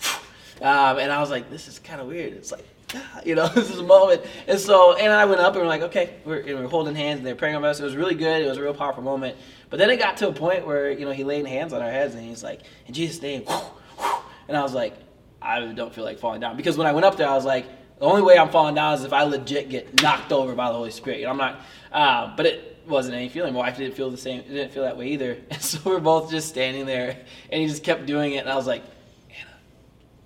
um, 0.62 0.98
and 0.98 1.12
I 1.12 1.20
was 1.20 1.30
like, 1.30 1.50
"This 1.50 1.68
is 1.68 1.78
kind 1.78 2.00
of 2.00 2.06
weird." 2.06 2.32
It's 2.32 2.52
like. 2.52 2.66
You 3.24 3.34
know, 3.34 3.48
this 3.54 3.70
is 3.70 3.78
a 3.78 3.82
moment, 3.82 4.22
and 4.46 4.58
so 4.58 4.96
and 4.96 5.12
I 5.12 5.24
went 5.24 5.40
up 5.40 5.52
and 5.54 5.62
we're 5.62 5.68
like, 5.68 5.82
okay, 5.82 6.14
we're, 6.24 6.38
and 6.38 6.60
we're 6.60 6.68
holding 6.68 6.94
hands 6.94 7.18
and 7.18 7.26
they're 7.26 7.34
praying 7.34 7.56
over 7.56 7.66
us. 7.66 7.80
It 7.80 7.84
was 7.84 7.96
really 7.96 8.14
good. 8.14 8.42
It 8.42 8.48
was 8.48 8.56
a 8.56 8.62
real 8.62 8.72
powerful 8.72 9.02
moment. 9.02 9.36
But 9.70 9.78
then 9.78 9.90
it 9.90 9.98
got 9.98 10.16
to 10.18 10.28
a 10.28 10.32
point 10.32 10.66
where 10.66 10.90
you 10.90 11.04
know 11.04 11.10
he 11.10 11.24
laid 11.24 11.46
hands 11.46 11.72
on 11.72 11.82
our 11.82 11.90
heads 11.90 12.14
and 12.14 12.24
he's 12.24 12.42
like, 12.42 12.60
in 12.86 12.94
Jesus' 12.94 13.20
name, 13.20 13.42
and 14.48 14.56
I 14.56 14.62
was 14.62 14.72
like, 14.72 14.94
I 15.42 15.60
don't 15.60 15.92
feel 15.92 16.04
like 16.04 16.18
falling 16.18 16.40
down 16.40 16.56
because 16.56 16.78
when 16.78 16.86
I 16.86 16.92
went 16.92 17.04
up 17.04 17.16
there, 17.16 17.28
I 17.28 17.34
was 17.34 17.44
like, 17.44 17.66
the 17.98 18.04
only 18.04 18.22
way 18.22 18.38
I'm 18.38 18.50
falling 18.50 18.76
down 18.76 18.94
is 18.94 19.04
if 19.04 19.12
I 19.12 19.24
legit 19.24 19.68
get 19.68 20.00
knocked 20.02 20.32
over 20.32 20.54
by 20.54 20.68
the 20.68 20.74
Holy 20.74 20.92
Spirit. 20.92 21.22
Know, 21.22 21.30
I'm 21.30 21.36
not, 21.36 21.60
uh, 21.92 22.36
but 22.36 22.46
it 22.46 22.78
wasn't 22.86 23.16
any 23.16 23.28
feeling. 23.28 23.52
My 23.52 23.60
wife 23.60 23.76
didn't 23.76 23.96
feel 23.96 24.10
the 24.10 24.16
same. 24.16 24.42
Didn't 24.42 24.72
feel 24.72 24.84
that 24.84 24.96
way 24.96 25.08
either. 25.08 25.36
And 25.50 25.60
so 25.60 25.80
we're 25.84 26.00
both 26.00 26.30
just 26.30 26.48
standing 26.48 26.86
there, 26.86 27.18
and 27.50 27.60
he 27.60 27.66
just 27.66 27.82
kept 27.82 28.06
doing 28.06 28.34
it, 28.34 28.38
and 28.38 28.48
I 28.48 28.56
was 28.56 28.66
like, 28.66 28.82
Anna, 29.28 29.50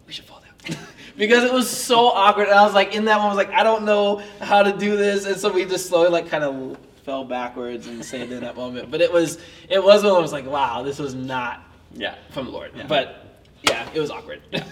we 0.06 0.12
should 0.12 0.26
fall 0.26 0.40
down. 0.40 0.76
Because 1.16 1.44
it 1.44 1.52
was 1.52 1.68
so 1.68 2.06
awkward. 2.08 2.48
And 2.48 2.58
I 2.58 2.64
was 2.64 2.74
like, 2.74 2.94
in 2.94 3.04
that 3.06 3.16
moment, 3.18 3.32
I 3.32 3.36
was 3.36 3.46
like, 3.46 3.54
I 3.56 3.62
don't 3.62 3.84
know 3.84 4.22
how 4.40 4.62
to 4.62 4.72
do 4.76 4.96
this. 4.96 5.26
And 5.26 5.36
so 5.36 5.52
we 5.52 5.64
just 5.64 5.86
slowly, 5.88 6.08
like, 6.08 6.28
kind 6.28 6.44
of 6.44 6.78
fell 7.04 7.24
backwards 7.24 7.86
and 7.86 8.04
stayed 8.04 8.30
in 8.32 8.40
that 8.40 8.56
moment. 8.56 8.90
But 8.90 9.00
it 9.00 9.12
was, 9.12 9.38
it 9.68 9.82
was 9.82 10.02
when 10.04 10.12
I 10.12 10.18
was 10.18 10.32
like, 10.32 10.46
wow, 10.46 10.82
this 10.82 10.98
was 10.98 11.14
not 11.14 11.62
Yeah. 11.94 12.14
from 12.30 12.46
the 12.46 12.52
Lord. 12.52 12.70
Yeah. 12.76 12.86
But 12.86 13.40
yeah, 13.62 13.88
it 13.94 14.00
was 14.00 14.10
awkward. 14.10 14.40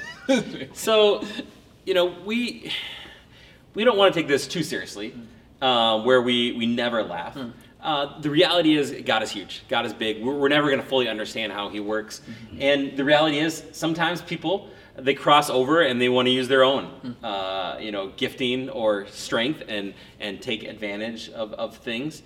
So, 0.75 1.25
you 1.85 1.95
know, 1.95 2.15
we 2.25 2.71
we 3.75 3.83
don't 3.83 3.97
want 3.99 4.15
to 4.15 4.21
take 4.21 4.29
this 4.29 4.47
too 4.47 4.63
seriously, 4.63 5.13
uh, 5.61 6.01
where 6.03 6.23
we 6.23 6.53
we 6.53 6.67
never 6.67 7.03
laugh. 7.03 7.37
Uh, 7.83 8.21
the 8.21 8.31
reality 8.31 8.77
is, 8.77 8.93
God 9.05 9.23
is 9.25 9.31
huge. 9.33 9.63
God 9.69 9.87
is 9.87 9.93
big. 9.93 10.23
We're, 10.23 10.35
we're 10.35 10.49
never 10.49 10.69
going 10.69 10.81
to 10.81 10.87
fully 10.87 11.09
understand 11.09 11.53
how 11.53 11.69
He 11.69 11.81
works, 11.81 12.21
and 12.61 12.97
the 12.97 13.05
reality 13.05 13.39
is, 13.39 13.65
sometimes 13.73 14.23
people 14.23 14.71
they 15.03 15.15
cross 15.15 15.51
over 15.51 15.83
and 15.83 16.01
they 16.01 16.09
want 16.09 16.27
to 16.27 16.33
use 16.33 16.49
their 16.49 16.65
own, 16.65 17.17
uh, 17.23 17.79
you 17.81 17.93
know, 17.93 18.13
gifting 18.17 18.69
or 18.71 19.07
strength 19.07 19.63
and 19.69 19.95
and 20.19 20.41
take 20.41 20.65
advantage 20.65 21.29
of, 21.31 21.53
of 21.55 21.77
things. 21.77 22.23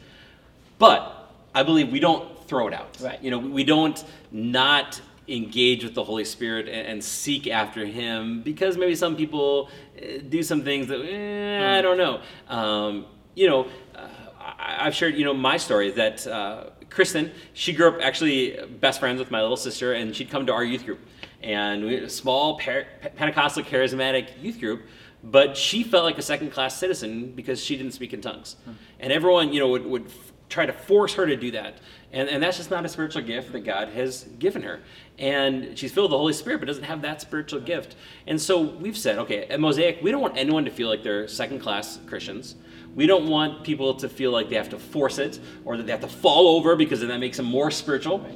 But 0.78 1.30
I 1.54 1.62
believe 1.62 1.90
we 1.90 2.00
don't 2.00 2.46
throw 2.46 2.68
it 2.68 2.74
out. 2.74 2.98
Right. 3.00 3.22
You 3.22 3.30
know, 3.30 3.38
we 3.38 3.64
don't 3.64 4.02
not 4.30 5.00
engage 5.28 5.84
with 5.84 5.94
the 5.94 6.04
Holy 6.04 6.24
Spirit 6.24 6.68
and, 6.68 6.86
and 6.86 7.04
seek 7.04 7.46
after 7.46 7.86
Him 7.86 8.42
because 8.42 8.76
maybe 8.76 8.94
some 8.94 9.16
people 9.16 9.70
eh, 9.98 10.18
do 10.28 10.42
some 10.42 10.62
things 10.62 10.88
that 10.88 11.00
eh, 11.00 11.78
I 11.78 11.80
don't 11.80 11.96
know. 11.96 12.20
Um, 12.48 13.06
you 13.34 13.48
know, 13.48 13.66
uh, 13.94 14.08
I, 14.38 14.86
I've 14.86 14.94
shared 14.94 15.14
you 15.14 15.24
know 15.24 15.34
my 15.34 15.56
story 15.56 15.90
that 15.92 16.26
uh, 16.26 16.64
Kristen 16.90 17.32
she 17.54 17.72
grew 17.72 17.88
up 17.88 18.00
actually 18.00 18.58
best 18.80 19.00
friends 19.00 19.18
with 19.18 19.30
my 19.30 19.40
little 19.40 19.56
sister 19.56 19.94
and 19.94 20.14
she'd 20.14 20.30
come 20.30 20.46
to 20.46 20.52
our 20.52 20.64
youth 20.64 20.84
group 20.84 21.00
and 21.44 21.84
we 21.84 21.94
had 21.94 22.02
a 22.02 22.10
small 22.10 22.58
Pentecostal 22.58 23.62
charismatic 23.62 24.42
youth 24.42 24.58
group. 24.58 24.82
But 25.22 25.56
she 25.56 25.82
felt 25.82 26.04
like 26.04 26.18
a 26.18 26.22
second 26.22 26.50
class 26.50 26.76
citizen 26.76 27.32
because 27.32 27.62
she 27.62 27.76
didn't 27.76 27.92
speak 27.92 28.12
in 28.12 28.20
tongues. 28.20 28.56
Hmm. 28.64 28.72
And 29.00 29.12
everyone, 29.12 29.52
you 29.52 29.60
know, 29.60 29.68
would, 29.68 29.86
would 29.86 30.06
try 30.50 30.66
to 30.66 30.72
force 30.72 31.14
her 31.14 31.26
to 31.26 31.36
do 31.36 31.50
that. 31.52 31.78
And, 32.12 32.28
and 32.28 32.42
that's 32.42 32.58
just 32.58 32.70
not 32.70 32.84
a 32.84 32.88
spiritual 32.88 33.22
gift 33.22 33.52
that 33.52 33.60
God 33.60 33.88
has 33.88 34.24
given 34.38 34.62
her. 34.62 34.80
And 35.18 35.78
she's 35.78 35.92
filled 35.92 36.04
with 36.04 36.10
the 36.10 36.18
Holy 36.18 36.34
Spirit, 36.34 36.58
but 36.58 36.66
doesn't 36.66 36.84
have 36.84 37.02
that 37.02 37.20
spiritual 37.20 37.60
hmm. 37.60 37.66
gift. 37.66 37.96
And 38.26 38.40
so 38.40 38.60
we've 38.60 38.96
said, 38.96 39.18
okay, 39.18 39.44
at 39.46 39.60
Mosaic, 39.60 39.98
we 40.02 40.10
don't 40.10 40.22
want 40.22 40.36
anyone 40.36 40.64
to 40.64 40.70
feel 40.70 40.88
like 40.88 41.02
they're 41.02 41.28
second 41.28 41.60
class 41.60 41.98
Christians. 42.06 42.56
We 42.94 43.06
don't 43.06 43.28
want 43.28 43.64
people 43.64 43.94
to 43.94 44.08
feel 44.08 44.30
like 44.30 44.48
they 44.48 44.56
have 44.56 44.68
to 44.70 44.78
force 44.78 45.18
it 45.18 45.40
or 45.64 45.76
that 45.76 45.84
they 45.84 45.92
have 45.92 46.02
to 46.02 46.08
fall 46.08 46.48
over 46.48 46.76
because 46.76 47.00
then 47.00 47.08
that 47.08 47.18
makes 47.18 47.38
them 47.38 47.46
more 47.46 47.70
spiritual. 47.70 48.26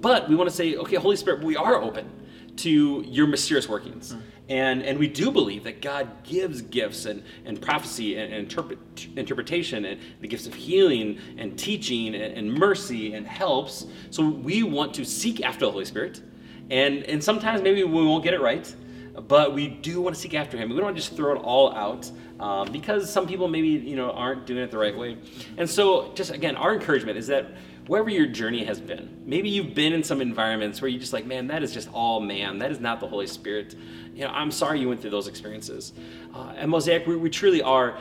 But 0.00 0.28
we 0.28 0.34
want 0.34 0.50
to 0.50 0.54
say, 0.54 0.74
okay, 0.74 0.96
Holy 0.96 1.16
Spirit, 1.16 1.42
we 1.42 1.56
are 1.56 1.76
open 1.76 2.10
to 2.56 3.02
your 3.06 3.26
mysterious 3.26 3.68
workings. 3.68 4.14
And, 4.48 4.82
and 4.82 4.98
we 4.98 5.08
do 5.08 5.30
believe 5.30 5.64
that 5.64 5.80
God 5.80 6.24
gives 6.24 6.62
gifts 6.62 7.06
and, 7.06 7.22
and 7.44 7.60
prophecy 7.60 8.16
and, 8.16 8.32
and 8.32 8.42
interpret, 8.42 8.78
interpretation 9.16 9.84
and 9.84 10.00
the 10.20 10.28
gifts 10.28 10.46
of 10.46 10.54
healing 10.54 11.18
and 11.38 11.58
teaching 11.58 12.14
and, 12.14 12.36
and 12.36 12.52
mercy 12.52 13.14
and 13.14 13.26
helps. 13.26 13.86
So 14.10 14.28
we 14.28 14.62
want 14.62 14.94
to 14.94 15.04
seek 15.04 15.42
after 15.42 15.64
the 15.64 15.72
Holy 15.72 15.84
Spirit. 15.84 16.22
And, 16.70 17.04
and 17.04 17.22
sometimes 17.22 17.62
maybe 17.62 17.84
we 17.84 18.04
won't 18.04 18.24
get 18.24 18.34
it 18.34 18.40
right, 18.40 18.74
but 19.28 19.54
we 19.54 19.68
do 19.68 20.00
want 20.00 20.16
to 20.16 20.20
seek 20.20 20.34
after 20.34 20.56
Him. 20.56 20.70
We 20.70 20.76
don't 20.76 20.84
want 20.84 20.96
to 20.96 21.02
just 21.02 21.16
throw 21.16 21.34
it 21.36 21.38
all 21.38 21.72
out 21.74 22.10
um, 22.40 22.72
because 22.72 23.10
some 23.10 23.26
people 23.26 23.46
maybe 23.46 23.68
you 23.68 23.94
know 23.94 24.10
aren't 24.10 24.46
doing 24.46 24.62
it 24.62 24.70
the 24.70 24.78
right 24.78 24.96
way. 24.96 25.16
And 25.58 25.68
so, 25.68 26.12
just 26.14 26.30
again, 26.30 26.56
our 26.56 26.74
encouragement 26.74 27.16
is 27.16 27.26
that 27.28 27.52
wherever 27.86 28.10
your 28.10 28.26
journey 28.26 28.64
has 28.64 28.80
been, 28.80 29.22
maybe 29.24 29.48
you've 29.48 29.74
been 29.74 29.92
in 29.92 30.02
some 30.02 30.20
environments 30.20 30.80
where 30.80 30.88
you're 30.88 31.00
just 31.00 31.12
like, 31.12 31.26
man, 31.26 31.48
that 31.48 31.62
is 31.62 31.72
just 31.72 31.88
all 31.92 32.20
man. 32.20 32.58
That 32.58 32.70
is 32.70 32.80
not 32.80 33.00
the 33.00 33.08
Holy 33.08 33.26
Spirit. 33.26 33.74
You 34.14 34.24
know, 34.24 34.30
I'm 34.30 34.50
sorry 34.50 34.80
you 34.80 34.88
went 34.88 35.00
through 35.00 35.10
those 35.10 35.28
experiences. 35.28 35.92
Uh, 36.34 36.54
at 36.56 36.68
Mosaic, 36.68 37.06
we, 37.06 37.16
we 37.16 37.30
truly 37.30 37.62
are 37.62 37.98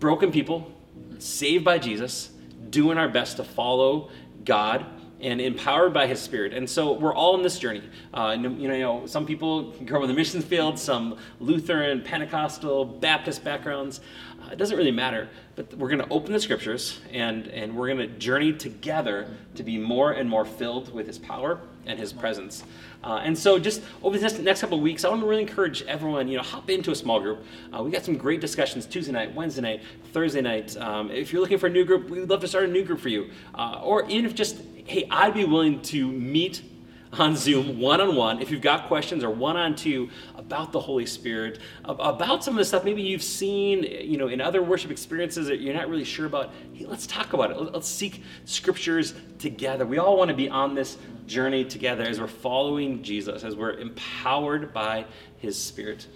broken 0.00 0.30
people, 0.30 0.70
saved 1.18 1.64
by 1.64 1.78
Jesus, 1.78 2.30
doing 2.70 2.98
our 2.98 3.08
best 3.08 3.36
to 3.38 3.44
follow 3.44 4.10
God 4.44 4.86
and 5.20 5.40
empowered 5.40 5.92
by 5.92 6.06
His 6.06 6.20
Spirit. 6.20 6.52
And 6.52 6.68
so 6.68 6.92
we're 6.92 7.14
all 7.14 7.36
in 7.36 7.42
this 7.42 7.58
journey. 7.58 7.82
Uh, 8.14 8.36
you, 8.36 8.48
know, 8.48 8.56
you 8.56 8.68
know, 8.68 9.06
some 9.06 9.26
people 9.26 9.72
grow 9.84 10.02
in 10.02 10.08
the 10.08 10.14
mission 10.14 10.40
field, 10.40 10.78
some 10.78 11.18
Lutheran, 11.40 12.02
Pentecostal, 12.02 12.84
Baptist 12.84 13.42
backgrounds. 13.42 14.00
Uh, 14.40 14.50
it 14.52 14.58
doesn't 14.58 14.76
really 14.76 14.92
matter. 14.92 15.28
But 15.56 15.74
we're 15.74 15.88
going 15.88 16.00
to 16.00 16.08
open 16.08 16.32
the 16.32 16.40
scriptures 16.40 17.00
and, 17.12 17.48
and 17.48 17.76
we're 17.76 17.88
going 17.88 17.98
to 17.98 18.18
journey 18.18 18.52
together 18.52 19.28
to 19.56 19.64
be 19.64 19.76
more 19.76 20.12
and 20.12 20.30
more 20.30 20.44
filled 20.44 20.94
with 20.94 21.06
His 21.06 21.18
power 21.18 21.60
and 21.84 21.98
His 21.98 22.12
presence. 22.12 22.62
Uh, 23.02 23.20
and 23.24 23.36
so, 23.36 23.58
just 23.58 23.82
over 24.02 24.16
the 24.16 24.22
next, 24.22 24.38
next 24.40 24.60
couple 24.60 24.76
of 24.76 24.82
weeks, 24.82 25.04
I 25.04 25.08
want 25.08 25.20
to 25.22 25.26
really 25.26 25.42
encourage 25.42 25.82
everyone, 25.82 26.28
you 26.28 26.36
know, 26.36 26.42
hop 26.42 26.68
into 26.68 26.90
a 26.90 26.94
small 26.94 27.20
group. 27.20 27.44
Uh, 27.76 27.82
we 27.82 27.90
got 27.90 28.04
some 28.04 28.16
great 28.16 28.40
discussions 28.40 28.86
Tuesday 28.86 29.12
night, 29.12 29.34
Wednesday 29.34 29.62
night, 29.62 29.82
Thursday 30.12 30.40
night. 30.40 30.76
Um, 30.76 31.10
if 31.10 31.32
you're 31.32 31.40
looking 31.40 31.58
for 31.58 31.66
a 31.68 31.70
new 31.70 31.84
group, 31.84 32.08
we'd 32.08 32.28
love 32.28 32.40
to 32.40 32.48
start 32.48 32.64
a 32.64 32.68
new 32.68 32.84
group 32.84 33.00
for 33.00 33.08
you. 33.08 33.30
Uh, 33.54 33.80
or 33.82 34.04
even 34.08 34.26
if 34.26 34.34
just, 34.34 34.56
hey, 34.88 35.06
I'd 35.10 35.34
be 35.34 35.44
willing 35.44 35.82
to 35.82 36.10
meet 36.10 36.62
on 37.12 37.36
Zoom 37.36 37.78
one 37.78 38.00
on 38.00 38.16
one 38.16 38.40
if 38.40 38.50
you've 38.50 38.60
got 38.60 38.86
questions 38.86 39.24
or 39.24 39.30
one 39.30 39.56
on 39.56 39.74
two 39.74 40.10
about 40.36 40.72
the 40.72 40.80
Holy 40.80 41.06
Spirit, 41.06 41.58
about 41.84 42.44
some 42.44 42.54
of 42.54 42.58
the 42.58 42.64
stuff 42.64 42.84
maybe 42.84 43.02
you've 43.02 43.22
seen, 43.22 43.82
you 43.82 44.16
know, 44.16 44.28
in 44.28 44.40
other 44.40 44.62
worship 44.62 44.90
experiences 44.90 45.46
that 45.46 45.60
you're 45.60 45.74
not 45.74 45.88
really 45.88 46.04
sure 46.04 46.26
about. 46.26 46.52
Hey, 46.72 46.86
let's 46.86 47.06
talk 47.06 47.32
about 47.32 47.50
it. 47.50 47.56
Let's 47.56 47.88
seek 47.88 48.22
scriptures 48.44 49.14
together. 49.38 49.86
We 49.86 49.98
all 49.98 50.16
want 50.16 50.28
to 50.28 50.36
be 50.36 50.48
on 50.48 50.74
this 50.74 50.98
journey 51.26 51.64
together 51.64 52.04
as 52.04 52.20
we're 52.20 52.26
following 52.26 53.02
Jesus, 53.02 53.44
as 53.44 53.56
we're 53.56 53.72
empowered 53.72 54.72
by 54.72 55.04
His 55.38 55.56
Spirit. 55.58 56.06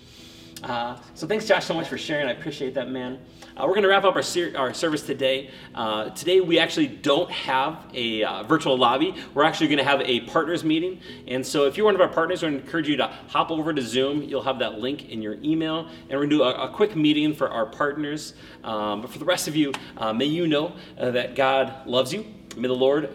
Uh, 0.63 0.97
so 1.15 1.27
thanks, 1.27 1.45
Josh, 1.45 1.65
so 1.65 1.75
much 1.75 1.89
for 1.89 1.99
sharing. 1.99 2.29
I 2.29 2.33
appreciate 2.33 2.75
that, 2.75 2.89
man. 2.89 3.19
Uh, 3.57 3.65
we're 3.67 3.75
going 3.75 3.83
to 3.83 3.89
wrap 3.89 4.05
up 4.05 4.15
our, 4.15 4.23
ser- 4.23 4.53
our 4.57 4.73
service 4.73 5.03
today. 5.03 5.51
Uh, 5.75 6.11
today, 6.11 6.41
we 6.41 6.61
actually 6.61 6.87
don't 6.87 7.31
have 7.33 7.85
a 7.93 8.23
uh, 8.23 8.43
virtual 8.45 8.79
lobby. 8.79 9.17
We're 9.35 9.43
actually 9.43 9.67
going 9.67 9.79
to 9.79 9.85
have 9.85 10.01
a 10.03 10.21
partners 10.21 10.63
meeting. 10.63 11.01
And 11.27 11.45
so, 11.45 11.67
if 11.67 11.77
you're 11.77 11.85
one 11.85 11.97
of 11.97 12.01
our 12.01 12.09
partners, 12.09 12.45
I 12.45 12.49
encourage 12.49 12.89
you 12.89 12.97
to 12.99 13.09
hop 13.27 13.51
over 13.51 13.75
to 13.75 13.83
Zoom. 13.83 14.23
You'll 14.23 14.43
have 14.43 14.61
that 14.61 14.79
link 14.79 15.09
in 15.09 15.21
your 15.21 15.35
email. 15.43 15.89
And 16.09 16.11
we're 16.11 16.27
going 16.27 16.31
to 16.31 16.37
do 16.37 16.43
a, 16.45 16.69
a 16.69 16.69
quick 16.69 16.95
meeting 16.95 17.35
for 17.35 17.51
our 17.51 17.67
partners. 17.67 18.35
Um, 18.63 19.01
but 19.01 19.11
for 19.11 19.19
the 19.19 19.25
rest 19.25 19.49
of 19.49 19.57
you, 19.57 19.73
uh, 19.97 20.13
may 20.13 20.27
you 20.27 20.47
know 20.47 20.77
uh, 20.97 21.11
that 21.11 21.35
God 21.35 21.87
loves 21.87 22.13
you. 22.13 22.25
May 22.57 22.69
the 22.69 22.75
Lord 22.75 23.11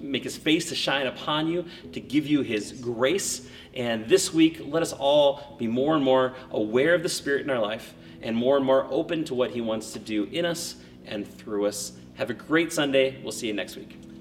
make 0.00 0.24
his 0.24 0.36
face 0.36 0.68
to 0.68 0.74
shine 0.74 1.06
upon 1.06 1.48
you, 1.48 1.64
to 1.92 2.00
give 2.00 2.26
you 2.26 2.42
his 2.42 2.72
grace. 2.72 3.48
And 3.74 4.08
this 4.08 4.32
week, 4.32 4.60
let 4.64 4.82
us 4.82 4.92
all 4.92 5.56
be 5.58 5.66
more 5.66 5.94
and 5.94 6.04
more 6.04 6.34
aware 6.50 6.94
of 6.94 7.02
the 7.02 7.08
Spirit 7.08 7.42
in 7.42 7.50
our 7.50 7.60
life 7.60 7.94
and 8.22 8.36
more 8.36 8.56
and 8.56 8.64
more 8.64 8.86
open 8.90 9.24
to 9.24 9.34
what 9.34 9.50
he 9.50 9.60
wants 9.60 9.92
to 9.92 9.98
do 9.98 10.24
in 10.24 10.44
us 10.44 10.76
and 11.06 11.26
through 11.26 11.66
us. 11.66 11.92
Have 12.14 12.30
a 12.30 12.34
great 12.34 12.72
Sunday. 12.72 13.20
We'll 13.22 13.32
see 13.32 13.48
you 13.48 13.54
next 13.54 13.76
week. 13.76 14.11